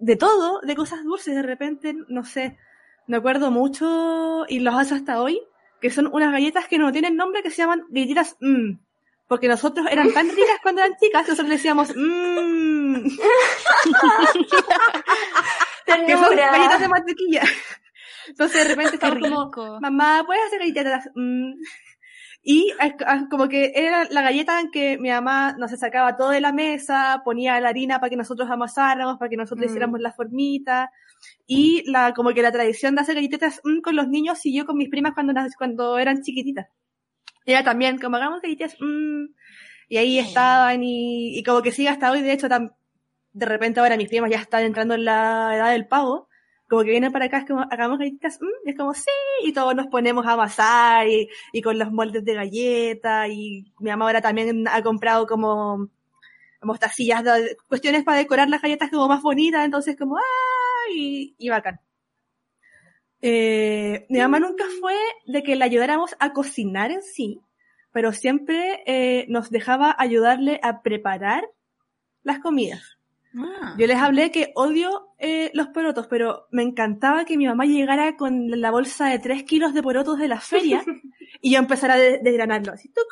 [0.00, 1.34] de todo, de cosas dulces.
[1.34, 2.58] De repente, no sé,
[3.06, 5.40] me acuerdo mucho y los hace hasta hoy,
[5.80, 8.78] que son unas galletas que no tienen nombre, que se llaman galletitas mmm.
[9.28, 13.04] Porque nosotros eran tan ricas cuando eran chicas nosotros decíamos mmm.
[16.06, 17.42] que son galletas de mantequilla.
[18.28, 19.78] Entonces de repente estamos como, rico.
[19.80, 21.08] mamá, ¿puedes hacer galletas?
[21.14, 21.52] Mm.
[22.42, 22.94] Y es
[23.30, 27.20] como que era la galleta en que mi mamá nos sacaba todo de la mesa,
[27.22, 29.70] ponía la harina para que nosotros amasáramos, para que nosotros Mm.
[29.70, 30.90] hiciéramos la formita.
[31.46, 34.78] Y la, como que la tradición de hacer galletitas mm, con los niños siguió con
[34.78, 36.68] mis primas cuando, cuando eran chiquititas.
[37.44, 39.24] Ella también, como hagamos galletitas, mm,
[39.90, 43.98] y ahí estaban y, y como que sigue hasta hoy, de hecho, de repente ahora
[43.98, 46.29] mis primas ya están entrando en la edad del pavo,
[46.70, 49.10] como que vienen para acá, es como, hagamos galletitas, mm, es como, sí,
[49.44, 54.06] y todos nos ponemos a amasar, y, con los moldes de galleta, y mi mamá
[54.06, 55.88] ahora también ha comprado como
[56.62, 60.22] mostacillas, de- cuestiones para decorar las galletas como más bonitas, entonces como, ¡ah!
[60.94, 61.80] y, y bacán.
[63.22, 64.94] Eh, mi mamá nunca fue
[65.26, 67.40] de que le ayudáramos a cocinar en sí,
[67.92, 71.44] pero siempre eh, nos dejaba ayudarle a preparar
[72.22, 72.99] las comidas.
[73.36, 73.74] Ah.
[73.78, 78.16] Yo les hablé que odio eh, los porotos, pero me encantaba que mi mamá llegara
[78.16, 80.82] con la bolsa de 3 kilos de porotos de la feria
[81.40, 83.06] y yo empezara a de- desgranarlo así, ¡tuc!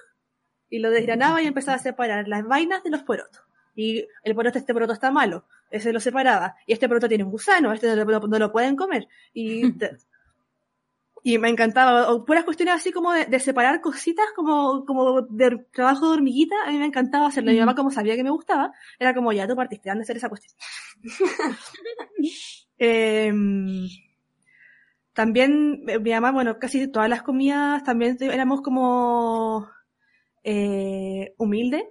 [0.70, 3.42] y lo desgranaba y empezaba a separar las vainas de los porotos.
[3.74, 7.30] Y el poroto, este poroto está malo, ese lo separaba, y este poroto tiene un
[7.30, 9.06] gusano, este no lo, no lo pueden comer.
[9.32, 9.62] Y,
[11.28, 15.58] y me encantaba, o puras cuestiones así como de, de separar cositas, como, como de
[15.72, 17.52] trabajo de hormiguita, a mí me encantaba hacerlo.
[17.52, 20.16] Mi mamá, como sabía que me gustaba, era como, ya tú partiste, anda a hacer
[20.16, 20.54] esa cuestión.
[22.80, 23.88] Em,
[25.12, 29.68] también, eh, mi mamá, bueno, casi todas las comidas también éramos como
[30.44, 31.82] eh, humildes,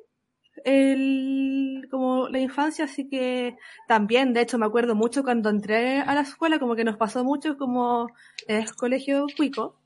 [0.65, 3.57] el, como la infancia, así que
[3.87, 7.23] también, de hecho, me acuerdo mucho cuando entré a la escuela, como que nos pasó
[7.23, 8.09] mucho como
[8.47, 9.79] el colegio cuico,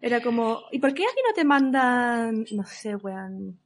[0.00, 3.58] era como, ¿y por qué aquí no te mandan, no sé, weón,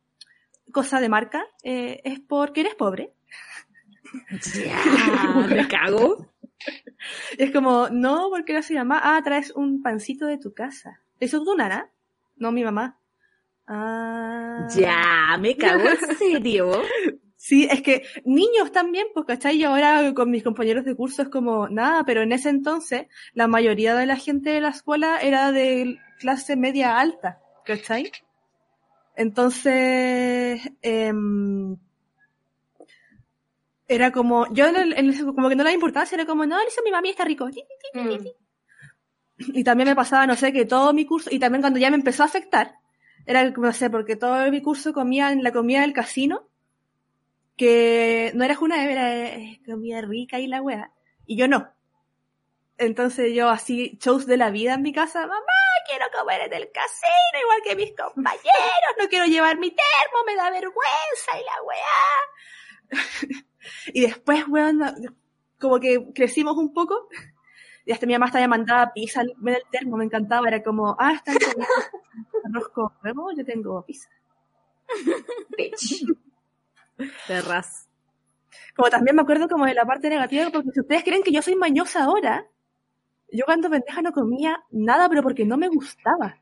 [0.73, 3.15] cosa de marca, eh, es porque eres pobre.
[4.65, 6.35] Ya, me cago.
[7.39, 9.01] Es como, no, porque era su mamá.
[9.03, 11.01] Ah, traes un pancito de tu casa.
[11.19, 11.91] ¿Te hizo tu nana?
[12.37, 12.99] No, mi mamá.
[13.67, 14.69] Ah.
[14.77, 16.83] Ya, me cago, ¿en serio?
[17.37, 19.57] Sí, es que niños también, pues, ¿cachai?
[19.59, 23.49] Y ahora con mis compañeros de curso es como, nada, pero en ese entonces la
[23.49, 28.11] mayoría de la gente de la escuela era de clase media alta, ¿cachai?
[29.15, 31.77] Entonces, em,
[33.87, 36.47] era como, yo en el, en el- como que no le daba importancia, era como,
[36.47, 37.47] no, eso mi mami está rico.
[37.93, 38.27] Mm.
[39.53, 41.97] Y también me pasaba, no sé, que todo mi curso, y también cuando ya me
[41.97, 42.77] empezó a afectar,
[43.27, 46.49] era no sé, porque todo mi curso comían la comida del casino,
[47.57, 50.93] que no era una era eh, comida rica y la wea,
[51.27, 51.73] y yo no.
[52.77, 55.43] Entonces yo así, shows de la vida en mi casa, mamá,
[55.89, 60.35] quiero comer en el casino, igual que mis compañeros, no quiero llevar mi termo, me
[60.35, 63.41] da vergüenza y la weá.
[63.95, 64.81] y después, weón,
[65.59, 67.09] como que crecimos un poco,
[67.87, 71.13] y hasta mi mamá estaba mandaba pizza en el termo, me encantaba, era como, ah,
[71.13, 71.67] están comiendo
[72.45, 74.09] arroz con huevo, yo tengo pizza.
[75.57, 76.07] Bitch.
[77.27, 77.89] Perras.
[78.77, 81.43] Como también me acuerdo como de la parte negativa, porque si ustedes creen que yo
[81.43, 82.47] soy mañosa ahora,
[83.31, 86.39] yo cuando pendeja no comía nada, pero porque no me gustaba.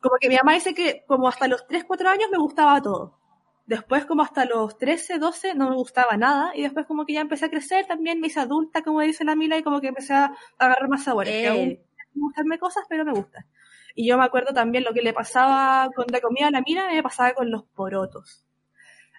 [0.00, 3.18] Como que mi mamá dice que como hasta los 3, 4 años me gustaba todo.
[3.66, 6.52] Después como hasta los 13, 12 no me gustaba nada.
[6.54, 9.34] Y después como que ya empecé a crecer, también me hice adulta, como dice la
[9.34, 11.32] Mila, y como que empecé a agarrar más sabores.
[11.32, 11.84] que aún Eh,
[12.14, 13.46] me gustarme cosas, pero me gusta.
[13.94, 16.88] Y yo me acuerdo también lo que le pasaba con la comida a la Mila,
[16.88, 18.44] me pasaba con los porotos.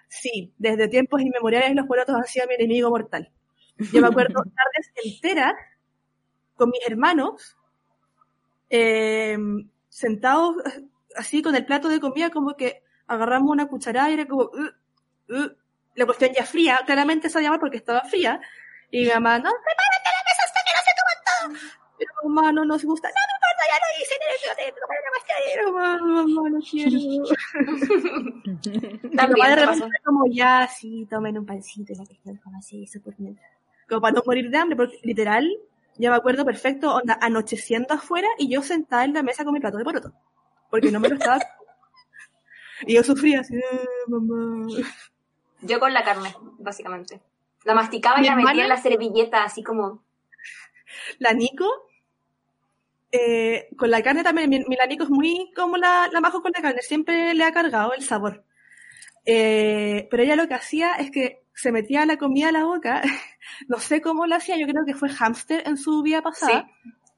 [0.08, 3.30] Sí, desde tiempos inmemoriales los porotos han sido mi enemigo mortal.
[3.92, 5.54] Yo me acuerdo tardes enteras
[6.56, 7.56] con mis hermanos,
[8.70, 9.36] eh,
[9.88, 10.84] sentados eh,
[11.16, 14.70] así con el plato de comida, como que agarramos una cucharada y era como, "Uh,
[15.34, 15.50] uh".
[15.94, 18.40] la cuestión ya fría, claramente se llama porque estaba fría,
[18.90, 21.44] y mi mamá, no, prepárate la mesa hasta que no se coman todo.
[21.98, 24.14] Pero mamá, no nos gusta, no me importa, ya lo hice,
[25.10, 25.38] cuestión.
[25.46, 26.90] Y era, mamá, mamá, no quiero.
[29.28, 29.66] Mi mamá de
[30.04, 33.50] como, ya, sí, tomen un pancito y la cuestión como así, súper mientras.
[33.88, 35.48] Como para no morir de hambre, porque literal,
[35.96, 39.60] yo me acuerdo perfecto, onda, anocheciendo afuera y yo sentada en la mesa con mi
[39.60, 40.12] plato de poroto.
[40.70, 41.38] Porque no me lo estaba.
[42.86, 43.78] Y yo sufría así, "Ah,
[44.08, 44.66] mamá.
[45.62, 47.20] Yo con la carne, básicamente.
[47.64, 50.02] La masticaba y la metía en la servilleta, así como.
[51.18, 51.68] La Nico,
[53.10, 56.42] eh, con la carne también, mi, mi la Nico es muy como la, la majo
[56.42, 58.44] con la carne, siempre le ha cargado el sabor.
[59.24, 63.02] Eh, pero ella lo que hacía es que se metía la comida a la boca,
[63.68, 66.70] no sé cómo lo hacía, yo creo que fue hámster en su vida pasada,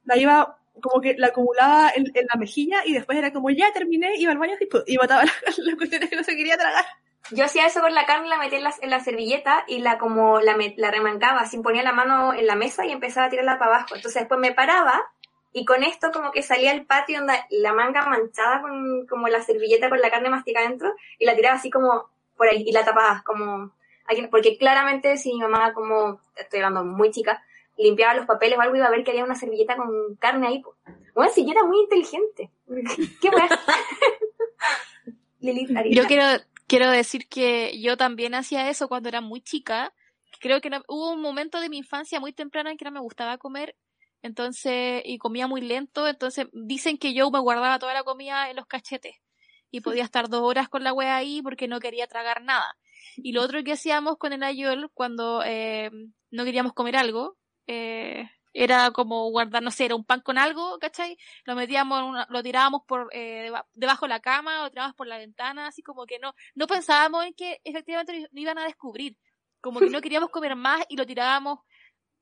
[0.04, 3.72] la iba como que la acumulaba en, en la mejilla y después era como ya
[3.72, 6.84] terminé, iba al baño y, y botaba las las cuestiones que no se quería tragar.
[7.32, 9.98] Yo hacía eso con la carne, la metía en la, en la servilleta y la
[9.98, 13.58] como la, la remancaba, así ponía la mano en la mesa y empezaba a tirarla
[13.58, 13.94] para abajo.
[13.94, 15.00] Entonces después me paraba
[15.52, 19.42] y con esto como que salía al patio donde la manga manchada con como la
[19.42, 22.84] servilleta con la carne masticada dentro y la tiraba así como por ahí y la
[22.84, 23.72] tapaba como
[24.30, 27.42] porque claramente si mi mamá como estoy hablando muy chica
[27.82, 30.60] limpiaba los papeles o algo iba a ver que había una servilleta con carne ahí.
[30.62, 30.76] po.
[31.14, 32.50] Bueno, si yo era muy inteligente.
[33.20, 33.30] ¿Qué?
[35.40, 35.70] Lilith.
[35.90, 36.24] Yo quiero,
[36.66, 39.92] quiero decir que yo también hacía eso cuando era muy chica.
[40.40, 43.00] Creo que no- hubo un momento de mi infancia muy temprana en que no me
[43.00, 43.74] gustaba comer,
[44.22, 48.56] entonces, y comía muy lento, entonces dicen que yo me guardaba toda la comida en
[48.56, 49.16] los cachetes
[49.70, 52.76] y podía estar dos horas con la wea ahí porque no quería tragar nada.
[53.16, 55.90] Y lo otro que hacíamos con el ayol cuando eh,
[56.30, 57.36] no queríamos comer algo,
[57.66, 61.16] eh, era como guardar, no sé, era un pan con algo, ¿cachai?
[61.44, 64.96] Lo metíamos, en una- lo tirábamos por eh, deba- debajo de la cama, lo tirábamos
[64.96, 68.64] por la ventana, así como que no, no pensábamos en que efectivamente lo iban a
[68.64, 69.16] descubrir.
[69.60, 71.60] Como que no queríamos comer más y lo tirábamos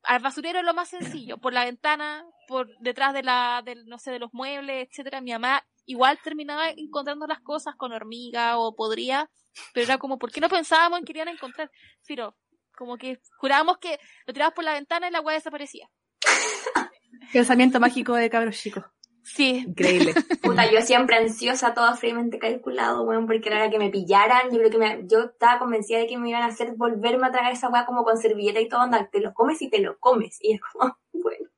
[0.03, 4.11] al basurero lo más sencillo, por la ventana, por detrás de la, del, no sé,
[4.11, 5.21] de los muebles, etcétera.
[5.21, 9.31] Mi mamá igual terminaba encontrando las cosas con hormiga o podría,
[9.73, 11.71] pero era como, ¿por qué no pensábamos en que querían encontrar?
[12.03, 12.37] Firo,
[12.79, 15.91] como que jurábamos que lo tirábamos por la ventana y la weá desaparecía.
[17.33, 18.85] Pensamiento mágico de cabros chicos.
[19.25, 20.15] Sí, Increíble.
[20.43, 24.71] Puta, yo siempre ansiosa, todo fríamente calculado, weón, porque era que me pillaran, yo creo
[24.71, 27.69] que me, yo estaba convencida de que me iban a hacer volverme a tragar esa
[27.69, 30.55] weá como con servilleta y todo, anda, te lo comes y te lo comes, y
[30.55, 31.51] es como, bueno.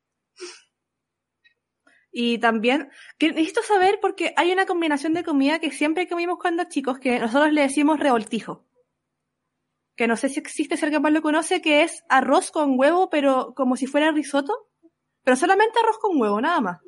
[2.10, 6.64] Y también, que necesito saber porque hay una combinación de comida que siempre comimos cuando
[6.64, 8.64] chicos, que nosotros le decimos revoltijo.
[10.00, 13.10] Que no sé si existe, si alguien más lo conoce, que es arroz con huevo,
[13.10, 14.54] pero como si fuera risotto.
[15.24, 16.80] Pero solamente arroz con huevo, nada más.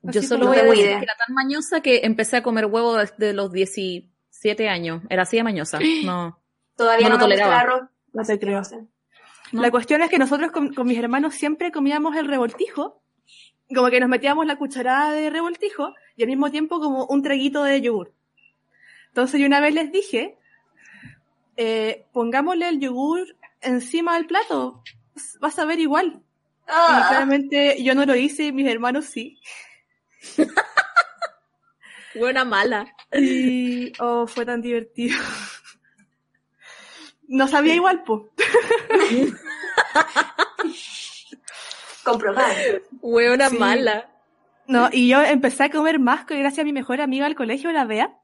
[0.00, 0.98] Yo solo voy a decir idea.
[1.00, 5.02] que era tan mañosa que empecé a comer huevo desde los 16 Siete años.
[5.10, 5.78] Era así de mañosa.
[6.06, 6.40] No.
[6.76, 7.60] Todavía No no, lo me gusta el toleraba.
[7.60, 7.90] arroz.
[8.14, 8.62] No te creo.
[9.52, 13.02] La cuestión es que nosotros con, con mis hermanos siempre comíamos el revoltijo,
[13.68, 17.64] como que nos metíamos la cucharada de revoltijo y al mismo tiempo como un traguito
[17.64, 18.14] de yogur.
[19.08, 20.38] Entonces yo una vez les dije,
[21.56, 24.82] eh, pongámosle el yogur encima del plato,
[25.40, 26.06] vas a ver igual.
[26.16, 26.20] Y
[26.68, 29.38] Ah, claramente yo no lo hice y mis hermanos sí.
[32.14, 32.86] Buena mala.
[33.12, 35.16] Y oh, fue tan divertido.
[37.28, 38.30] No sabía igual, po.
[42.04, 42.54] comprobado.
[43.02, 43.58] Buena Sí.
[43.58, 44.08] mala.
[44.66, 47.70] No, y yo empecé a comer más que gracias a mi mejor amiga del colegio,
[47.72, 48.18] la Bea,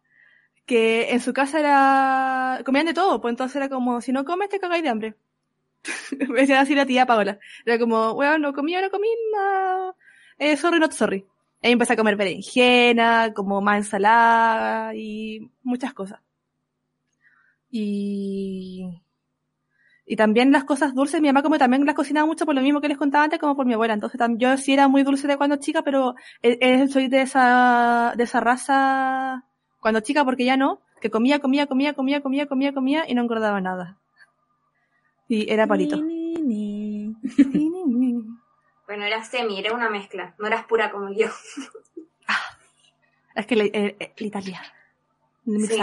[0.66, 4.48] que en su casa era, comían de todo, pues entonces era como, si no comes
[4.48, 5.16] te cagáis de hambre.
[6.28, 7.38] Me decía así la tía Paola.
[7.66, 9.96] Era como, bueno, no comí, no comí, no,
[10.38, 11.26] eh, sorry, not sorry.
[11.62, 16.20] Y empecé a comer berenjena, como más ensalada y muchas cosas.
[17.70, 18.84] Y,
[20.04, 22.80] y también las cosas dulces, mi mamá como también las cocinaba mucho por lo mismo
[22.80, 23.94] que les contaba antes, como por mi abuela.
[23.94, 28.14] Entonces yo sí era muy dulce de cuando chica, pero eh, eh, soy de esa,
[28.16, 29.44] de esa raza
[29.82, 33.22] cuando chica, porque ya no, que comía, comía, comía, comía, comía, comía, comía y no
[33.22, 33.98] engordaba nada.
[35.26, 35.96] Y era palito.
[35.96, 38.22] Ni, ni, ni.
[38.86, 40.34] Bueno, era semi, era una mezcla.
[40.38, 41.28] No eras pura como yo.
[43.34, 44.62] Es que la, eh, eh, la Italia.
[45.44, 45.80] Mi Sí.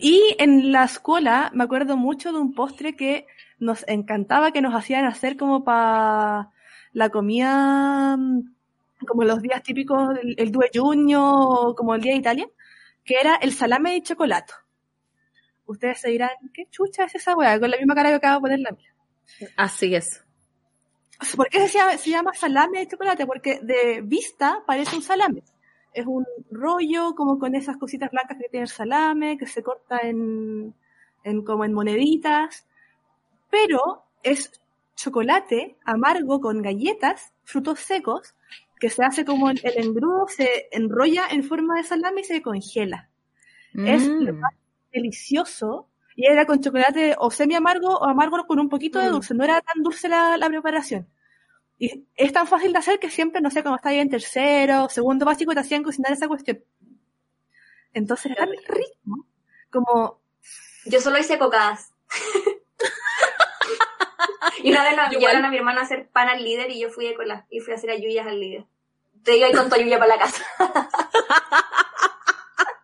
[0.00, 3.26] Y en la escuela me acuerdo mucho de un postre que
[3.58, 6.50] nos encantaba que nos hacían hacer como para
[6.92, 8.54] la comida, mm,
[9.06, 12.48] como los días típicos, el, el 2 de junio como el día de Italia,
[13.04, 14.52] que era el salame de chocolate.
[15.66, 17.60] Ustedes se dirán, ¿qué chucha es esa weá?
[17.60, 18.94] Con la misma cara que acabo de poner la mía.
[19.56, 20.24] Así es.
[21.36, 23.26] ¿Por qué se llama, se llama salame de chocolate?
[23.26, 25.42] Porque de vista parece un salame.
[25.92, 29.98] Es un rollo como con esas cositas blancas que tiene el salame, que se corta
[30.02, 30.74] en,
[31.24, 32.66] en como en moneditas.
[33.50, 34.60] Pero es
[34.94, 38.34] chocolate amargo con galletas, frutos secos,
[38.80, 42.42] que se hace como el, el engrudo, se enrolla en forma de salame y se
[42.42, 43.10] congela.
[43.74, 44.38] Es lo Mm.
[44.40, 44.52] más
[44.92, 45.88] delicioso.
[46.16, 49.12] Y era con chocolate o semi amargo o amargo con un poquito de Mm.
[49.12, 49.34] dulce.
[49.34, 51.06] No era tan dulce la, la preparación.
[51.78, 54.88] Y es tan fácil de hacer que siempre, no sé, cuando estás ahí en tercero,
[54.88, 56.64] segundo básico, te hacían cocinar esa cuestión.
[57.94, 59.26] Entonces era tan rico.
[59.70, 60.20] Como,
[60.86, 61.92] Yo solo hice cocadas.
[64.62, 66.90] y una vez nos llevaron a mi hermana a hacer pan al líder y yo
[66.90, 68.66] fui con las, y fui a hacer ayuyas al líder.
[69.24, 70.42] Te digo ahí con tu ayuya para la casa.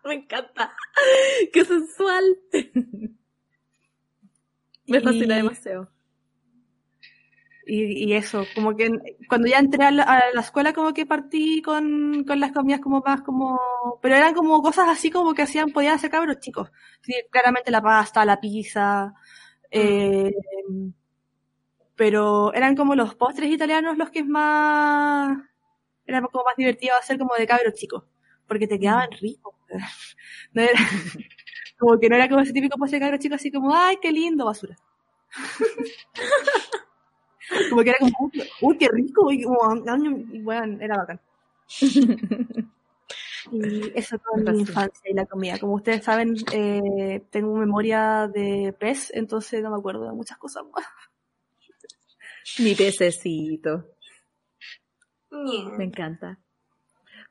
[0.03, 0.75] Me encanta.
[1.51, 2.37] Qué sensual.
[4.87, 5.91] Me fascina Y- demasiado.
[7.67, 8.89] y, y eso, como que
[9.27, 12.79] cuando ya entré a la, a la escuela como que partí con, con las comidas
[12.79, 13.59] como más como,
[14.03, 16.71] pero eran como cosas así como que hacían, podían hacer cabros chicos.
[17.01, 19.13] Sí, claramente la pasta, la pizza,
[19.71, 20.31] eh,
[21.95, 25.37] pero eran como los postres italianos los que es más,
[26.05, 28.03] era como más divertido hacer como de cabros chicos,
[28.47, 29.55] porque te quedaban ricos.
[30.53, 30.79] No era,
[31.77, 34.11] como que no era como ese típico postre de cabros chicos así como, ay, qué
[34.11, 34.75] lindo, basura.
[37.69, 38.31] Como que era como,
[38.61, 41.19] uy, qué rico, y como, y bueno, era bacán.
[43.51, 45.59] Y eso con mi infancia y la comida.
[45.59, 50.63] Como ustedes saben, eh, tengo memoria de pez, entonces no me acuerdo de muchas cosas
[50.73, 50.83] más.
[52.59, 53.85] Mi pececito.
[55.31, 56.39] Me encanta.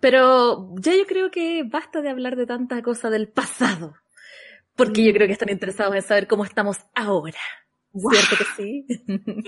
[0.01, 3.95] Pero ya yo creo que basta de hablar de tanta cosa del pasado.
[4.77, 7.39] Porque yo creo que están interesados en saber cómo estamos ahora.
[7.95, 8.87] ¿Cierto que sí?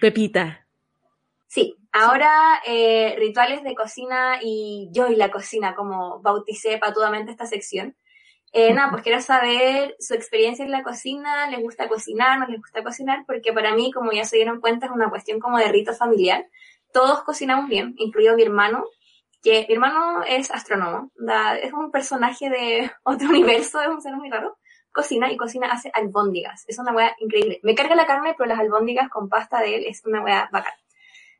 [0.00, 0.66] Pepita.
[1.46, 7.46] Sí, ahora eh, rituales de cocina y yo y la cocina, como bauticé patudamente esta
[7.46, 7.94] sección.
[8.58, 12.58] Eh, nada, pues quiero saber su experiencia en la cocina, les gusta cocinar, no les
[12.58, 15.68] gusta cocinar, porque para mí, como ya se dieron cuenta, es una cuestión como de
[15.68, 16.46] rito familiar.
[16.90, 18.84] Todos cocinamos bien, incluido mi hermano,
[19.42, 24.14] que mi hermano es astrónomo, da- es un personaje de otro universo, es un ser
[24.16, 24.56] muy raro.
[24.90, 27.60] Cocina y cocina, hace albóndigas, es una wea increíble.
[27.62, 30.72] Me carga la carne, pero las albóndigas con pasta de él es una wea bacán.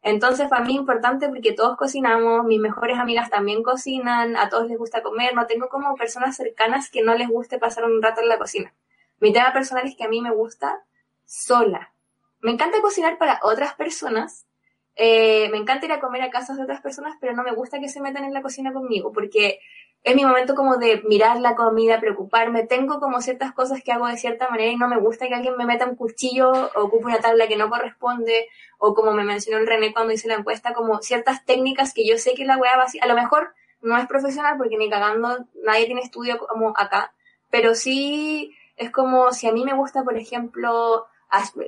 [0.07, 4.69] Entonces, para mí es importante porque todos cocinamos, mis mejores amigas también cocinan, a todos
[4.69, 8.21] les gusta comer, no tengo como personas cercanas que no les guste pasar un rato
[8.21, 8.73] en la cocina.
[9.19, 10.85] Mi tema personal es que a mí me gusta
[11.25, 11.93] sola.
[12.39, 14.47] Me encanta cocinar para otras personas,
[14.95, 17.81] eh, me encanta ir a comer a casas de otras personas, pero no me gusta
[17.81, 19.59] que se metan en la cocina conmigo porque
[20.03, 22.65] es mi momento como de mirar la comida, preocuparme.
[22.65, 25.57] Tengo como ciertas cosas que hago de cierta manera y no me gusta que alguien
[25.57, 28.49] me meta un cuchillo o ocupe una tabla que no corresponde
[28.79, 32.19] o como me mencionó el René cuando hice la encuesta, como ciertas técnicas que yo
[32.19, 33.01] sé que la weá va así.
[33.01, 37.13] A lo mejor no es profesional porque ni cagando, nadie tiene estudio como acá,
[37.51, 41.07] pero sí es como si a mí me gusta, por ejemplo,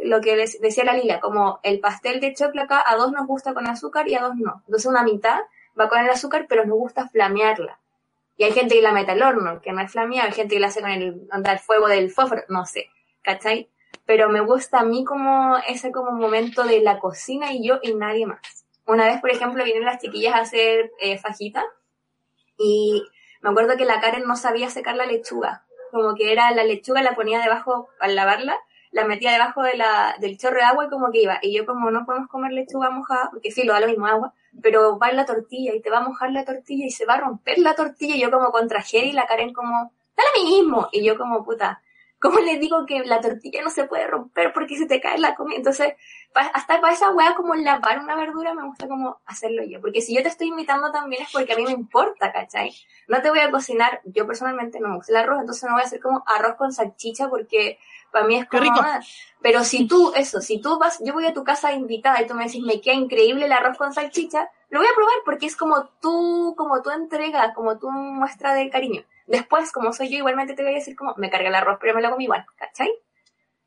[0.04, 3.54] lo que decía la Lila, como el pastel de chocolate acá, a dos nos gusta
[3.54, 4.62] con azúcar y a dos no.
[4.66, 5.40] Entonces una mitad
[5.78, 7.80] va con el azúcar, pero nos gusta flamearla.
[8.38, 10.60] Y hay gente que la mete al horno, que no es flameada, hay gente que
[10.60, 12.88] la hace con el, el fuego del fósforo, no sé,
[13.20, 13.68] ¿cachai?
[14.06, 17.94] Pero me gusta a mí como ese como momento de la cocina y yo y
[17.94, 18.40] nadie más.
[18.86, 21.64] Una vez, por ejemplo, vinieron las chiquillas a hacer eh, fajita
[22.56, 23.02] y
[23.42, 25.66] me acuerdo que la Karen no sabía secar la lechuga.
[25.90, 28.56] Como que era la lechuga, la ponía debajo al lavarla
[28.90, 31.38] la metía debajo de la, del chorro de agua y como que iba.
[31.42, 34.32] Y yo como no podemos comer lechuga mojada, porque sí, lo da lo mismo agua,
[34.62, 37.14] pero va en la tortilla y te va a mojar la tortilla y se va
[37.14, 40.88] a romper la tortilla y yo como contra y la Karen como, da lo mismo.
[40.92, 41.82] Y yo como puta,
[42.18, 45.34] ¿cómo le digo que la tortilla no se puede romper porque se te cae la
[45.34, 45.56] comida?
[45.58, 45.94] Entonces,
[46.34, 49.80] hasta para esa weá como lavar una verdura me gusta como hacerlo yo.
[49.80, 52.72] Porque si yo te estoy invitando también es porque a mí me importa, ¿cachai?
[53.06, 55.82] No te voy a cocinar, yo personalmente no me gusta el arroz, entonces no voy
[55.82, 57.78] a hacer como arroz con salchicha porque
[58.12, 59.00] para mí es como, ah,
[59.40, 62.34] pero si tú, eso, si tú vas, yo voy a tu casa invitada y tú
[62.34, 65.56] me decís, me queda increíble el arroz con salchicha, lo voy a probar porque es
[65.56, 69.04] como tú, como tú entrega, como tu muestra de cariño.
[69.26, 71.94] Después, como soy yo, igualmente te voy a decir como, me carga el arroz, pero
[71.94, 72.90] me lo comí igual, ¿cachai?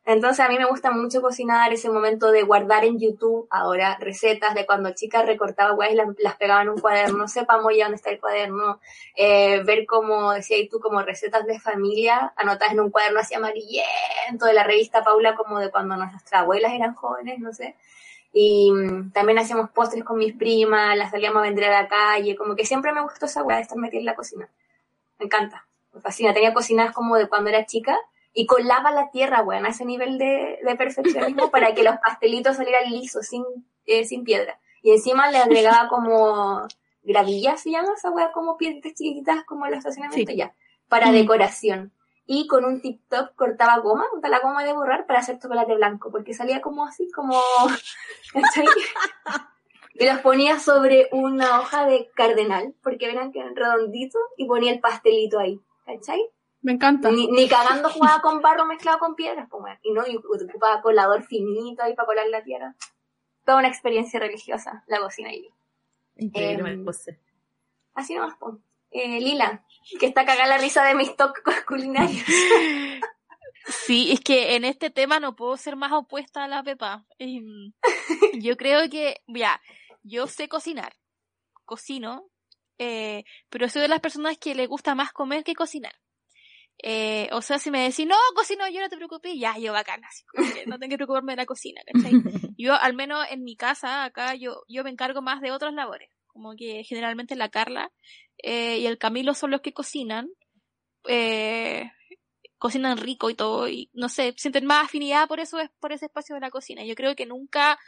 [0.03, 4.55] Entonces a mí me gusta mucho cocinar, ese momento de guardar en YouTube ahora recetas
[4.55, 8.09] de cuando chicas recortaba y las, las pegaba en un cuaderno, sepamos ya dónde está
[8.09, 8.79] el cuaderno,
[9.15, 14.45] eh, ver como decía tú, como recetas de familia anotadas en un cuaderno así amarillento
[14.47, 17.75] de la revista Paula como de cuando nuestras abuelas eran jóvenes, no sé.
[18.33, 22.35] Y mm, también hacíamos postres con mis primas, las salíamos a vender a la calle,
[22.35, 24.49] como que siempre me gustó esa wea de estar metida en la cocina.
[25.19, 26.33] Me encanta, me fascina.
[26.33, 27.97] Tenía cocinas como de cuando era chica
[28.33, 32.55] y colaba la tierra, weón, a ese nivel de, de perfeccionismo para que los pastelitos
[32.55, 33.43] salieran lisos, sin,
[33.85, 34.59] eh, sin piedra.
[34.81, 36.67] Y encima le agregaba como
[37.03, 40.53] gravilla, se llama esa weá, como piedras chiquititas como el estacionamiento ya,
[40.87, 41.91] para decoración.
[42.25, 46.33] Y con un TikTok cortaba goma, la goma de borrar para hacer chocolate blanco, porque
[46.33, 47.37] salía como así, como...
[49.95, 54.71] y los ponía sobre una hoja de cardenal, porque verán que eran redonditos, y ponía
[54.71, 56.29] el pastelito ahí, ¿cachai?
[56.61, 57.09] Me encanta.
[57.11, 61.81] Ni, cagando jugaba con barro mezclado con piedras, pues, y no, y ocupaba colador finito
[61.81, 62.75] ahí para colar la tierra.
[63.45, 65.49] Toda una experiencia religiosa, la cocina ahí.
[66.17, 67.17] Increíble, eh,
[67.95, 68.55] Así nomás, pues.
[68.91, 69.63] Eh, Lila,
[69.99, 72.23] que está cagada la risa de mis toques culinarios.
[73.65, 77.05] Sí, es que en este tema no puedo ser más opuesta a la Pepa.
[77.17, 77.71] Em,
[78.39, 79.61] yo creo que, ya,
[80.03, 80.93] yo sé cocinar,
[81.65, 82.27] cocino,
[82.77, 85.93] eh, pero soy de las personas que le gusta más comer que cocinar.
[86.83, 90.07] Eh, o sea, si me decís, no, cocino yo, no te preocupes, ya, yo bacana,
[90.07, 90.23] así,
[90.65, 92.11] no tengo que preocuparme de la cocina, ¿cachai?
[92.57, 96.09] Yo, al menos en mi casa, acá, yo, yo me encargo más de otras labores,
[96.27, 97.91] como que generalmente la Carla
[98.37, 100.29] eh, y el Camilo son los que cocinan,
[101.07, 101.91] eh,
[102.57, 106.05] cocinan rico y todo, y no sé, sienten más afinidad por eso, es por ese
[106.05, 106.83] espacio de la cocina.
[106.83, 107.79] Yo creo que nunca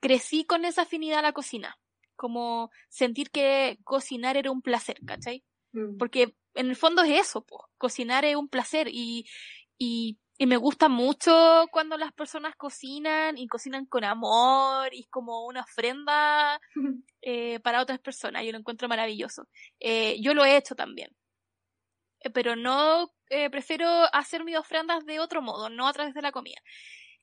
[0.00, 1.78] crecí con esa afinidad a la cocina,
[2.16, 5.44] como sentir que cocinar era un placer, ¿cachai?
[5.72, 5.98] Mm.
[5.98, 7.62] Porque en el fondo es eso, pues.
[7.78, 9.26] Cocinar es un placer y,
[9.78, 15.08] y, y, me gusta mucho cuando las personas cocinan y cocinan con amor y es
[15.08, 16.60] como una ofrenda
[17.22, 18.44] eh, para otras personas.
[18.44, 19.48] Yo lo encuentro maravilloso.
[19.78, 21.10] Eh, yo lo he hecho también.
[22.20, 26.22] Eh, pero no eh, prefiero hacer mis ofrendas de otro modo, no a través de
[26.22, 26.60] la comida.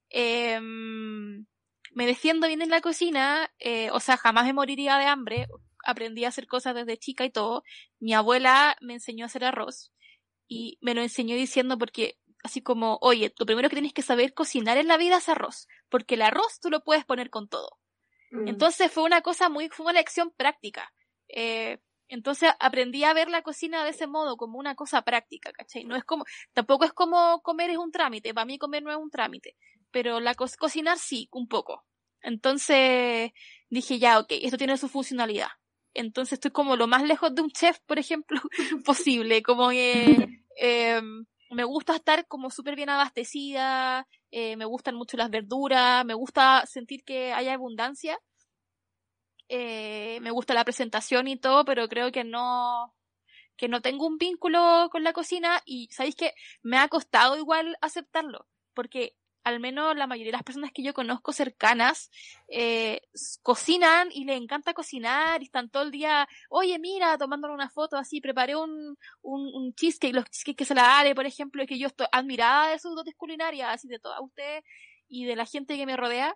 [0.09, 1.45] Em,
[1.91, 3.51] me defiendo bien en la cocina,
[3.91, 5.47] o sea, jamás me moriría de hambre,
[5.87, 7.63] aprendí a hacer cosas desde chica y todo.
[7.99, 9.93] Mi abuela me enseñó a hacer arroz
[10.47, 14.33] y me lo enseñó diciendo porque así como, oye, lo primero que tienes que saber
[14.33, 17.79] cocinar en la vida es arroz, porque el arroz tú lo puedes poner con todo.
[18.31, 18.49] Mm.
[18.49, 20.93] Entonces fue una cosa muy, fue una lección práctica.
[21.29, 25.85] Eh, entonces aprendí a ver la cocina de ese modo, como una cosa práctica, ¿cachai?
[25.85, 28.97] No es como, tampoco es como comer es un trámite, para mí comer no es
[28.97, 29.55] un trámite,
[29.91, 31.85] pero la cocinar sí, un poco.
[32.21, 33.31] Entonces
[33.69, 35.49] dije ya, ok, esto tiene su funcionalidad
[35.93, 38.39] entonces estoy como lo más lejos de un chef, por ejemplo,
[38.85, 41.01] posible, como que eh,
[41.49, 46.65] me gusta estar como súper bien abastecida, eh, me gustan mucho las verduras, me gusta
[46.65, 48.19] sentir que hay abundancia,
[49.49, 52.93] eh, me gusta la presentación y todo, pero creo que no,
[53.55, 57.77] que no tengo un vínculo con la cocina y sabéis que me ha costado igual
[57.81, 59.16] aceptarlo, porque
[59.47, 62.11] al menos la mayoría de las personas que yo conozco cercanas,
[62.49, 63.01] eh,
[63.41, 67.95] cocinan y les encanta cocinar y están todo el día, oye, mira, tomándole una foto
[67.95, 71.69] así, preparé un, un, un cheesecake, los cheesecakes que se la haré, por ejemplo, es
[71.69, 74.63] que yo estoy admirada de sus dotes culinarias, así de todas ustedes
[75.07, 76.35] y de la gente que me rodea,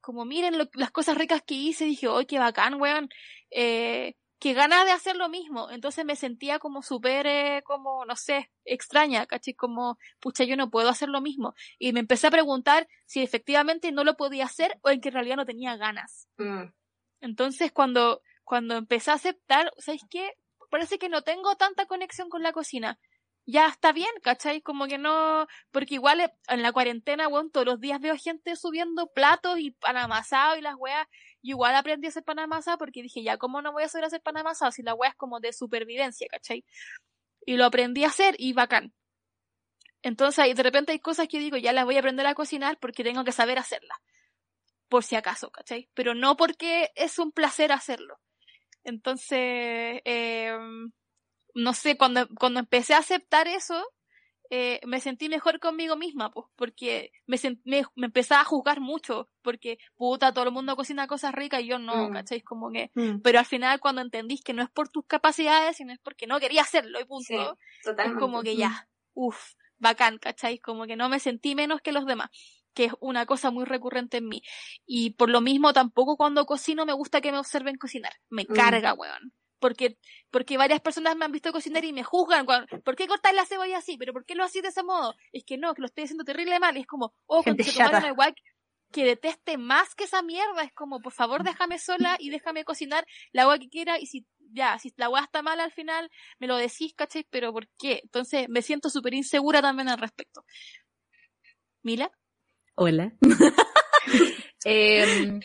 [0.00, 3.08] como miren las cosas ricas que hice, dije, oye, qué bacán, weón,
[3.50, 5.70] eh, que ganas de hacer lo mismo.
[5.70, 9.54] Entonces me sentía como súper, eh, como, no sé, extraña, ¿cachai?
[9.54, 11.54] Como, pucha, yo no puedo hacer lo mismo.
[11.78, 15.14] Y me empecé a preguntar si efectivamente no lo podía hacer o en que en
[15.14, 16.26] realidad no tenía ganas.
[16.38, 16.72] Mm.
[17.20, 20.32] Entonces cuando, cuando empecé a aceptar, ¿sabes qué?
[20.72, 22.98] Parece que no tengo tanta conexión con la cocina.
[23.46, 24.62] Ya está bien, ¿cachai?
[24.62, 28.54] Como que no, porque igual eh, en la cuarentena, bueno, todos los días veo gente
[28.54, 31.08] subiendo platos y pan amasado y las weas,
[31.40, 34.04] y igual aprendí a hacer pan amasado porque dije, ya, ¿cómo no voy a saber
[34.06, 36.64] hacer pan amasado si la wea es como de supervivencia, ¿cachai?
[37.44, 38.94] Y lo aprendí a hacer y bacán.
[40.02, 43.04] Entonces, de repente hay cosas que digo, ya las voy a aprender a cocinar porque
[43.04, 43.98] tengo que saber hacerlas.
[44.88, 45.88] Por si acaso, ¿cachai?
[45.94, 48.20] Pero no porque es un placer hacerlo.
[48.84, 50.56] Entonces, eh,
[51.54, 53.84] no sé, cuando, cuando empecé a aceptar eso,
[54.50, 59.30] eh, me sentí mejor conmigo misma, pues, porque me, me, me, empezaba a juzgar mucho,
[59.40, 62.12] porque puta, todo el mundo cocina cosas ricas y yo no, Mm.
[62.12, 62.42] ¿cachai?
[62.42, 63.20] Como que, Mm.
[63.22, 66.38] pero al final cuando entendís que no es por tus capacidades, sino es porque no
[66.38, 67.24] quería hacerlo y punto,
[67.82, 70.58] Sí, es como que ya, uff, bacán, ¿cachai?
[70.58, 72.28] Como que no me sentí menos que los demás,
[72.74, 74.42] que es una cosa muy recurrente en mí.
[74.84, 78.54] Y por lo mismo tampoco cuando cocino me gusta que me observen cocinar, me Mm.
[78.54, 79.32] carga, weón.
[79.62, 79.96] Porque,
[80.32, 82.44] porque varias personas me han visto cocinar y me juzgan.
[82.44, 83.96] cuando- ¿Por qué cortáis la cebolla así?
[83.96, 85.14] ¿Pero por qué lo hacís de ese modo?
[85.32, 86.76] Es que no, que lo estoy haciendo terrible mal.
[86.76, 88.08] Es como, oh, Gente con chata.
[88.08, 88.34] igual
[88.92, 90.62] que deteste más que esa mierda.
[90.64, 93.98] Es como, por favor, déjame sola y déjame cocinar la agua que quiera.
[94.00, 96.10] Y si, ya, si la agua está mal al final,
[96.40, 97.24] me lo decís, ¿cachai?
[97.30, 98.00] Pero ¿por qué?
[98.02, 100.44] Entonces me siento súper insegura también al respecto.
[101.82, 102.10] ¿Mila?
[102.74, 103.12] Hola.
[104.64, 105.40] Em,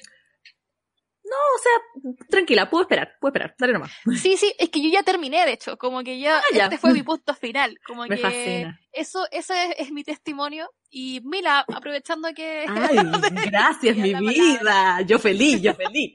[1.29, 3.91] no, o sea, tranquila, puedo esperar, puedo esperar, dale nomás.
[4.21, 6.63] Sí, sí, es que yo ya terminé, de hecho, como que ya, Ah, ya.
[6.65, 8.79] este fue mi punto final, como Me que fascina.
[8.93, 12.65] eso, eso es, es mi testimonio, y mira, aprovechando que...
[12.67, 12.97] Ay,
[13.45, 15.01] gracias, mi vida.
[15.01, 16.13] Yo feliz, yo feliz.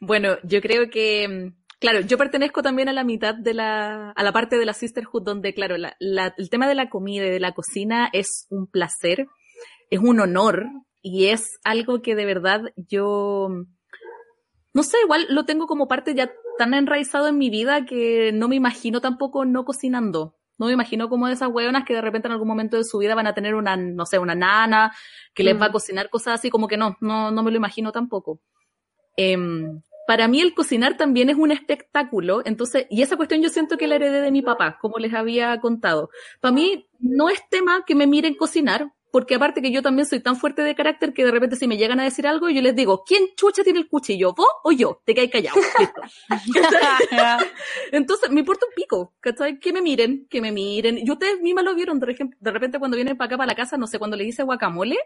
[0.00, 4.22] bueno, yo creo que, mm, claro, yo pertenezco también a la mitad de la, a
[4.22, 7.30] la parte de la sisterhood donde, claro, la, la- el tema de la comida y
[7.30, 9.26] de la cocina es un placer,
[9.90, 10.66] es un honor
[11.02, 13.48] y es algo que de verdad yo,
[14.74, 18.48] no sé, igual lo tengo como parte ya tan enraizado en mi vida que no
[18.48, 20.34] me imagino tampoco no cocinando.
[20.58, 22.98] No me imagino como de esas hueonas que de repente en algún momento de su
[22.98, 24.92] vida van a tener una, no sé, una nana
[25.32, 25.72] que les va a Mm.
[25.72, 28.40] cocinar cosas así, como que no, no, no me lo imagino tampoco.
[29.16, 33.76] Em, para mí el cocinar también es un espectáculo, entonces, y esa cuestión yo siento
[33.76, 36.10] que la heredé de mi papá, como les había contado.
[36.40, 40.20] Para mí no es tema que me miren cocinar, porque aparte que yo también soy
[40.20, 42.74] tan fuerte de carácter que de repente si me llegan a decir algo, yo les
[42.74, 44.34] digo, ¿quién chucha tiene el cuchillo?
[44.34, 45.00] ¿Vos o yo?
[45.04, 45.56] Te caes callado.
[45.78, 46.00] Listo.
[47.92, 49.58] Entonces, me importa un pico, ¿cachai?
[49.58, 50.98] Que me miren, que me miren.
[50.98, 53.54] Y ustedes mismas lo vieron, de, ejemplo, de repente cuando vienen para acá, para la
[53.54, 54.98] casa, no sé, cuando le hice guacamole,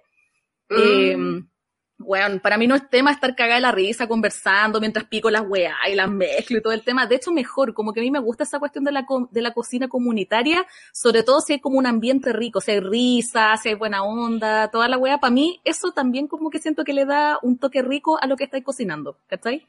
[0.70, 1.16] eh.
[2.02, 5.42] Bueno, para mí no es tema estar cagada de la risa conversando mientras pico las
[5.46, 7.06] weas y las mezclo y todo el tema.
[7.06, 9.52] De hecho, mejor, como que a mí me gusta esa cuestión de la, de la
[9.52, 13.74] cocina comunitaria, sobre todo si hay como un ambiente rico, si hay risa, si hay
[13.74, 15.18] buena onda, toda la wea.
[15.18, 18.36] Para mí, eso también como que siento que le da un toque rico a lo
[18.36, 19.66] que estáis cocinando, ¿cachai?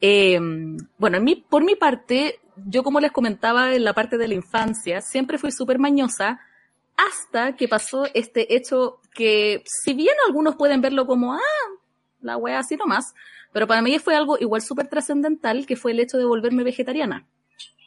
[0.00, 0.38] Eh,
[0.98, 4.34] bueno, en mi, por mi parte, yo como les comentaba en la parte de la
[4.34, 6.40] infancia, siempre fui súper mañosa
[6.96, 11.40] hasta que pasó este hecho que, si bien algunos pueden verlo como, ah,
[12.20, 13.14] la wea así nomás,
[13.52, 17.26] pero para mí fue algo igual súper trascendental, que fue el hecho de volverme vegetariana.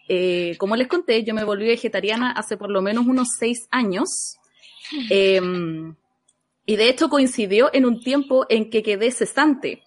[0.07, 4.10] Eh, como les conté, yo me volví vegetariana hace por lo menos unos seis años.
[5.11, 5.40] Eh,
[6.65, 9.84] y de hecho coincidió en un tiempo en que quedé cesante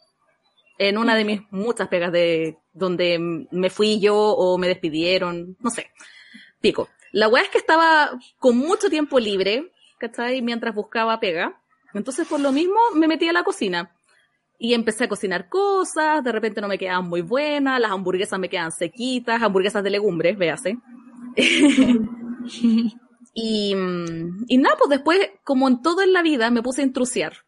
[0.79, 5.71] en una de mis muchas pegas de donde me fui yo o me despidieron, no
[5.71, 5.91] sé,
[6.61, 6.89] pico.
[7.13, 10.41] La weá es que estaba con mucho tiempo libre, ¿cachai?
[10.43, 11.61] Mientras buscaba pega.
[11.95, 13.95] Entonces, por lo mismo, me metí a la cocina.
[14.59, 18.49] Y empecé a cocinar cosas, de repente no me quedaban muy buenas, las hamburguesas me
[18.49, 20.79] quedan sequitas, hamburguesas de legumbres, véase.
[23.35, 26.85] y, mm, y nada, pues después, como en todo en la vida, me puse a
[26.85, 27.39] intrusiar,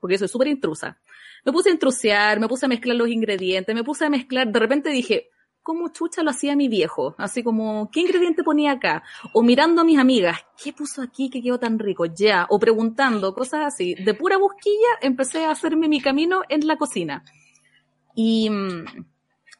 [0.00, 0.98] porque soy súper intrusa.
[1.46, 4.58] Me puse a intrusiar, me puse a mezclar los ingredientes, me puse a mezclar, de
[4.58, 5.30] repente dije,
[5.70, 7.14] ¿cómo chucha lo hacía mi viejo?
[7.16, 9.04] Así como, ¿qué ingrediente ponía acá?
[9.32, 12.06] O mirando a mis amigas, ¿qué puso aquí que quedó tan rico?
[12.06, 13.94] Ya, o preguntando, cosas así.
[13.94, 17.22] De pura busquilla empecé a hacerme mi camino en la cocina.
[18.16, 18.84] Y mm,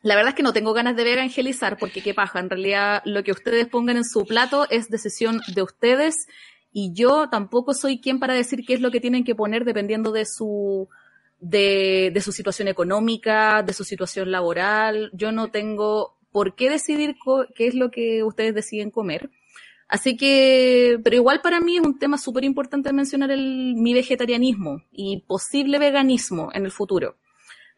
[0.02, 3.22] la verdad es que no tengo ganas de evangelizar porque qué paja, en realidad lo
[3.22, 6.26] que ustedes pongan en su plato es decisión de ustedes
[6.72, 10.10] y yo tampoco soy quien para decir qué es lo que tienen que poner dependiendo
[10.10, 10.88] de su
[11.40, 15.10] de, de su situación económica, de su situación laboral.
[15.12, 17.16] Yo no tengo por qué decidir
[17.54, 19.30] qué es lo que ustedes deciden comer.
[19.88, 24.82] Así que, pero igual para mí es un tema súper importante mencionar el, mi vegetarianismo
[24.92, 27.16] y posible veganismo en el futuro.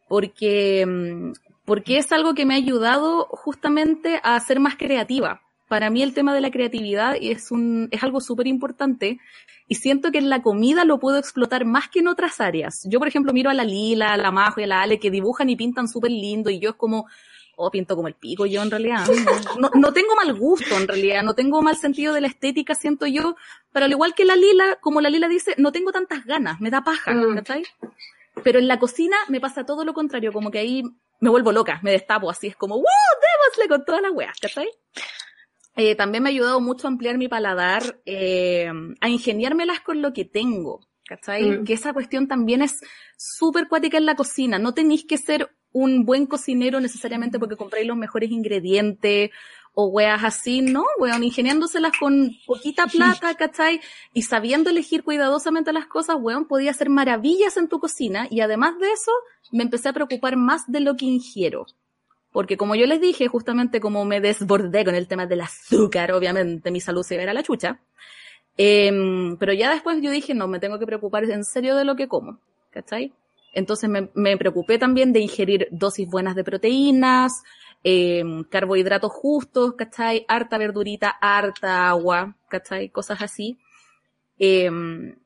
[0.09, 1.32] Porque mm,
[1.64, 5.41] porque es algo que me ha ayudado justamente a ser más creativa.
[5.72, 9.18] Para mí el tema de la creatividad es, un, es algo súper importante
[9.66, 12.82] y siento que en la comida lo puedo explotar más que en otras áreas.
[12.90, 15.10] Yo, por ejemplo, miro a la Lila, a la Majo y a la Ale que
[15.10, 17.06] dibujan y pintan súper lindo y yo es como,
[17.56, 19.06] oh, pinto como el pico yo en realidad.
[19.58, 23.06] No, no tengo mal gusto en realidad, no tengo mal sentido de la estética, siento
[23.06, 23.34] yo,
[23.72, 26.68] pero al igual que la Lila, como la Lila dice, no tengo tantas ganas, me
[26.68, 27.36] da paja, Mm.
[27.36, 27.62] ¿cachai?
[28.44, 30.82] Pero en la cocina me pasa todo lo contrario, como que ahí
[31.20, 32.84] me vuelvo loca, me destapo, así es como, ¡wow!
[32.84, 34.68] Démosle con todas las weas, ¿cachai?
[35.76, 38.70] Eh, también me ha ayudado mucho a ampliar mi paladar, eh,
[39.00, 41.44] a ingeniármelas con lo que tengo, ¿cachai?
[41.44, 41.64] Mm.
[41.64, 42.80] Que esa cuestión también es
[43.16, 44.58] súper cuática en la cocina.
[44.58, 49.30] No tenéis que ser un buen cocinero necesariamente porque compráis los mejores ingredientes
[49.74, 50.84] o weas así, ¿no?
[50.98, 53.80] Weón, ingeniándoselas con poquita plata, ¿cachai?
[54.12, 58.78] Y sabiendo elegir cuidadosamente las cosas, weón, podía hacer maravillas en tu cocina y además
[58.78, 59.12] de eso,
[59.50, 61.66] me empecé a preocupar más de lo que ingiero.
[62.32, 66.70] Porque como yo les dije, justamente como me desbordé con el tema del azúcar, obviamente
[66.70, 67.78] mi salud se a la chucha.
[68.56, 71.96] Em, pero ya después yo dije, no, me tengo que preocupar en serio de lo
[71.96, 72.38] que como,
[72.70, 73.12] ¿cachai?
[73.54, 77.42] Entonces me, preocupé también de ingerir dosis buenas de proteínas,
[77.84, 80.24] em, carbohidratos justos, ¿cachai?
[80.26, 82.88] Harta verdurita, harta agua, ¿cachai?
[82.88, 83.59] Cosas así.
[84.38, 85.16] Em,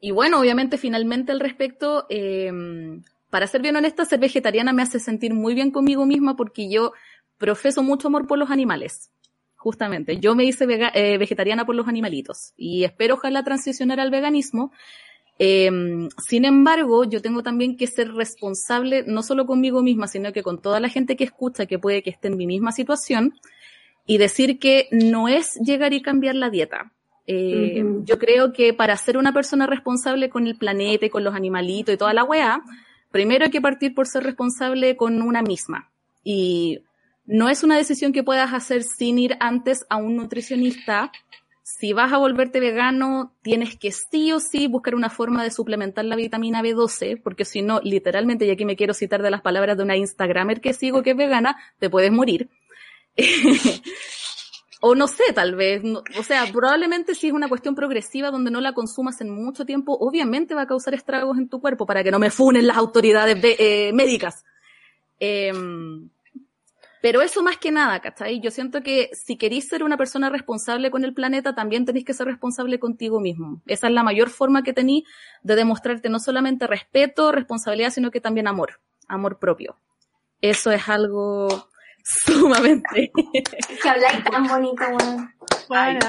[0.00, 2.06] y bueno, obviamente finalmente al respecto,
[3.30, 6.92] para ser bien honesta, ser vegetariana me hace sentir muy bien conmigo misma porque yo
[7.36, 9.10] profeso mucho amor por los animales.
[9.56, 14.10] Justamente, yo me hice vega- eh, vegetariana por los animalitos y espero ojalá transicionar al
[14.10, 14.72] veganismo.
[15.40, 20.42] Em, sin embargo, yo tengo también que ser responsable no solo conmigo misma, sino que
[20.42, 23.34] con toda la gente que escucha que puede que esté en mi misma situación
[24.06, 26.92] y decir que no es llegar y cambiar la dieta.
[27.26, 28.04] Eh, Ujú.
[28.04, 31.94] Yo creo que para ser una persona responsable con el planeta y con los animalitos
[31.94, 32.62] y toda la weá,
[33.10, 35.90] primero hay que partir por ser responsable con una misma.
[36.24, 36.80] Y
[37.26, 41.12] no es una decisión que puedas hacer sin ir antes a un nutricionista.
[41.62, 46.06] Si vas a volverte vegano, tienes que sí o sí buscar una forma de suplementar
[46.06, 49.76] la vitamina B12, porque si no, literalmente, y aquí me quiero citar de las palabras
[49.76, 52.48] de una Instagramer que sigo que es vegana, te puedes morir.
[54.80, 55.82] o no sé, tal vez,
[56.18, 59.96] o sea, probablemente si es una cuestión progresiva donde no la consumas en mucho tiempo,
[59.98, 63.36] obviamente va a causar estragos en tu cuerpo para que no me funen las autoridades
[63.42, 64.44] eh, médicas.
[65.18, 66.08] Em,
[67.00, 68.40] pero eso más que nada, ¿cachai?
[68.40, 72.14] Yo siento que si queréis ser una persona responsable con el planeta, también tenéis que
[72.14, 73.62] ser responsable contigo mismo.
[73.66, 75.04] Esa es la mayor forma que tenéis
[75.42, 79.76] de demostrarte no solamente respeto, responsabilidad, sino que también amor, amor propio.
[80.40, 81.68] Eso es algo
[82.26, 83.10] sumamente
[83.82, 85.34] Que habláis tan bonito, weón.
[85.68, 86.00] Bueno.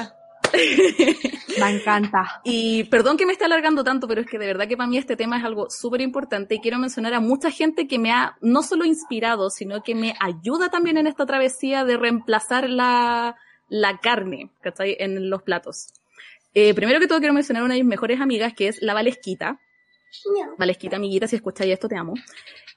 [0.52, 2.40] Me encanta.
[2.44, 4.98] Y perdón que me esté alargando tanto, pero es que de verdad que para mí
[4.98, 8.36] este tema es algo súper importante y quiero mencionar a mucha gente que me ha
[8.40, 13.36] no solo inspirado, sino que me ayuda también en esta travesía de reemplazar la,
[13.68, 14.96] la carne, ¿cachai?
[14.98, 15.92] En los platos.
[16.54, 18.94] Eh, primero que todo quiero mencionar a una de mis mejores amigas que es la
[18.94, 19.60] Valesquita.
[20.58, 22.14] Valesquita, amiguita, si escucháis esto, te amo.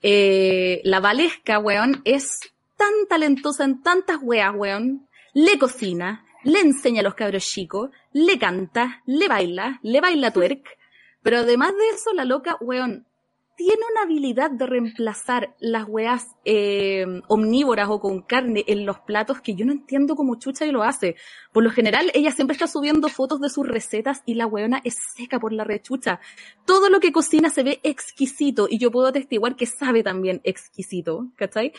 [0.02, 2.40] Eh, la Valesca, weón, es
[2.78, 5.08] tan talentosa en tantas weas, weón.
[5.34, 10.78] Le cocina, le enseña a los cabros chicos, le canta, le baila, le baila twerk.
[11.22, 13.08] Pero además de eso, la loca, weón,
[13.56, 19.42] tiene una habilidad de reemplazar las weas eh, omnívoras o con carne en los platos
[19.42, 21.16] que yo no entiendo cómo chucha y lo hace.
[21.52, 24.96] Por lo general, ella siempre está subiendo fotos de sus recetas y la weona es
[25.16, 26.20] seca por la rechucha.
[26.66, 31.28] Todo lo que cocina se ve exquisito y yo puedo atestiguar que sabe también exquisito,
[31.36, 31.74] ¿cachai?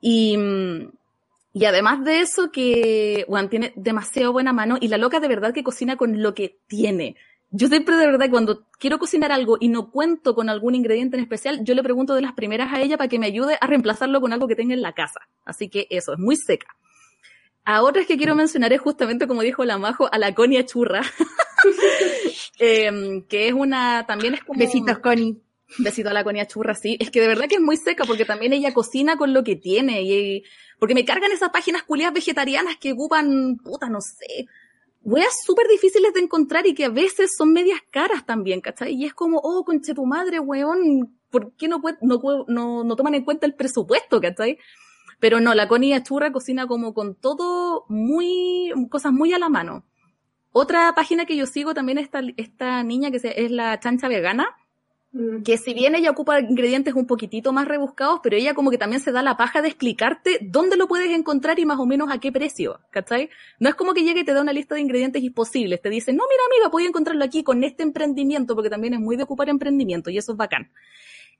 [0.00, 0.36] Y,
[1.52, 5.54] y además de eso que, bueno, tiene demasiado buena mano y la loca de verdad
[5.54, 7.16] que cocina con lo que tiene.
[7.50, 11.22] Yo siempre de verdad cuando quiero cocinar algo y no cuento con algún ingrediente en
[11.22, 14.20] especial, yo le pregunto de las primeras a ella para que me ayude a reemplazarlo
[14.20, 15.20] con algo que tenga en la casa.
[15.44, 16.66] Así que eso, es muy seca.
[17.64, 21.02] A otras que quiero mencionar es justamente, como dijo la Majo, a la Conia Churra,
[22.58, 24.58] Em, que es una, también es como...
[24.58, 25.42] Besitos, Connie.
[25.78, 26.96] Besito a la Conia Churra, sí.
[27.00, 29.56] Es que de verdad que es muy seca porque también ella cocina con lo que
[29.56, 30.02] tiene.
[30.02, 30.44] Y,
[30.78, 34.46] porque me cargan esas páginas culiadas vegetarianas que ocupan, puta, no sé,
[35.02, 38.94] weas súper difíciles de encontrar y que a veces son medias caras también, ¿cachai?
[38.94, 43.14] Y es como, oh, conche tu madre, weón, ¿por qué no, no, no, no toman
[43.14, 44.58] en cuenta el presupuesto, ¿cachai?
[45.20, 49.84] Pero no, la Conia Churra cocina como con todo muy, cosas muy a la mano.
[50.50, 54.56] Otra página que yo sigo también esta, esta niña que es la chancha vegana.
[55.44, 59.00] Que si bien ella ocupa ingredientes un poquitito más rebuscados, pero ella como que también
[59.00, 62.18] se da la paja de explicarte dónde lo puedes encontrar y más o menos a
[62.18, 63.30] qué precio, ¿cachai?
[63.58, 66.12] No es como que llegue y te da una lista de ingredientes imposibles, te dice,
[66.12, 69.48] no, mira amiga, puedes encontrarlo aquí con este emprendimiento, porque también es muy de ocupar
[69.48, 70.70] emprendimiento y eso es bacán.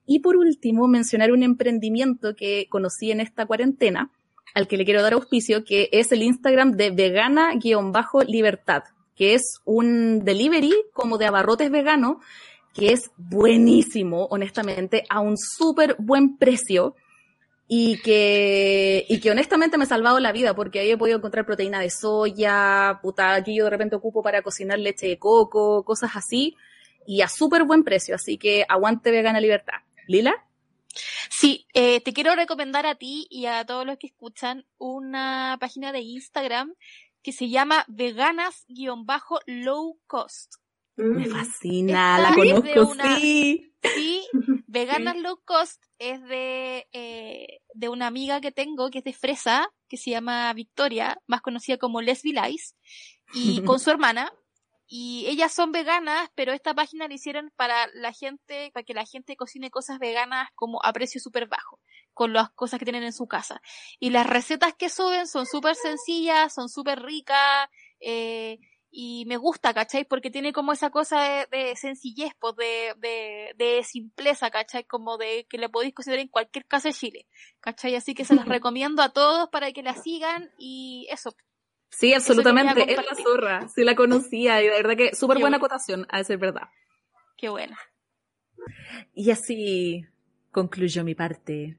[0.05, 4.11] Y por último, mencionar un emprendimiento que conocí en esta cuarentena,
[4.55, 8.83] al que le quiero dar auspicio, que es el Instagram de vegana-libertad,
[9.15, 12.21] que es un delivery como de abarrotes vegano,
[12.77, 16.95] que es buenísimo, honestamente, a un súper buen precio
[17.67, 21.45] y que, y que honestamente me ha salvado la vida porque ahí he podido encontrar
[21.45, 26.11] proteína de soya, puta, aquí yo de repente ocupo para cocinar leche de coco, cosas
[26.15, 26.55] así,
[27.05, 29.79] y a súper buen precio, así que aguante vegana libertad.
[30.07, 30.33] Lila?
[31.29, 35.91] Sí, eh, te quiero recomendar a ti y a todos los que escuchan una página
[35.91, 36.73] de Instagram
[37.21, 40.55] que se llama veganas-low cost.
[40.97, 41.31] Me Mm.
[41.31, 43.73] fascina, Esta la conozco, una- sí.
[43.93, 44.27] Sí,
[44.67, 49.69] Veganas Low Cost es de, eh, de una amiga que tengo que es de Fresa,
[49.87, 52.73] que se llama Victoria, más conocida como Leslie Lice,
[53.33, 54.31] y con su hermana.
[54.89, 59.05] Y ellas son veganas, pero esta página la hicieron para la gente, para que la
[59.05, 61.79] gente cocine cosas veganas como a precio súper bajo,
[62.13, 63.61] con las cosas que tienen en su casa.
[63.99, 67.69] Y las recetas que suben son súper sencillas, son súper ricas,
[67.99, 68.59] eh,
[68.99, 70.05] y me gusta, ¿cachai?
[70.05, 74.85] Porque tiene como esa cosa de, de sencillez, pues, de, de, de simpleza, ¿cachai?
[74.85, 77.27] Como de que le podéis cocinar en cualquier casa de Chile,
[77.59, 77.93] ¿cachai?
[77.93, 81.35] Así que se las recomiendo a todos para que la sigan y eso.
[81.91, 86.07] Sí, absolutamente, es la zorra, sí la conocía, y de verdad que súper buena acotación,
[86.09, 86.69] a decir verdad.
[87.37, 87.77] Qué bueno.
[89.13, 90.07] Y así
[90.51, 91.77] concluyo mi parte.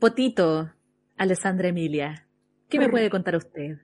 [0.00, 0.72] Potito,
[1.16, 2.26] Alessandra Emilia,
[2.68, 3.78] ¿qué me puede contar usted?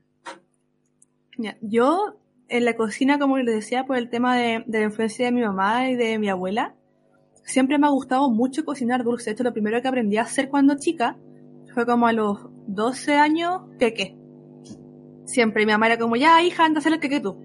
[1.38, 2.20] Ya, Yo,
[2.50, 5.88] en la cocina, como les decía, por el tema de, la influencia de mi mamá
[5.88, 6.74] y de mi abuela,
[7.44, 9.30] siempre me ha gustado mucho cocinar dulce.
[9.30, 11.16] De hecho, lo primero que aprendí a hacer cuando chica
[11.72, 14.16] fue como a los 12 años, queque.
[15.24, 17.38] Siempre mi mamá era como, ya, hija, anda a hacer el queque tú.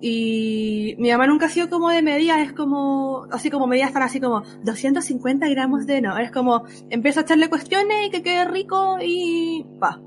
[0.00, 4.04] Y mi mamá nunca ha sido como de medidas, es como, así como medidas están
[4.04, 8.44] así como 250 gramos de no, es como, empiezo a echarle cuestiones y que quede
[8.44, 10.00] rico y pa.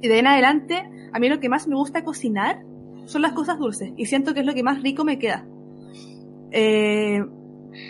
[0.00, 2.64] Y de ahí en adelante, a mí lo que más me gusta cocinar
[3.06, 5.46] son las cosas dulces y siento que es lo que más rico me queda.
[6.52, 7.24] Eh,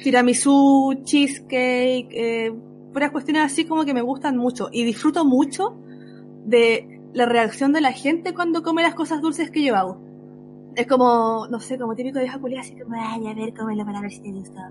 [0.02, 2.52] tiramisú, cheesecake, eh,
[2.92, 5.76] puras cuestiones así como que me gustan mucho y disfruto mucho
[6.44, 10.00] de la reacción de la gente cuando come las cosas dulces que yo hago.
[10.76, 14.00] Es como, no sé, como típico de vieja así como, ay, a ver, cómelo para
[14.00, 14.70] ver si te gusta.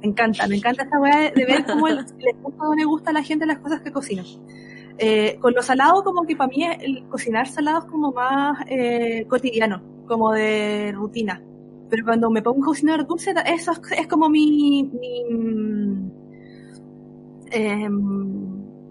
[0.00, 2.84] Me encanta, me encanta esta weá de, ver cómo el- le gusta o no le
[2.84, 4.22] gusta a la gente las cosas que cocino.
[4.98, 9.26] Eh, con lo salado, como que para mí el cocinar salado es como más eh,
[9.28, 11.42] cotidiano, como de rutina.
[11.90, 15.20] Pero cuando me pongo a cocinar dulce, eso es, como mi, mi,
[17.50, 18.50] em,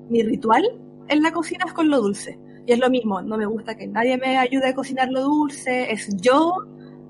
[0.09, 0.63] mi ritual
[1.07, 2.39] en la cocina es con lo dulce.
[2.67, 5.91] Y es lo mismo, no me gusta que nadie me ayude a cocinar lo dulce,
[5.91, 6.55] es yo,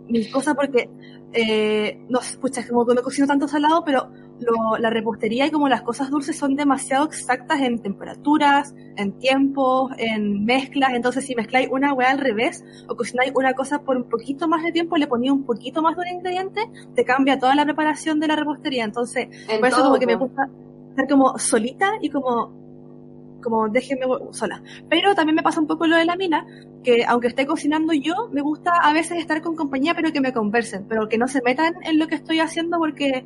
[0.08, 0.90] mis cosas, porque,
[1.34, 4.10] eh, no pucha, es como que no cocino tanto salado, pero
[4.40, 9.91] lo- la repostería y como las cosas dulces son demasiado exactas en temperaturas, en tiempos,
[9.98, 10.94] en mezclas.
[10.94, 14.64] Entonces, si mezcláis una weá al revés o cocináis una cosa por un poquito más
[14.64, 16.62] de tiempo, le ponéis un poquito más de un ingrediente,
[16.95, 18.84] te cambia toda la preparación de la repostería.
[18.84, 20.49] Entonces, En por eso como que me gusta
[20.90, 22.64] estar como solita y como
[23.44, 24.64] como déjenme sola.
[24.90, 26.48] Pero también me pasa un poco lo de la mina,
[26.84, 30.34] que aunque esté cocinando yo, me gusta a veces estar con compañía, pero que me
[30.34, 33.24] conversen, pero que no se metan en lo que estoy haciendo porque,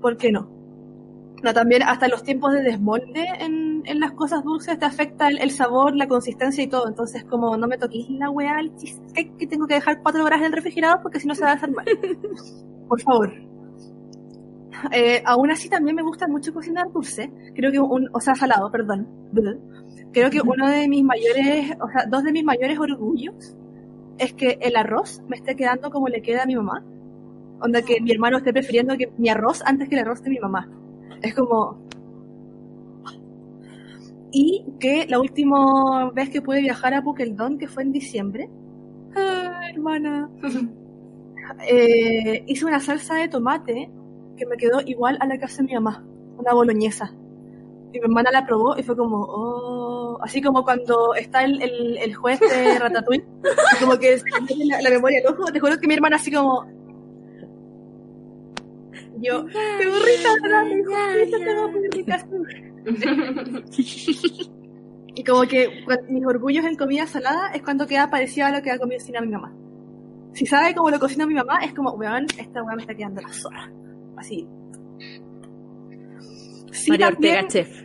[0.00, 0.50] porque no.
[1.42, 5.38] No, también hasta los tiempos de desmolde en, en las cosas dulces te afecta el,
[5.38, 6.88] el sabor, la consistencia y todo.
[6.88, 10.40] Entonces, como no me toquéis la weá, el cheesecake que tengo que dejar cuatro horas
[10.40, 11.86] en el refrigerador porque si no se va a hacer mal.
[12.88, 13.48] Por favor.
[14.92, 17.30] Eh, aún así también me gusta mucho cocinar dulce.
[17.54, 19.08] Creo que un, o sea, salado, perdón.
[20.12, 23.56] Creo que uno de mis mayores, o sea, dos de mis mayores orgullos
[24.18, 26.84] es que el arroz me esté quedando como le queda a mi mamá.
[27.60, 30.38] Onda que mi hermano esté prefiriendo que mi arroz antes que el arroz de mi
[30.38, 30.68] mamá.
[31.22, 31.86] Es como...
[34.30, 38.50] Y que la última vez que pude viajar a Pukeldon, que fue en diciembre,
[39.16, 40.28] ah, hermana,
[41.68, 43.90] eh, hice una salsa de tomate
[44.36, 46.04] que me quedó igual a la que hace mi mamá,
[46.36, 47.10] una boloñesa.
[47.92, 51.96] Y mi hermana la probó y fue como, oh, así como cuando está el, el,
[51.96, 53.24] el juez de Ratatouille,
[53.80, 54.24] como que se
[54.66, 56.66] la, la memoria al ojo, te juro que mi hermana así como,
[59.20, 60.28] yo, qué burrita.
[65.14, 65.68] Y como que
[66.08, 69.20] mis orgullos en comida salada es cuando queda parecido a lo que ha comido cocina
[69.20, 69.52] mi mamá.
[70.32, 73.20] Si sabe cómo lo cocina mi mamá, es como, weón, esta weá me está quedando
[73.20, 73.72] la zorra.
[74.16, 74.46] Así.
[76.70, 77.84] Sí, María también- Ortega, chef.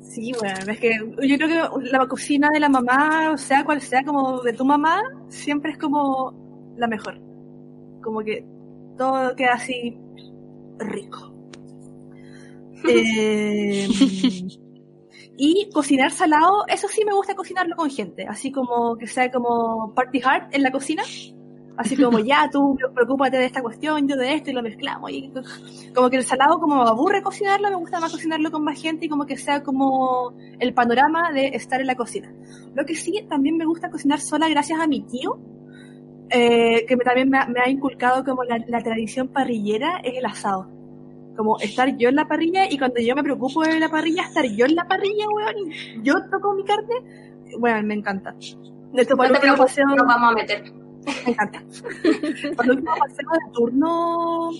[0.00, 0.90] Sí, bueno, es que
[1.28, 4.64] yo creo que la cocina de la mamá, o sea cual sea, como de tu
[4.64, 7.18] mamá, siempre es como la mejor.
[8.02, 8.44] Como que
[8.98, 9.96] todo queda así
[10.78, 11.32] rico.
[12.88, 13.88] Eh,
[15.36, 19.94] y cocinar salado, eso sí me gusta cocinarlo con gente, así como que sea como
[19.94, 21.02] party hard en la cocina.
[21.76, 25.10] Así como ya, tú preocúpate de esta cuestión, yo de esto y lo mezclamos.
[25.10, 25.32] Y
[25.94, 29.06] como que el salado como me aburre cocinarlo, me gusta más cocinarlo con más gente
[29.06, 32.32] y como que sea como el panorama de estar en la cocina.
[32.74, 35.38] Lo que sí, también me gusta cocinar sola gracias a mi tío,
[36.32, 40.18] eh, que me, también me ha, me ha, inculcado como la, la tradición parrillera es
[40.18, 40.68] el asado
[41.36, 44.44] como estar yo en la parrilla y cuando yo me preocupo de la parrilla, estar
[44.44, 46.94] yo en la parrilla, weón, y yo toco mi carne,
[47.58, 48.34] bueno, me encanta.
[48.92, 50.64] De hecho, para no paseo, nos vamos a meter.
[51.24, 51.62] Me encanta.
[52.04, 54.50] el último paseo de turno,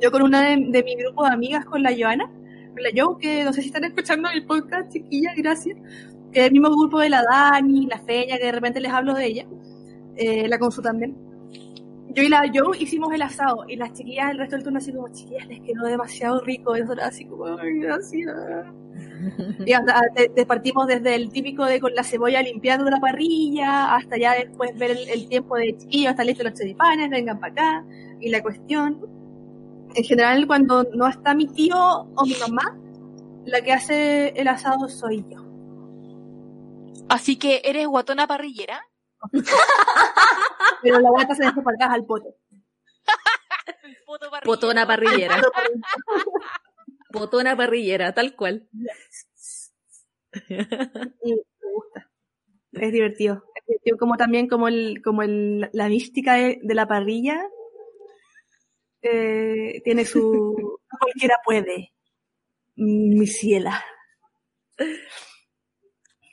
[0.00, 3.16] yo con una de, de, mi grupo de amigas, con la Joana, con la Jo,
[3.16, 5.78] que no sé si están escuchando mi podcast, chiquillas, gracias,
[6.32, 9.14] que es el mismo grupo de la Dani, la Feña, que de repente les hablo
[9.14, 9.46] de ella,
[10.16, 11.16] eh, la Consu también.
[12.08, 14.92] Yo y la Joe hicimos el asado y las chiquillas el resto del turno así
[14.92, 18.34] como chiquillas les quedó demasiado rico y nosotros así como ay gracias
[19.66, 23.94] y hasta, te, te partimos desde el típico de con la cebolla limpiando la parrilla
[23.94, 27.52] hasta ya después ver el, el tiempo de chiquillos hasta listo los choripanes vengan para
[27.52, 27.84] acá
[28.20, 29.06] y la cuestión.
[29.94, 32.78] En general cuando no está mi tío o mi mamá
[33.44, 35.44] la que hace el asado soy yo.
[37.08, 38.80] Así que eres guatona parrillera
[40.82, 42.36] pero la guata se dejó para acá al poto.
[44.30, 44.42] parrillera.
[44.44, 45.42] Potona parrillera.
[47.12, 48.68] Potona parrillera, tal cual.
[50.48, 52.10] Y me gusta.
[52.72, 53.44] Es divertido.
[53.54, 57.48] Es divertido como también como el, como el, la mística de, de la parrilla
[59.02, 61.92] eh, tiene su cualquiera puede.
[62.76, 63.84] Mi ciela.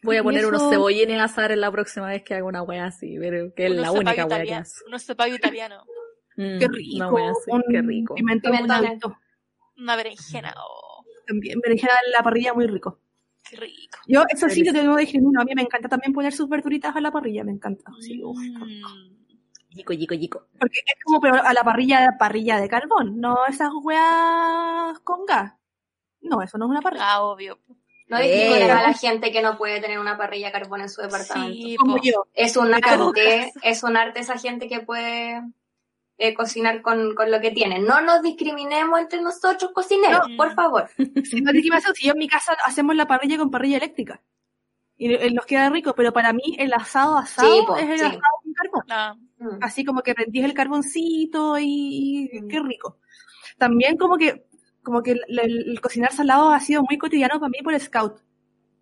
[0.04, 0.50] Voy a poner eso...
[0.50, 3.68] unos cebollines a asar en la próxima vez que haga una wea así, pero que
[3.68, 4.84] es la única wea que hace.
[4.88, 5.84] Unos cepallo italiano.
[6.36, 6.96] Mm, qué rico.
[6.96, 8.16] Una wea así, un qué rico.
[8.16, 9.16] Pimentón, pimentón
[9.78, 10.54] una berenjena.
[10.58, 11.04] Oh.
[11.28, 13.00] También, berenjena en la parrilla muy rico.
[13.50, 14.00] Qué rico.
[14.08, 15.42] Yo, eso sí, yo tengo de genuino.
[15.42, 17.92] A mí me encanta también poner sus verduritas a la parrilla, me encanta.
[18.00, 19.24] Sí, uf, mm.
[19.70, 20.48] Yico, yico, yico.
[20.60, 25.54] Porque es como pero a la parrilla, parrilla de carbón, no esas weas con gas.
[26.22, 27.14] No, eso no es una parrilla.
[27.14, 27.60] Ah, obvio.
[28.14, 31.54] No discriminar a la gente que no puede tener una parrilla carbón en su departamento.
[31.54, 32.28] Sí, como yo.
[32.34, 35.42] Es un arte, es un arte esa gente que puede
[36.20, 37.80] eh, cocinar con, con, lo que tiene.
[37.80, 40.38] No nos discriminemos entre nosotros cocineros, no.
[40.38, 40.90] por favor.
[41.24, 44.22] Si no discriminación, si yo en mi casa hacemos la parrilla con parrilla eléctrica.
[44.96, 48.06] Y nos queda rico, pero para mí el asado asado sí, po, es el sí.
[48.06, 48.84] asado con carbón.
[48.90, 49.16] Ah.
[49.40, 49.58] Mm.
[49.62, 53.00] Así como que prendís el carboncito y, y qué rico.
[53.58, 54.46] También como que
[54.84, 58.22] como que el, cocinar salado ha sido muy cotidiano para mí por scout.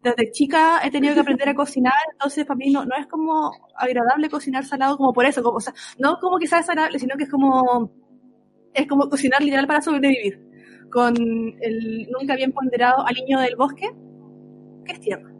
[0.02, 3.52] Desde chica he tenido que aprender a cocinar, entonces para mí no, no es como
[3.76, 5.60] agradable cocinar salado como por eso, como,
[6.00, 7.92] no como que sea desagradable, sino que es como,
[8.74, 10.42] es como cocinar literal para sobrevivir.
[10.92, 11.16] Con
[11.62, 13.92] el nunca bien ponderado aliño del bosque,
[14.86, 15.32] que es tierra.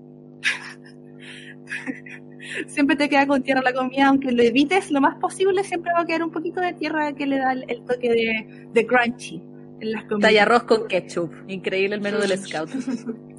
[2.68, 6.02] siempre te queda con tierra la comida, aunque lo evites lo más posible, siempre va
[6.02, 9.51] a quedar un poquito de tierra que le da el, el toque de, de crunchy.
[9.82, 10.22] En las comidas.
[10.22, 11.34] Talla arroz con ketchup.
[11.50, 12.70] Increíble el menú del scout.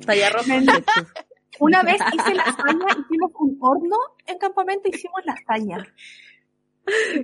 [0.07, 1.09] Talla arroz con ketchup.
[1.61, 3.97] Una vez hice lasaña, hicimos un horno
[4.27, 5.87] en campamento, hicimos lasaña.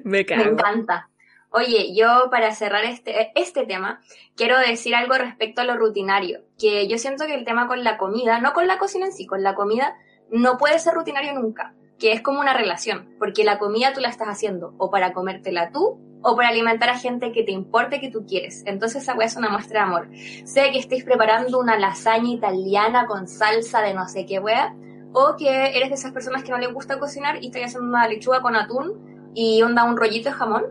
[0.04, 0.44] Me cago.
[0.44, 1.10] Me encanta.
[1.50, 4.00] Oye, yo para cerrar este, este tema,
[4.36, 7.96] quiero decir algo respecto a lo rutinario, que yo siento que el tema con la
[7.96, 9.96] comida, no con la cocina en sí, con la comida,
[10.30, 14.08] no puede ser rutinario nunca, que es como una relación, porque la comida tú la
[14.08, 18.10] estás haciendo o para comértela tú o para alimentar a gente que te importe que
[18.10, 18.62] tú quieres.
[18.66, 20.08] Entonces esa weá es una muestra de amor.
[20.44, 24.74] Sé que estéis preparando una lasaña italiana con salsa de no sé qué weá,
[25.12, 28.08] o que eres de esas personas que no les gusta cocinar y estás haciendo una
[28.08, 30.64] lechuga con atún y onda un rollito de jamón,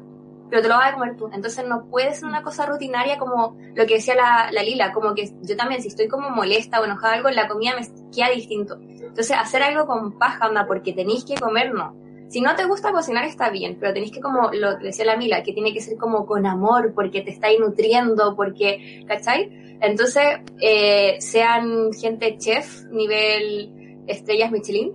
[0.49, 1.29] pero te lo vas a comer tú.
[1.33, 5.13] Entonces no puede ser una cosa rutinaria como lo que decía la, la Lila, como
[5.13, 8.79] que yo también si estoy como molesta o enojada algo, la comida me queda distinto.
[8.81, 12.91] Entonces hacer algo con paja, onda, porque tenéis que comer, no si no te gusta
[12.91, 15.97] cocinar está bien, pero tenés que como lo decía la Mila, que tiene que ser
[15.97, 19.77] como con amor, porque te estáis nutriendo, porque, ¿cachai?
[19.79, 20.23] Entonces,
[20.59, 24.91] eh, sean gente chef, nivel estrellas Michelin,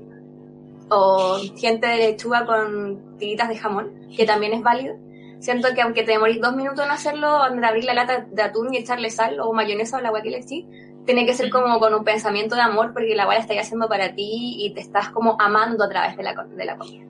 [0.90, 4.96] o gente de lechuga con tiritas de jamón, que también es válido.
[5.42, 8.72] Siento que aunque te demorís dos minutos en hacerlo, en abrir la lata de atún
[8.72, 10.64] y echarle sal o mayonesa o la agua que le eché,
[11.04, 13.88] tiene que ser como con un pensamiento de amor porque la agua la estás haciendo
[13.88, 17.04] para ti y te estás como amando a través de la, de la comida.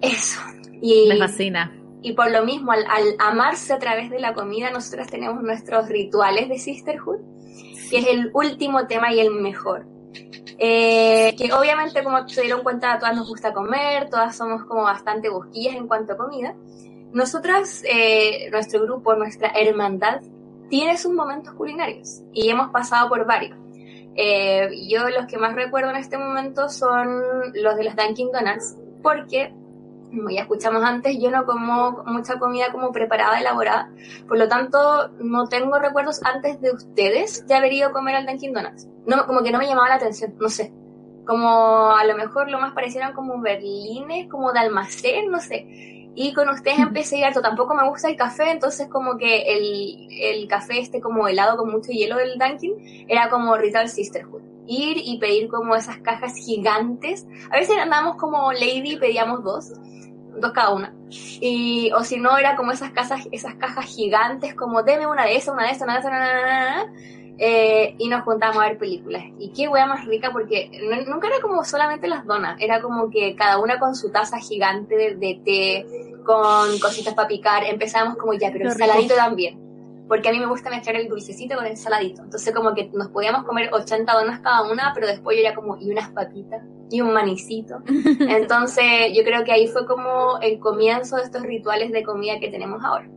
[0.00, 0.40] Eso.
[0.80, 1.76] Y, Me fascina.
[2.00, 5.90] Y por lo mismo, al, al, amarse a través de la comida, nosotros tenemos nuestros
[5.90, 7.20] rituales de Sisterhood,
[7.90, 9.84] que es el último tema y el mejor.
[10.58, 14.84] Eh, que obviamente, como se dieron cuenta, a todas nos gusta comer, todas somos como
[14.84, 16.54] bastante busquillas en cuanto a comida.
[17.12, 20.20] Nosotras, eh, nuestro grupo, nuestra hermandad,
[20.68, 23.58] tiene sus momentos culinarios y hemos pasado por varios.
[24.14, 27.22] Eh, yo los que más recuerdo en este momento son
[27.54, 29.52] los de los Dunkin' Donuts, porque,
[30.08, 33.90] como ya escuchamos antes, yo no como mucha comida como preparada, elaborada,
[34.28, 38.26] por lo tanto no tengo recuerdos antes de ustedes de haber ido a comer al
[38.26, 38.88] Dunkin' Donuts.
[39.06, 40.72] No, como que no me llamaba la atención, no sé.
[41.26, 45.99] Como a lo mejor lo más parecieron como berlines, como de almacén, no sé.
[46.14, 47.40] Y con ustedes empecé harto.
[47.40, 51.70] Tampoco me gusta el café, entonces como que el, el café este como helado con
[51.70, 54.42] mucho hielo del Dunkin' era como Ritual Sisterhood.
[54.66, 57.26] Ir y pedir como esas cajas gigantes.
[57.50, 59.72] A veces andábamos como Lady y pedíamos dos,
[60.40, 60.94] dos cada una.
[61.10, 65.36] Y, o si no, era como esas, casas, esas cajas gigantes, como deme una de
[65.36, 66.86] esas, una de esas, una de esas, una de esas,
[67.42, 69.22] eh, y nos juntábamos a ver películas.
[69.38, 73.08] Y qué wea más rica, porque no- nunca era como solamente las donas, era como
[73.08, 75.86] que cada una con su taza gigante de, de té,
[76.24, 77.64] con cositas para picar.
[77.64, 79.58] Empezábamos como ya, pero el saladito también.
[80.06, 82.22] Porque a mí me gusta mezclar el dulcecito con el saladito.
[82.22, 85.76] Entonces como que nos podíamos comer 80 donas cada una, pero después yo era como,
[85.78, 87.76] y unas papitas, y un manicito.
[88.28, 88.84] Entonces
[89.14, 92.82] yo creo que ahí fue como el comienzo de estos rituales de comida que tenemos
[92.84, 93.08] ahora.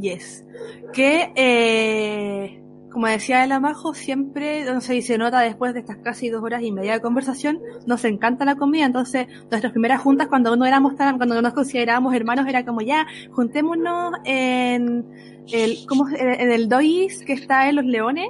[0.00, 0.44] Yes.
[0.92, 5.96] Que, eh, como decía el Amajo, siempre, no sé, y se nota después de estas
[5.98, 8.84] casi dos horas y media de conversación, nos encanta la comida.
[8.86, 12.80] Entonces, nuestras primeras juntas, cuando no éramos tan, cuando no nos considerábamos hermanos, era como
[12.82, 15.06] ya, juntémonos en
[15.52, 18.28] el, ¿cómo, se- en el Dois que está en Los Leones,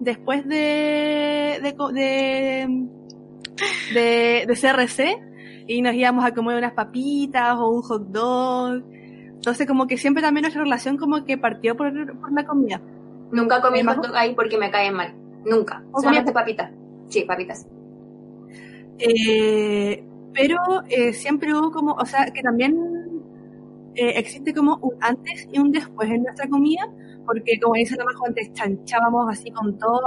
[0.00, 2.68] después de, de,
[3.94, 5.18] de, de CRC,
[5.68, 8.82] y nos íbamos a comer unas papitas o un hot dog.
[9.46, 12.80] Entonces como que siempre también nuestra relación como que partió por, por la comida.
[13.30, 15.14] Nunca comí ¿El hot dog ahí porque me caen mal.
[15.44, 15.84] Nunca.
[15.92, 16.72] ¿O Solamente papitas.
[17.08, 17.64] Sí, papitas.
[18.98, 20.02] Eh,
[20.34, 20.56] pero
[20.88, 22.76] eh, siempre hubo como, o sea, que también
[23.94, 26.82] eh, existe como un antes y un después en nuestra comida,
[27.24, 30.02] porque como dice la Majo antes, chanchábamos así con todo,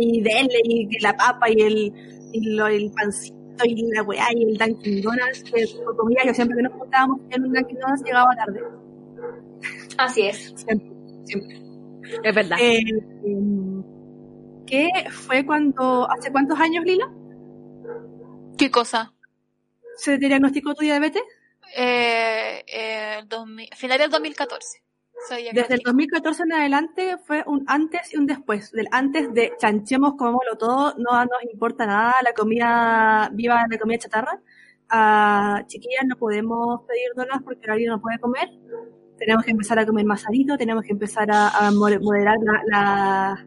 [0.00, 1.92] y dele, y que la papa, y el,
[2.32, 6.34] y lo- el pancito, y la weá, y el Dunkin' Donuts, que por comida que
[6.34, 8.60] siempre que nos juntábamos en un Dunkin' Donuts llegaba tarde.
[9.98, 10.52] Así es.
[10.56, 10.90] Siempre,
[11.24, 11.60] siempre.
[12.22, 12.58] Es verdad.
[12.60, 12.80] Eh,
[14.66, 17.10] ¿Qué fue cuando, hace cuántos años, Lila?
[18.56, 19.12] ¿Qué cosa?
[19.96, 21.22] ¿Se diagnosticó tu diabetes?
[21.76, 24.82] Eh, eh, el 2000 final del 2014.
[25.28, 28.72] Soy Desde el 2014 en adelante fue un antes y un después.
[28.72, 33.98] Del antes de chanchemos, comámoslo todo, no nos importa nada, la comida, viva la comida
[33.98, 34.40] chatarra.
[34.88, 38.48] A chiquillas no podemos pedir donas porque nadie no puede comer.
[39.18, 42.62] Tenemos que empezar a comer más salito, tenemos que empezar a, a mo- moderar la,
[42.66, 43.46] la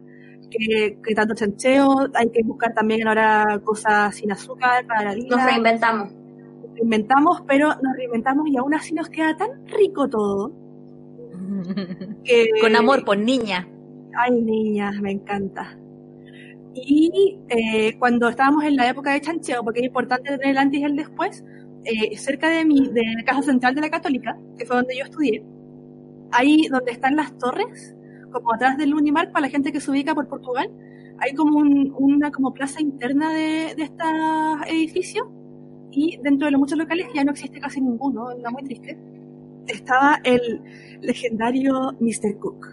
[0.49, 2.07] que, que tanto chancheo.
[2.13, 5.35] Hay que buscar también ahora cosas sin azúcar para la Lila.
[5.35, 6.13] Nos reinventamos.
[6.13, 10.51] Nos reinventamos, pero nos reinventamos y aún así nos queda tan rico todo.
[12.23, 13.67] Que, Con amor, por niña.
[14.17, 15.77] Ay, niña, me encanta.
[16.75, 20.79] Y eh, cuando estábamos en la época de chancheo, porque es importante tener el antes
[20.79, 21.43] y el después,
[21.85, 25.03] eh, cerca de mi, de la Casa Central de la Católica, que fue donde yo
[25.03, 25.43] estudié,
[26.31, 27.95] ahí donde están las torres,
[28.31, 30.69] como atrás del Unimark, para la gente que se ubica por Portugal,
[31.19, 34.07] hay como un- una como plaza interna de, de estos
[34.67, 35.27] edificios,
[35.91, 38.97] y dentro de los muchos locales ya no existe casi ninguno, es muy triste.
[39.67, 40.61] Estaba el
[41.01, 42.37] legendario Mr.
[42.39, 42.67] Cook.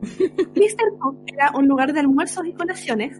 [0.02, 0.98] Mr.
[1.00, 3.18] Cook era un lugar de almuerzos y colaciones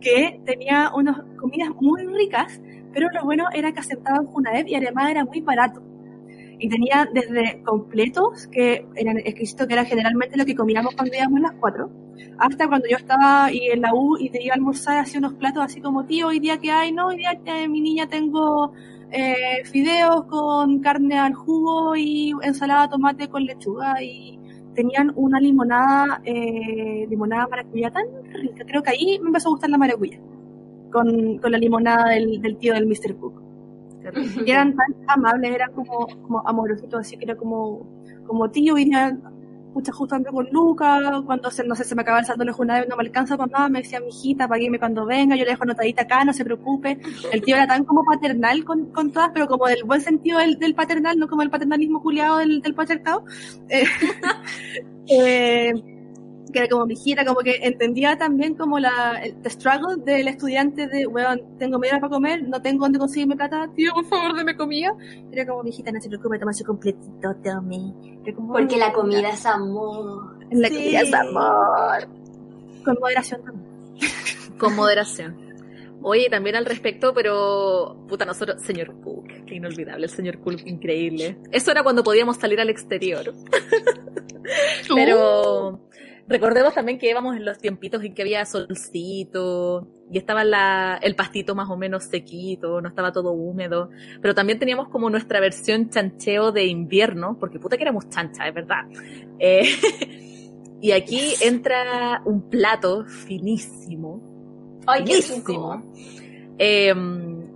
[0.00, 2.60] que tenía unas comidas muy ricas,
[2.92, 5.82] pero lo bueno era que aceptaba en Junaed y además era muy barato.
[6.58, 11.40] Y tenía desde completos, que eran exquisitos, que era generalmente lo que comíamos cuando íbamos
[11.40, 11.90] las cuatro,
[12.38, 15.34] hasta cuando yo estaba y en la U y te iba a almorzar así unos
[15.34, 18.72] platos así como, tío, hoy día que hay, no, hoy día eh, mi niña tengo
[19.12, 24.38] eh, fideos con carne al jugo y ensalada de tomate con lechuga y
[24.74, 28.64] tenían una limonada, eh, limonada maracuyá tan rica.
[28.66, 30.18] Creo que ahí me empezó a gustar la maracuyá.
[30.92, 33.16] Con, con la limonada del, del tío del Mr.
[33.16, 33.40] Cook.
[34.44, 37.86] Y eran tan amables, eran como, como amorositos, así que era como,
[38.26, 38.74] como tío,
[39.80, 42.52] pucha, justo con Luca, cuando se, no sé, se me acaba el saldo de
[42.86, 46.24] no me alcanza mamá, me decía, mijita, paguéme cuando venga, yo le dejo anotadita acá,
[46.24, 46.98] no se preocupe.
[47.32, 50.58] El tío era tan como paternal con, con todas, pero como del buen sentido del,
[50.58, 53.24] del paternal, no como el paternalismo culiado del, del patriarcado.
[53.68, 53.84] Eh,
[55.08, 55.72] eh,
[56.52, 60.28] que era como mi hijita, como que entendía también como la el the struggle del
[60.28, 64.04] estudiante de, weón, tengo media hora para comer, no tengo dónde conseguirme plata, tío, por
[64.06, 64.94] favor, deme comida.
[65.32, 67.34] Era como, mi hijita, no se preocupe, toma su completito,
[68.34, 70.38] como, Porque la comida es amor.
[70.50, 70.74] La Sí.
[70.74, 72.08] comida es amor.
[72.84, 73.70] Con moderación también.
[74.58, 75.50] Con moderación.
[76.02, 81.36] Oye, también al respecto, pero puta, nosotros, señor Cook, qué inolvidable, el señor Cook, increíble.
[81.52, 83.34] Eso era cuando podíamos salir al exterior.
[84.94, 85.80] Pero
[86.30, 91.16] recordemos también que íbamos en los tiempitos en que había solcito y estaba la, el
[91.16, 93.90] pastito más o menos sequito, no estaba todo húmedo.
[94.22, 98.54] Pero también teníamos como nuestra versión chancheo de invierno, porque puta que éramos chancha, es
[98.54, 98.84] verdad.
[99.40, 99.68] Eh,
[100.80, 104.22] y aquí entra un plato finísimo.
[104.86, 105.82] Ay, finísimo.
[106.58, 106.94] eh,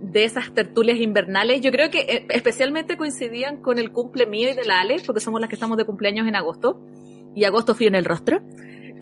[0.01, 1.61] de esas tertulias invernales.
[1.61, 5.21] Yo creo que eh, especialmente coincidían con el cumple mío y de la Ale, porque
[5.21, 6.81] somos las que estamos de cumpleaños en agosto.
[7.35, 8.41] Y agosto frío en el rostro.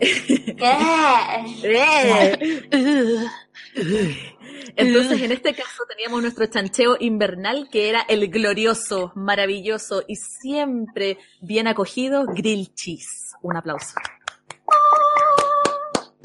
[4.76, 11.18] Entonces, en este caso teníamos nuestro chancheo invernal, que era el glorioso, maravilloso y siempre
[11.40, 13.34] bien acogido grill cheese.
[13.42, 13.94] Un aplauso.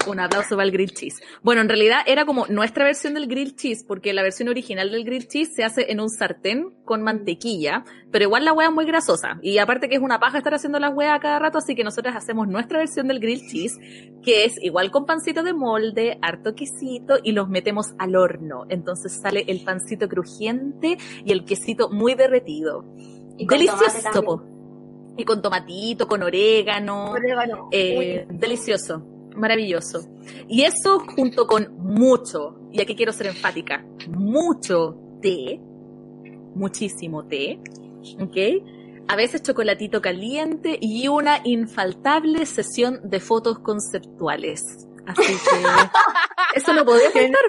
[0.06, 1.20] Un aplauso para el grill cheese.
[1.42, 5.04] Bueno, en realidad era como nuestra versión del grill cheese, porque la versión original del
[5.04, 8.86] grill cheese se hace en un sartén con mantequilla, pero igual la hueá es muy
[8.86, 9.38] grasosa.
[9.42, 12.14] Y aparte que es una paja estar haciendo la hueá cada rato, así que nosotros
[12.16, 13.78] hacemos nuestra versión del grill cheese,
[14.22, 18.64] que es igual con pancito de molde, harto quesito, y los metemos al horno.
[18.68, 22.84] Entonces sale el pancito crujiente y el quesito muy derretido.
[23.36, 24.44] Y Delicioso.
[25.16, 27.10] Y con tomatito, con orégano.
[27.10, 27.68] Orégano.
[27.72, 29.04] Eh, delicioso,
[29.36, 30.08] maravilloso.
[30.48, 35.60] Y eso junto con mucho, y aquí quiero ser enfática, mucho té,
[36.54, 37.60] muchísimo té,
[38.20, 38.36] ¿ok?
[39.08, 44.86] A veces chocolatito caliente y una infaltable sesión de fotos conceptuales.
[45.06, 45.62] Así que
[46.54, 47.40] eso no podía faltar.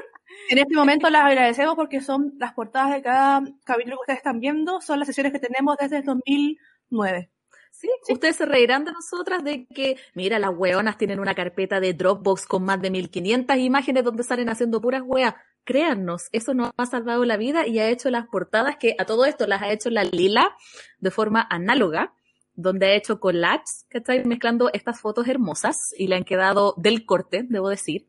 [0.50, 4.40] En este momento las agradecemos porque son las portadas de cada capítulo que ustedes están
[4.40, 7.30] viendo, son las sesiones que tenemos desde el 2009.
[7.72, 11.94] Sí, ustedes se reirán de nosotras de que, mira, las weonas tienen una carpeta de
[11.94, 15.34] Dropbox con más de 1500 imágenes donde salen haciendo puras weas.
[15.64, 19.26] Créannos, eso nos ha salvado la vida y ha hecho las portadas que a todo
[19.26, 20.56] esto las ha hecho la Lila
[21.00, 22.14] de forma análoga,
[22.54, 24.26] donde ha hecho collages, ¿cachai?
[24.26, 28.08] Mezclando estas fotos hermosas y le han quedado del corte, debo decir.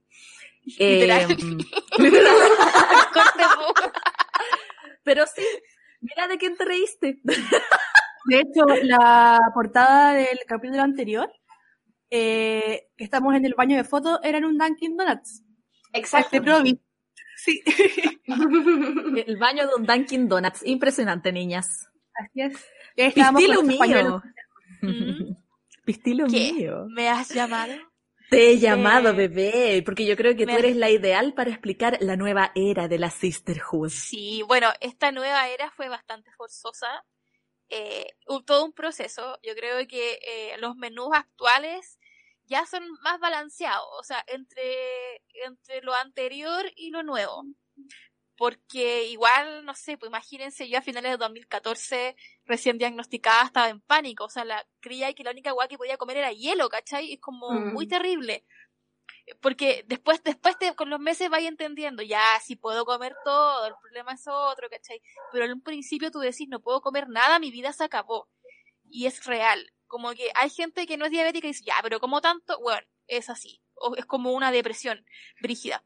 [0.78, 1.28] Literal.
[3.12, 3.74] Corte, po.
[5.02, 5.42] pero sí,
[6.00, 7.20] mira de quién te reíste.
[8.24, 11.30] De hecho, la portada del capítulo anterior,
[12.10, 15.42] eh, que estamos en el baño de fotos, era en un Dunkin' Donuts.
[15.92, 16.42] Exacto.
[16.42, 16.80] Provi.
[17.36, 17.60] Sí,
[19.26, 20.64] El baño de un Dunkin' Donuts.
[20.64, 21.88] Impresionante, niñas.
[22.14, 23.14] así es.
[23.14, 24.22] Pistilo mío.
[24.82, 25.36] Mm.
[25.84, 26.52] Pistilo ¿Qué?
[26.52, 26.86] mío.
[26.88, 27.72] ¿Me has llamado?
[28.30, 32.16] Te he llamado, bebé, porque yo creo que tú eres la ideal para explicar la
[32.16, 33.90] nueva era de la sisterhood.
[33.90, 37.04] Sí, bueno, esta nueva era fue bastante forzosa.
[37.74, 38.06] Eh,
[38.46, 39.38] todo un proceso.
[39.42, 41.98] Yo creo que eh, los menús actuales
[42.44, 47.44] ya son más balanceados, o sea, entre, entre lo anterior y lo nuevo.
[48.36, 53.80] Porque igual, no sé, pues imagínense, yo a finales de 2014, recién diagnosticada, estaba en
[53.80, 54.24] pánico.
[54.24, 57.12] O sea, la cría y que la única agua que podía comer era hielo, ¿cachai?
[57.14, 57.72] Es como Mm.
[57.74, 58.44] muy terrible.
[59.40, 63.74] Porque después, después te- con los meses vais entendiendo, ya, si puedo comer todo, el
[63.80, 65.00] problema es otro, ¿cachai?
[65.32, 68.28] Pero en un principio tú decís, no puedo comer nada, mi vida se acabó.
[68.88, 69.72] Y es real.
[69.86, 72.86] Como que hay gente que no es diabética y dice, ya, pero como tanto, bueno,
[73.06, 73.62] es así.
[73.74, 75.04] O es como una depresión
[75.40, 75.84] brígida.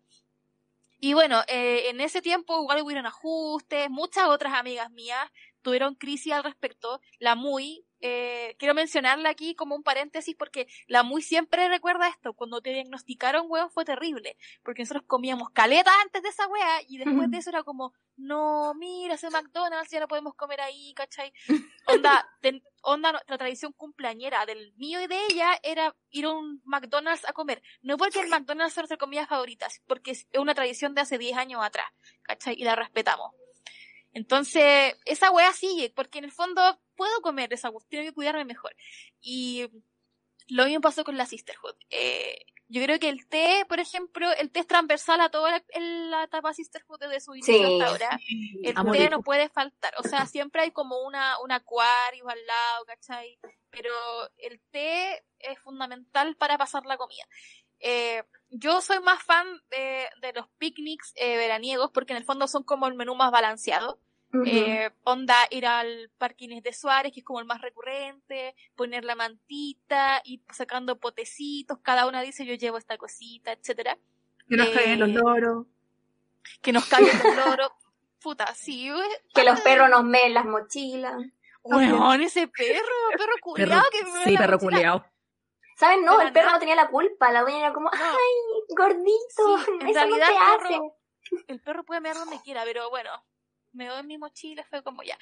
[0.99, 5.31] Y bueno, eh, en ese tiempo igual hubieron ajustes, muchas otras amigas mías
[5.67, 7.01] tuvieron crisis al respecto.
[7.19, 12.35] La Muy, eh, quiero mencionarla aquí como un paréntesis porque la Muy siempre recuerda esto.
[12.35, 14.37] Cuando te diagnosticaron, weón, fue terrible.
[14.63, 18.75] Porque nosotros comíamos caleta antes de esa wea y después de eso era como, no,
[18.75, 21.33] mira, ese McDonald's, ya no podemos comer ahí, ¿cachai?
[21.89, 26.63] Onda, ten- onda nuestra tradición cumpleañera del mío y de ella era ir a un
[26.65, 27.61] McDonald's a comer.
[27.83, 31.37] No porque el McDonald's sea nuestra comida favorita, porque es una tradición de hace 10
[31.37, 31.91] años atrás,
[32.23, 32.55] ¿cachai?
[32.57, 33.33] Y la respetamos.
[34.17, 38.75] Entonces, esa wea sigue, porque en el fondo puedo comer esa tengo que cuidarme mejor.
[39.21, 39.69] Y
[40.49, 41.77] lo mismo pasó con la Sisterhood.
[41.91, 42.39] Eh,
[42.69, 46.25] yo creo que el té, por ejemplo, el té es transversal a toda la, la
[46.25, 47.63] etapa Sisterhood desde su inicio Sí.
[47.63, 48.19] hasta ahora.
[48.63, 49.11] El A té morir.
[49.11, 49.93] no puede faltar.
[49.99, 53.39] O sea, siempre hay como una, un acuario al lado, ¿cachai?
[53.69, 53.93] Pero
[54.39, 57.25] el té es fundamental para pasar la comida.
[57.81, 62.49] Eh, yo soy más fan de, de los picnics eh, veraniegos porque en el fondo
[62.49, 64.01] son como el menú más balanceado.
[64.45, 69.15] Eh, onda ir al Parquines de Suárez, que es como el más recurrente, poner la
[69.15, 73.97] mantita, ir sacando potecitos, cada una dice yo llevo esta cosita, etcétera,
[74.49, 75.67] Que nos Eh, caen los loros.
[76.61, 77.73] que nos cambien los loros.
[78.21, 78.91] Puta, sí,
[79.35, 81.15] que los perros nos meen las mochilas.
[81.63, 84.59] Weón, ese perro, perro culiado que me sí, perro mochila.
[84.59, 85.07] culiao.
[85.77, 86.05] ¿Saben?
[86.05, 87.31] No, el perro no tenía la culpa.
[87.33, 87.99] La dueña era como, No.
[88.05, 90.75] ay, gordito, Sí, en eso no realidad el hace.
[90.75, 90.95] perro-
[91.49, 93.11] El perro puede mear donde quiera, pero bueno,
[93.77, 95.19] me doy en mi mochila, fue como ya.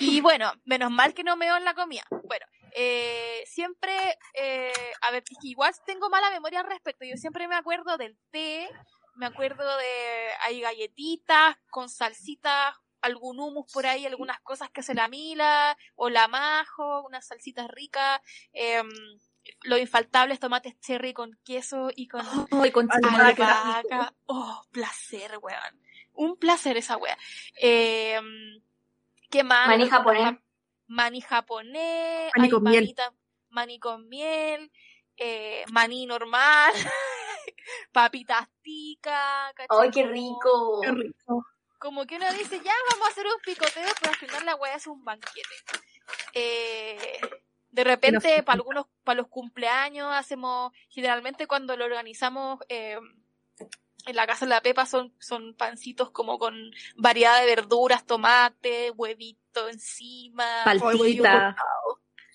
[0.00, 2.04] Y bueno, menos mal que no meo en la comida.
[2.24, 7.04] Bueno, eh, siempre, eh, a ver, es que igual tengo mala memoria al respecto.
[7.04, 8.68] Yo siempre me acuerdo del té,
[9.16, 14.94] me acuerdo de, hay galletitas con salsitas, algún humus por ahí, algunas cosas que hace
[14.94, 18.20] la mila, o la majo, unas salsitas ricas,
[18.52, 18.82] eh,
[19.62, 24.14] los infaltables tomates cherry con queso y con Ay, con albahaca.
[24.26, 25.87] Oh, placer, weón.
[26.18, 27.16] Un placer esa wea.
[27.60, 28.20] Eh,
[29.30, 29.68] ¿Qué más?
[29.68, 30.34] Maní japonés.
[30.88, 32.32] Maní japonés.
[32.34, 32.94] Hay con miel.
[33.50, 34.72] Maní con miel.
[35.16, 36.72] eh, maní normal.
[37.92, 39.52] papitas ticas.
[39.54, 39.78] ¿cachai?
[39.80, 40.80] ¡Ay, qué rico!
[40.82, 41.46] Qué rico.
[41.78, 44.74] como que uno dice, ya vamos a hacer un picoteo, pero al final la weá
[44.74, 45.54] es un banquete.
[46.34, 47.20] Eh,
[47.70, 52.98] de repente, para algunos, para los cumpleaños, hacemos, generalmente cuando lo organizamos eh,
[54.06, 56.54] en la casa de la Pepa son, son pancitos como con
[56.96, 60.44] variedad de verduras, tomate, huevito encima.
[60.64, 61.56] Paltita.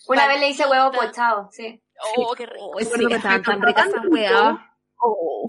[0.07, 1.07] Una vez le hice huevo Palpita.
[1.07, 1.81] pochado, sí.
[2.17, 2.71] Oh, qué rico.
[2.75, 4.57] Uy, sí, Recuerdo estaban tan ricas esas.
[4.97, 5.47] Oh.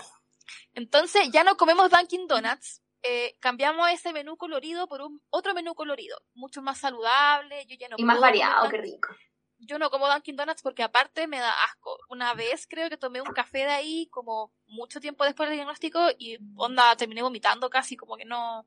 [0.75, 2.81] Entonces ya no comemos Dunkin' Donuts.
[3.05, 7.67] eh, cambiamos ese menú colorido por un otro menú colorido, mucho más saludable.
[7.67, 9.15] Yo ya no Y más variado, qué rico.
[9.67, 11.99] Yo no como Dunkin' Donuts porque aparte me da asco.
[12.09, 16.01] Una vez creo que tomé un café de ahí como mucho tiempo después del diagnóstico
[16.19, 18.67] y onda terminé vomitando casi como que no,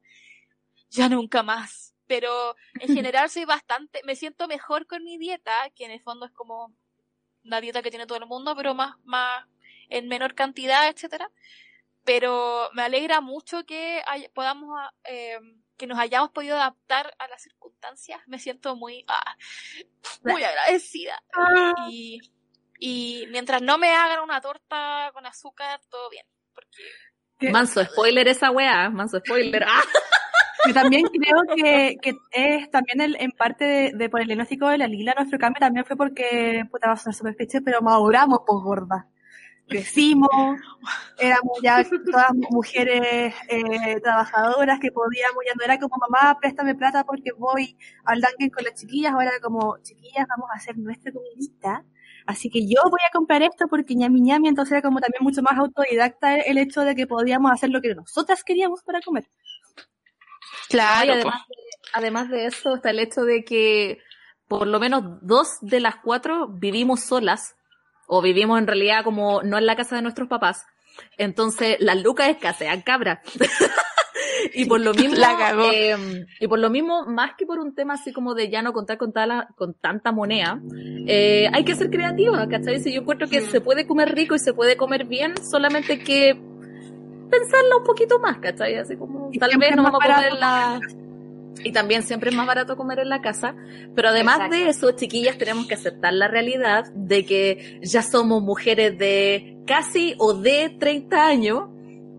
[0.89, 1.95] ya nunca más.
[2.07, 6.25] Pero en general soy bastante, me siento mejor con mi dieta, que en el fondo
[6.25, 6.73] es como
[7.43, 9.45] la dieta que tiene todo el mundo, pero más, más,
[9.89, 11.31] en menor cantidad, etcétera.
[12.03, 15.39] Pero me alegra mucho que hay- podamos, eh,
[15.77, 18.19] que nos hayamos podido adaptar a las circunstancias.
[18.27, 19.35] Me siento muy, ah,
[20.23, 21.21] muy agradecida.
[21.89, 22.19] Y,
[22.79, 26.25] y mientras no me hagan una torta con azúcar, todo bien.
[26.53, 29.63] Porque Manso spoiler esa wea, manso spoiler.
[29.63, 29.83] ¡Ah!
[30.67, 34.67] Yo también creo que, que es también el, en parte de, de por el diagnóstico
[34.67, 38.39] de la Lila, nuestro cambio también fue porque, puta, va a sonar súper pero maduramos,
[38.45, 39.07] pues gorda.
[39.67, 40.29] Crecimos,
[41.17, 47.03] éramos ya todas mujeres eh, trabajadoras que podíamos, ya no era como mamá, préstame plata
[47.03, 51.11] porque voy al Dunkin' con las chiquillas, ahora era como, chiquillas, vamos a hacer nuestra
[51.11, 51.83] comidita.
[52.25, 55.41] Así que yo voy a comprar esto porque ñami ñami, entonces era como también mucho
[55.41, 59.27] más autodidacta el hecho de que podíamos hacer lo que nosotras queríamos para comer.
[60.69, 61.55] claro, y además, de,
[61.93, 63.99] además de eso está el hecho de que
[64.47, 67.56] por lo menos dos de las cuatro vivimos solas,
[68.07, 70.65] o vivimos en realidad como no en la casa de nuestros papás.
[71.17, 73.21] Entonces las lucas escasean cabra.
[74.53, 75.69] y por lo mismo, La cagó.
[75.71, 78.73] eh, y por lo mismo, más que por un tema así como de ya no
[78.73, 80.59] contar con, tala- con tanta moneda,
[81.07, 82.79] eh, hay que ser creativa, ¿cachai?
[82.79, 83.47] Si yo encuentro que Sí.
[83.51, 86.33] se puede comer rico y se puede comer bien, solamente que
[87.29, 88.75] pensarla un poquito más, ¿cachai?
[88.77, 90.79] Así como, tal vez no vamos a comer la...
[91.63, 93.55] Y también siempre es más barato comer en la casa,
[93.95, 98.97] pero además de eso, chiquillas, tenemos que aceptar la realidad de que ya somos mujeres
[98.97, 101.69] de casi o de 30 años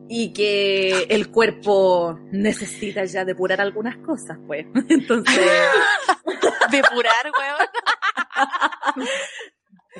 [0.08, 4.66] y que el cuerpo necesita ya depurar algunas cosas, pues.
[4.88, 5.38] Entonces,
[6.70, 9.06] depurar, weón.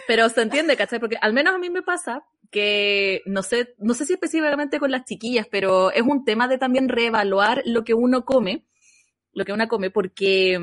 [0.06, 0.98] pero se entiende, ¿cachai?
[0.98, 4.90] Porque al menos a mí me pasa que no sé, no sé si específicamente con
[4.90, 8.64] las chiquillas, pero es un tema de también reevaluar lo que uno come,
[9.38, 10.58] lo que uno come, porque,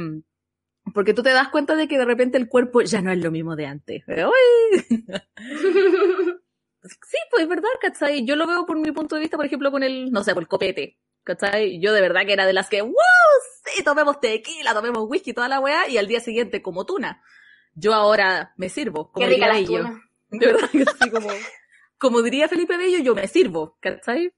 [0.93, 3.31] porque tú te das cuenta de que de repente el cuerpo ya no es lo
[3.31, 4.03] mismo de antes.
[4.07, 4.95] ¡Uy!
[6.87, 8.25] Sí, pues es verdad, ¿cachai?
[8.25, 10.43] Yo lo veo por mi punto de vista, por ejemplo, con el, no sé, por
[10.43, 11.79] el copete, ¿cachai?
[11.79, 12.93] Yo de verdad que era de las que, ¡wow!
[13.65, 17.23] Sí, tomemos tequila, tomemos whisky, toda la weá, y al día siguiente como tuna.
[17.73, 19.77] Yo ahora me sirvo, como Qué rica diría la Bello.
[19.89, 20.01] tuna.
[20.29, 21.29] De verdad que sí, como,
[21.97, 24.31] como diría Felipe Bello, yo me sirvo, ¿cachai?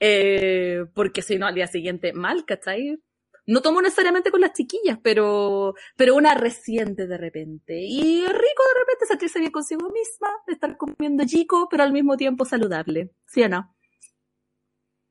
[0.00, 2.98] Eh, porque si no, al día siguiente mal, ¿cachai?
[3.46, 7.74] No tomo necesariamente con las chiquillas, pero, pero una reciente de repente.
[7.78, 12.16] Y rico de repente sentirse bien consigo misma, de estar comiendo chico, pero al mismo
[12.16, 13.10] tiempo saludable.
[13.26, 13.74] ¿Sí o no?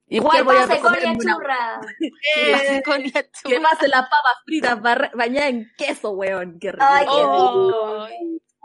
[0.07, 1.81] Igual ¿Qué voy a pasa con la una- churra?
[2.85, 3.61] Con la que churra.
[3.69, 6.59] pase las papas fritas bañadas en queso, weón.
[6.59, 6.83] Qué rico.
[6.87, 8.07] Ay, qué Oh,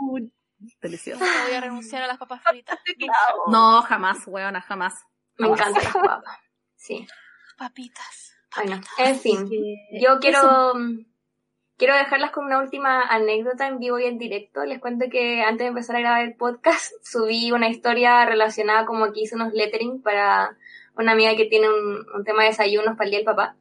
[0.01, 0.33] Uy,
[0.81, 1.25] Delicioso.
[1.25, 2.79] nunca voy a renunciar a las papas fritas.
[3.49, 4.95] No, jamás, weona, jamás.
[5.37, 6.39] Me encanta las papas.
[6.77, 7.07] Sí.
[7.57, 8.28] Papitas.
[8.63, 9.49] Bueno, en fin.
[10.01, 10.73] Yo quiero,
[11.77, 14.65] quiero dejarlas con una última anécdota en vivo y en directo.
[14.65, 19.13] Les cuento que antes de empezar a grabar el podcast, subí una historia relacionada como
[19.13, 20.57] que hice unos lettering para
[20.97, 23.57] una amiga que tiene un, un tema de desayunos para el día del papá.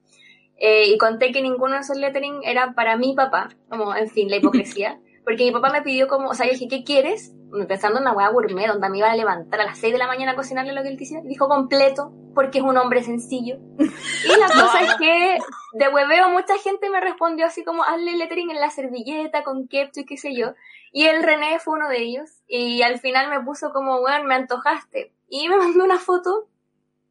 [0.60, 3.50] Eh, y conté que ninguno de esos lettering era para mi papá.
[3.70, 5.00] Como, en fin, la hipocresía.
[5.28, 7.36] Porque mi papá me pidió como, o sea, yo dije, ¿qué quieres?
[7.68, 10.08] Pensando en una hueá gourmet, donde me iba a levantar a las 6 de la
[10.08, 11.22] mañana a cocinarle lo que él quisiera.
[11.26, 13.58] Dijo completo, porque es un hombre sencillo.
[13.78, 15.38] Y la cosa es que
[15.74, 20.04] de hueveo mucha gente me respondió así como, hazle lettering en la servilleta, con ketchup
[20.04, 20.54] y qué sé yo.
[20.94, 22.30] Y el René fue uno de ellos.
[22.48, 25.12] Y al final me puso como, bueno, me antojaste.
[25.28, 26.48] Y me mandó una foto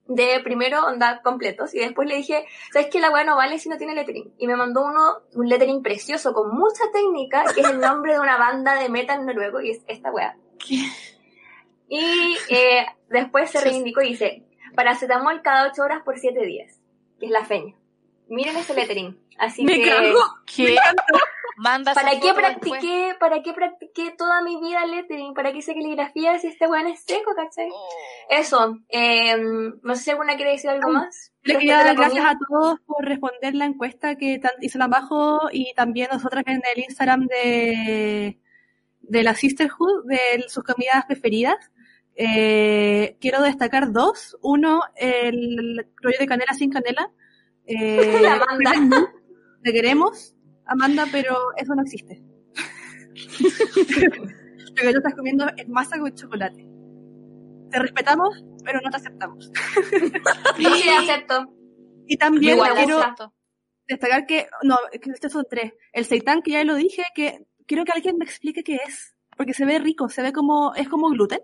[0.09, 3.69] de primero onda completos y después le dije, ¿sabes que la weá no vale si
[3.69, 4.35] no tiene lettering?
[4.39, 8.21] Y me mandó uno, un lettering precioso con mucha técnica, que es el nombre de
[8.21, 10.37] una banda de metal noruego y es esta weá.
[11.89, 14.43] Y eh, después se reivindicó y dice,
[14.75, 16.81] paracetamol cada 8 horas por 7 días,
[17.19, 17.75] que es la feña.
[18.29, 19.19] Miren ese lettering.
[19.39, 19.89] Así Me que...
[19.89, 20.19] cago.
[20.47, 20.77] ¿Qué?
[21.59, 22.35] Manda ¿Para qué después.
[22.35, 25.33] practiqué, para qué practiqué toda mi vida lettering?
[25.33, 27.71] ¿Para qué hice caligrafía si este weón es seco, cachai?
[27.73, 27.89] Oh.
[28.29, 29.35] Eso, eh,
[29.83, 31.33] no sé si alguna quiere decir algo más.
[31.45, 32.31] Le quería dar gracias comida.
[32.31, 36.83] a todos por responder la encuesta que hizo la Bajo y también nosotras en el
[36.85, 38.39] Instagram de,
[39.01, 41.57] de la Sisterhood, de sus comidas preferidas.
[42.17, 44.37] Eh, quiero destacar dos.
[44.43, 47.11] Uno, el rollo de canela sin canela.
[47.67, 49.13] Eh, La Amanda.
[49.63, 50.35] Te queremos,
[50.67, 52.23] Amanda, pero eso no existe.
[53.75, 56.69] Lo que tú estás comiendo es masa con chocolate.
[57.71, 59.51] Te respetamos, pero no te aceptamos.
[60.59, 61.53] Yo sí la acepto.
[62.07, 63.35] Y también Igual quiero acepto.
[63.89, 65.73] destacar que, no, que estos son tres.
[65.93, 69.15] El seitán, que ya lo dije, que quiero que alguien me explique qué es.
[69.37, 71.41] Porque se ve rico, se ve como, es como gluten.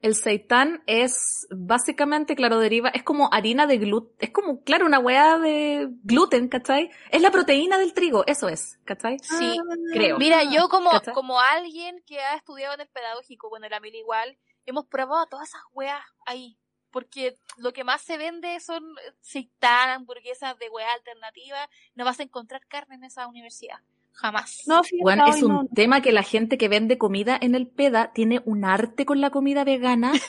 [0.00, 4.98] El seitán es básicamente, claro, deriva, es como harina de gluten, es como, claro, una
[4.98, 6.90] weá de gluten, ¿cachai?
[7.10, 9.18] Es la proteína del trigo, eso es, ¿cachai?
[9.20, 9.58] Sí.
[9.92, 10.18] Creo.
[10.18, 11.14] Mira, yo como, ¿Cachai?
[11.14, 14.36] como alguien que ha estudiado en el pedagógico, bueno, la Mili igual,
[14.66, 16.58] hemos probado todas esas weas ahí.
[16.90, 18.82] Porque lo que más se vende son
[19.20, 21.68] seitán, hamburguesas de wea alternativa.
[21.94, 23.80] No vas a encontrar carne en esa universidad.
[24.16, 24.62] Jamás.
[24.66, 25.68] No, sí, Bueno, está es un no.
[25.74, 29.30] tema que la gente que vende comida en el PEDA tiene un arte con la
[29.30, 30.12] comida vegana.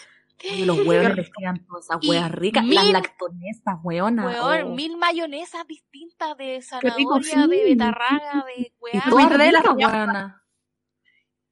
[0.44, 2.64] Y los huevos les quedan todas esas huevas ricas.
[2.64, 4.24] Las mil- lactonesas, hueonas.
[4.24, 4.76] Weón, oh.
[4.76, 7.48] mil mayonesas distintas de zanahoria, sí.
[7.50, 9.02] de betarraga, de Y weá.
[9.04, 10.36] Me acordé de las hueonas.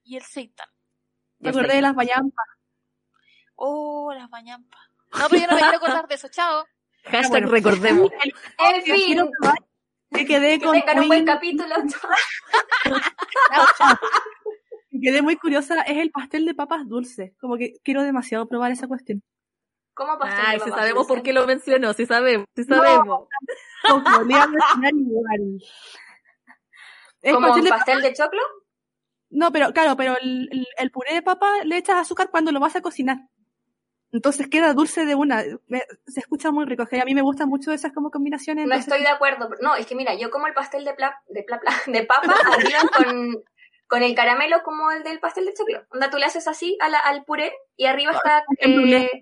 [0.03, 0.67] Y el seitán.
[1.39, 2.45] Me acordé de las bayampas.
[3.55, 4.79] Oh, las bañampas.
[5.17, 6.65] No, pero yo no me quiero acordar de eso, chao.
[7.05, 7.47] Hashtag Bueno.
[7.49, 8.11] recordemos.
[8.59, 9.19] En fin,
[10.15, 11.75] que quedé que con un muy, buen capítulo.
[14.91, 17.33] que quedé muy curiosa es el pastel de papas dulces.
[17.39, 19.21] Como que quiero demasiado probar esa cuestión.
[19.93, 22.77] ¿Cómo pastel Ay, de si papas sabemos por qué lo mencionó, si sabemos, si No.
[22.77, 23.27] sabemos.
[24.27, 25.57] Mencionar igual.
[27.21, 28.41] Es ¿Como pastel de pastel de choclo?
[29.29, 32.59] No, pero claro, pero el, el- el puré de papa le echas azúcar cuando lo
[32.59, 33.17] vas a cocinar.
[34.15, 35.43] Entonces queda dulce de una.
[35.67, 36.83] Me- se escucha muy rico.
[36.83, 38.65] es que a mí me gustan mucho esas como combinaciones.
[38.65, 39.49] No entonces- estoy de acuerdo.
[39.61, 42.21] No, es que mira, yo como el pastel de pla, de pla, pla- de papa
[42.79, 43.43] arriba con,
[43.87, 45.85] con el caramelo como el del pastel de choclo.
[45.91, 49.09] Onda, tú le haces así a la- al puré y arriba está, en brûlée.
[49.13, 49.19] eh,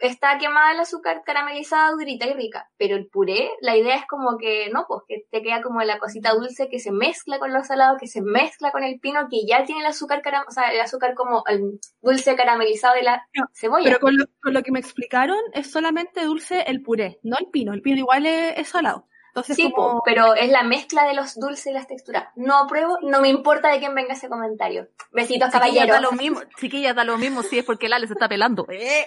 [0.00, 2.70] está quemada el azúcar caramelizada, durita y rica.
[2.76, 5.98] Pero el puré, la idea es como que, no, pues que te queda como la
[5.98, 9.46] cosita dulce que se mezcla con lo salado, que se mezcla con el pino, que
[9.46, 13.46] ya tiene el azúcar, o sea, el azúcar como el dulce caramelizado de la No,
[13.52, 13.84] cebolla.
[13.84, 17.46] Pero con lo, con lo que me explicaron es solamente dulce el puré, no el
[17.46, 17.72] pino.
[17.72, 19.06] El pino igual es, es salado.
[19.34, 20.00] Entonces Sí, como...
[20.04, 22.28] pero es la mezcla de los dulces y las texturas.
[22.36, 24.88] No apruebo, no me importa de quién venga ese comentario.
[25.10, 26.00] Besitos, Chiquillas, da caballeros.
[26.02, 28.64] lo mismo, chiquillas, da lo mismo si es porque el Ale se está pelando.
[28.74, 29.06] Eh.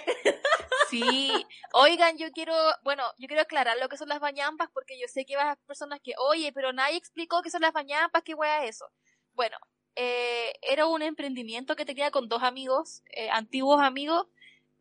[0.89, 1.31] Sí.
[1.73, 5.25] Oigan, yo quiero, bueno, yo quiero aclarar lo que son las bañampas porque yo sé
[5.25, 8.75] que a personas que, oye, pero nadie explicó qué son las bañampas, qué wea es
[8.77, 8.85] eso.
[9.33, 9.57] Bueno,
[9.95, 14.27] eh, era un emprendimiento que tenía con dos amigos, eh, antiguos amigos,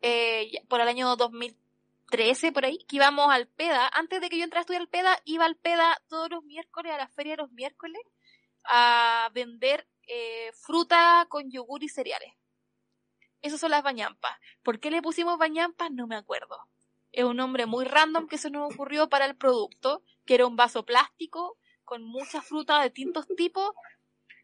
[0.01, 1.15] eh, por el año
[2.09, 3.89] 2013, por ahí, que íbamos al PEDA.
[3.93, 6.91] Antes de que yo entrara a estudiar al PEDA, iba al PEDA todos los miércoles,
[6.93, 8.01] a la feria de los miércoles,
[8.65, 12.33] a vender eh, fruta con yogur y cereales.
[13.41, 14.37] Esas son las bañampas.
[14.63, 15.91] ¿Por qué le pusimos bañampas?
[15.91, 16.57] No me acuerdo.
[17.11, 20.55] Es un nombre muy random que se nos ocurrió para el producto, que era un
[20.55, 23.71] vaso plástico con mucha fruta de distintos tipos,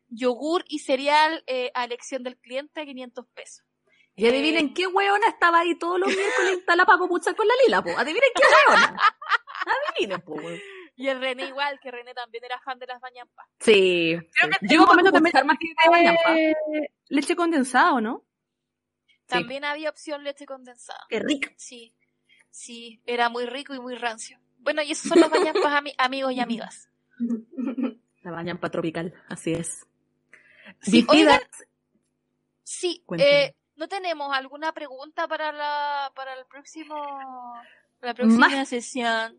[0.07, 3.65] yogur y cereal eh, a elección del cliente a 500 pesos.
[4.15, 7.83] Y adivinen qué hueona estaba ahí todos los miércoles instalada para copuchar con la lila,
[7.83, 7.89] po.
[7.97, 8.97] Adivinen qué hueona.
[9.89, 10.33] Adivinen, po.
[10.33, 10.59] weón.
[10.95, 13.47] Y el René igual, que René también era fan de las bañampas.
[13.59, 14.15] Sí.
[14.31, 16.35] Creo que Yo en a momento también más que de bañampa.
[17.09, 18.23] leche condensada, ¿o ¿no?
[19.07, 19.25] Sí.
[19.25, 20.99] También había opción leche condensada.
[21.09, 21.49] Qué rico.
[21.57, 21.95] Sí,
[22.51, 24.37] sí, era muy rico y muy rancio.
[24.59, 26.89] Bueno, y esos son las bañampas, ami- amigos y amigas.
[28.21, 29.87] La bañampa tropical, así es.
[30.81, 31.41] Sí, oigan,
[32.63, 36.95] Sí, eh, ¿no tenemos alguna pregunta para la para el próximo
[37.99, 39.37] para la próxima Más- sesión?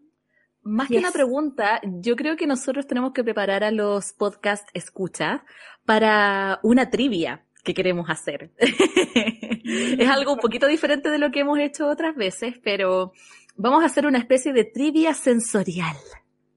[0.67, 5.45] Más que una pregunta, yo creo que nosotros tenemos que preparar a los podcast escucha
[5.85, 8.51] para una trivia que queremos hacer.
[8.59, 13.13] es algo un poquito diferente de lo que hemos hecho otras veces, pero
[13.57, 15.97] vamos a hacer una especie de trivia sensorial.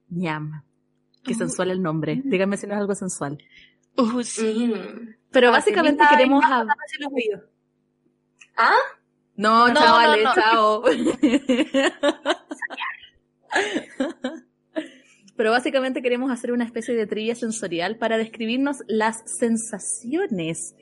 [0.10, 0.64] Ñam.
[1.24, 1.38] Qué Uh.
[1.38, 2.22] sensual el nombre.
[2.24, 3.38] Díganme si no es algo sensual.
[3.98, 4.68] Uh, sí.
[4.74, 5.16] Mm.
[5.32, 6.44] Pero Ah, básicamente queremos...
[6.46, 7.42] a- los.
[8.58, 8.76] ¿Ah?
[9.36, 10.34] No, No, chao, no, Ale, no.
[10.34, 10.84] chao.
[15.36, 20.76] Pero básicamente queremos hacer una especie de trivia sensorial para describirnos las sensaciones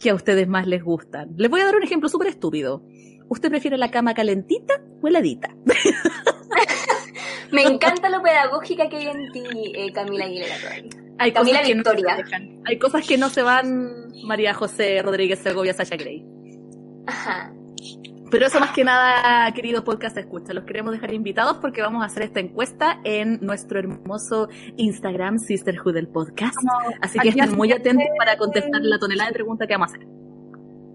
[0.00, 1.34] que a ustedes más les gustan.
[1.36, 2.82] Les voy a dar un ejemplo súper estúpido.
[3.28, 5.54] ¿Usted prefiere la cama calentita o heladita?
[7.52, 9.44] Me encanta lo pedagógica que hay en ti,
[9.76, 10.56] eh, Camila Aguilera.
[11.18, 12.16] Hay Camila cosas que no se Victoria.
[12.16, 12.62] dejan.
[12.66, 16.24] Hay cosas que no se van María José Rodríguez Segovia Sasha Grey.
[17.06, 17.52] Ajá.
[18.32, 22.06] Pero eso más que nada, queridos podcast escucha, los queremos dejar invitados porque vamos a
[22.06, 24.48] hacer esta encuesta en nuestro hermoso
[24.78, 26.56] Instagram Sisterhood del podcast.
[27.02, 30.08] Así que estén muy atentos para contestar la tonelada de preguntas que vamos a hacer.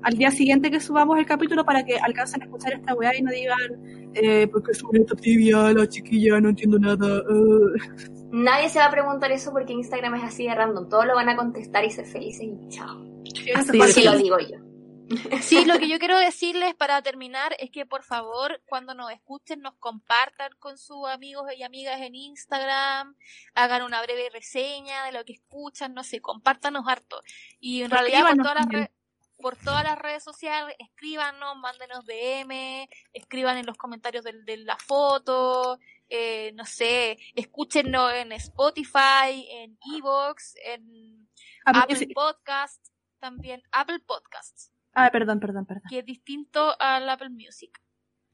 [0.02, 3.22] Al día siguiente que subamos el capítulo para que alcancen a escuchar esta weá y
[3.22, 7.20] no digan, eh, porque suena esta tibia, la chiquilla, no entiendo nada.
[7.20, 8.08] eh".
[8.32, 10.90] Nadie se va a preguntar eso porque Instagram es así de random.
[10.90, 13.06] Todos lo van a contestar y ser felices y chao.
[13.54, 14.67] Así de lo digo yo.
[15.42, 19.62] Sí, lo que yo quiero decirles para terminar es que por favor, cuando nos escuchen,
[19.62, 23.16] nos compartan con sus amigos y amigas en Instagram,
[23.54, 27.22] hagan una breve reseña de lo que escuchan, no sé, compártanos harto.
[27.60, 28.92] Y en realidad por todas las re-
[29.40, 34.78] por todas las redes sociales, escríbanos, mándenos DM, escriban en los comentarios del- de, la
[34.78, 35.78] foto,
[36.10, 41.30] eh, no sé, escúchenos en Spotify, en Evox, en
[41.66, 42.08] Apple sí.
[42.08, 45.84] Podcasts, también Apple Podcasts Ah, perdón, perdón, perdón.
[45.88, 47.80] que es distinto al Apple Music.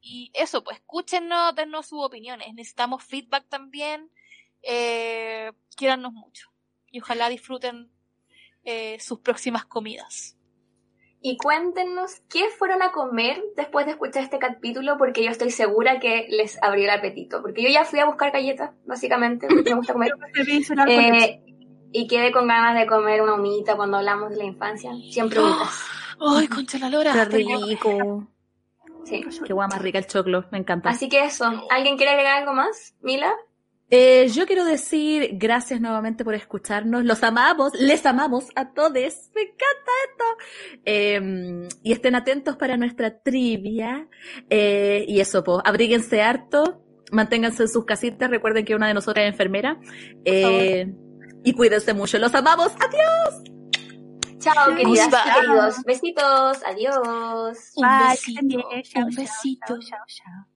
[0.00, 2.54] Y eso, pues escúchenos, dennos sus opiniones.
[2.54, 4.10] Necesitamos feedback también.
[4.62, 6.48] Eh, quiérannos mucho.
[6.90, 7.90] Y ojalá disfruten
[8.64, 10.38] eh, sus próximas comidas.
[11.20, 16.00] Y cuéntenos qué fueron a comer después de escuchar este capítulo, porque yo estoy segura
[16.00, 17.42] que les abrió el apetito.
[17.42, 20.12] Porque yo ya fui a buscar galletas, básicamente, porque me gusta comer.
[20.88, 21.42] Eh,
[21.92, 24.90] y quedé con ganas de comer una humita cuando hablamos de la infancia.
[25.10, 25.93] Siempre humitas.
[26.20, 27.12] ¡Ay, concha la lora!
[27.12, 28.28] Qué rico.
[29.04, 29.24] Sí.
[29.44, 30.88] Qué guay más rica el choclo, me encanta.
[30.88, 31.44] Así que eso.
[31.70, 32.94] ¿Alguien quiere agregar algo más?
[33.02, 33.34] ¿Mila?
[33.90, 37.04] Eh, yo quiero decir gracias nuevamente por escucharnos.
[37.04, 38.92] Los amamos, les amamos a todos.
[38.92, 40.24] Me encanta esto.
[40.84, 44.08] Eh, y estén atentos para nuestra trivia.
[44.48, 46.82] Eh, y eso, pues, abríguense harto,
[47.12, 48.30] manténganse en sus casitas.
[48.30, 49.78] Recuerden que una de nosotras es enfermera.
[50.24, 50.92] Eh,
[51.44, 52.18] y cuídense mucho.
[52.18, 52.72] Los amamos.
[52.80, 53.42] Adiós.
[54.44, 55.74] Chao, queridas y queridos.
[55.84, 56.58] Besitos.
[56.66, 57.72] Adiós.
[57.76, 59.66] Un Bye, besito, un besito.
[59.66, 60.46] chao, chao, chao.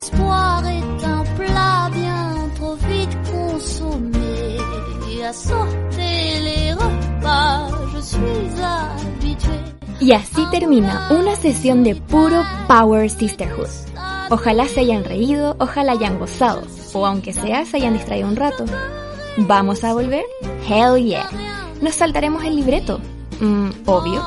[0.00, 4.22] L'espoir est un plat bien trop vite consommé.
[5.24, 9.60] À sauter les repas, je suis habituée.
[10.00, 13.68] Y así termina una sesión de puro Power Sisterhood.
[14.30, 18.64] Ojalá se hayan reído, ojalá hayan gozado, o aunque sea se hayan distraído un rato.
[19.36, 20.24] ¿Vamos a volver?
[20.68, 21.28] Hell yeah.
[21.82, 23.00] ¿Nos saltaremos el libreto?
[23.40, 24.22] Mm, obvio.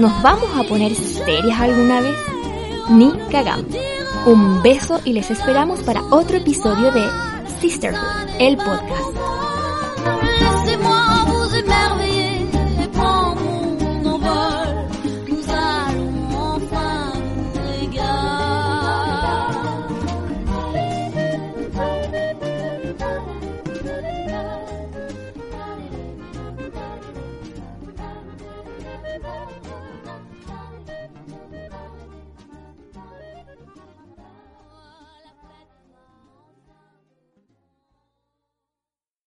[0.00, 2.16] ¿Nos vamos a poner serias alguna vez?
[2.90, 3.78] Ni cagando.
[4.26, 7.08] Un beso y les esperamos para otro episodio de
[7.60, 9.47] Sisterhood, el podcast.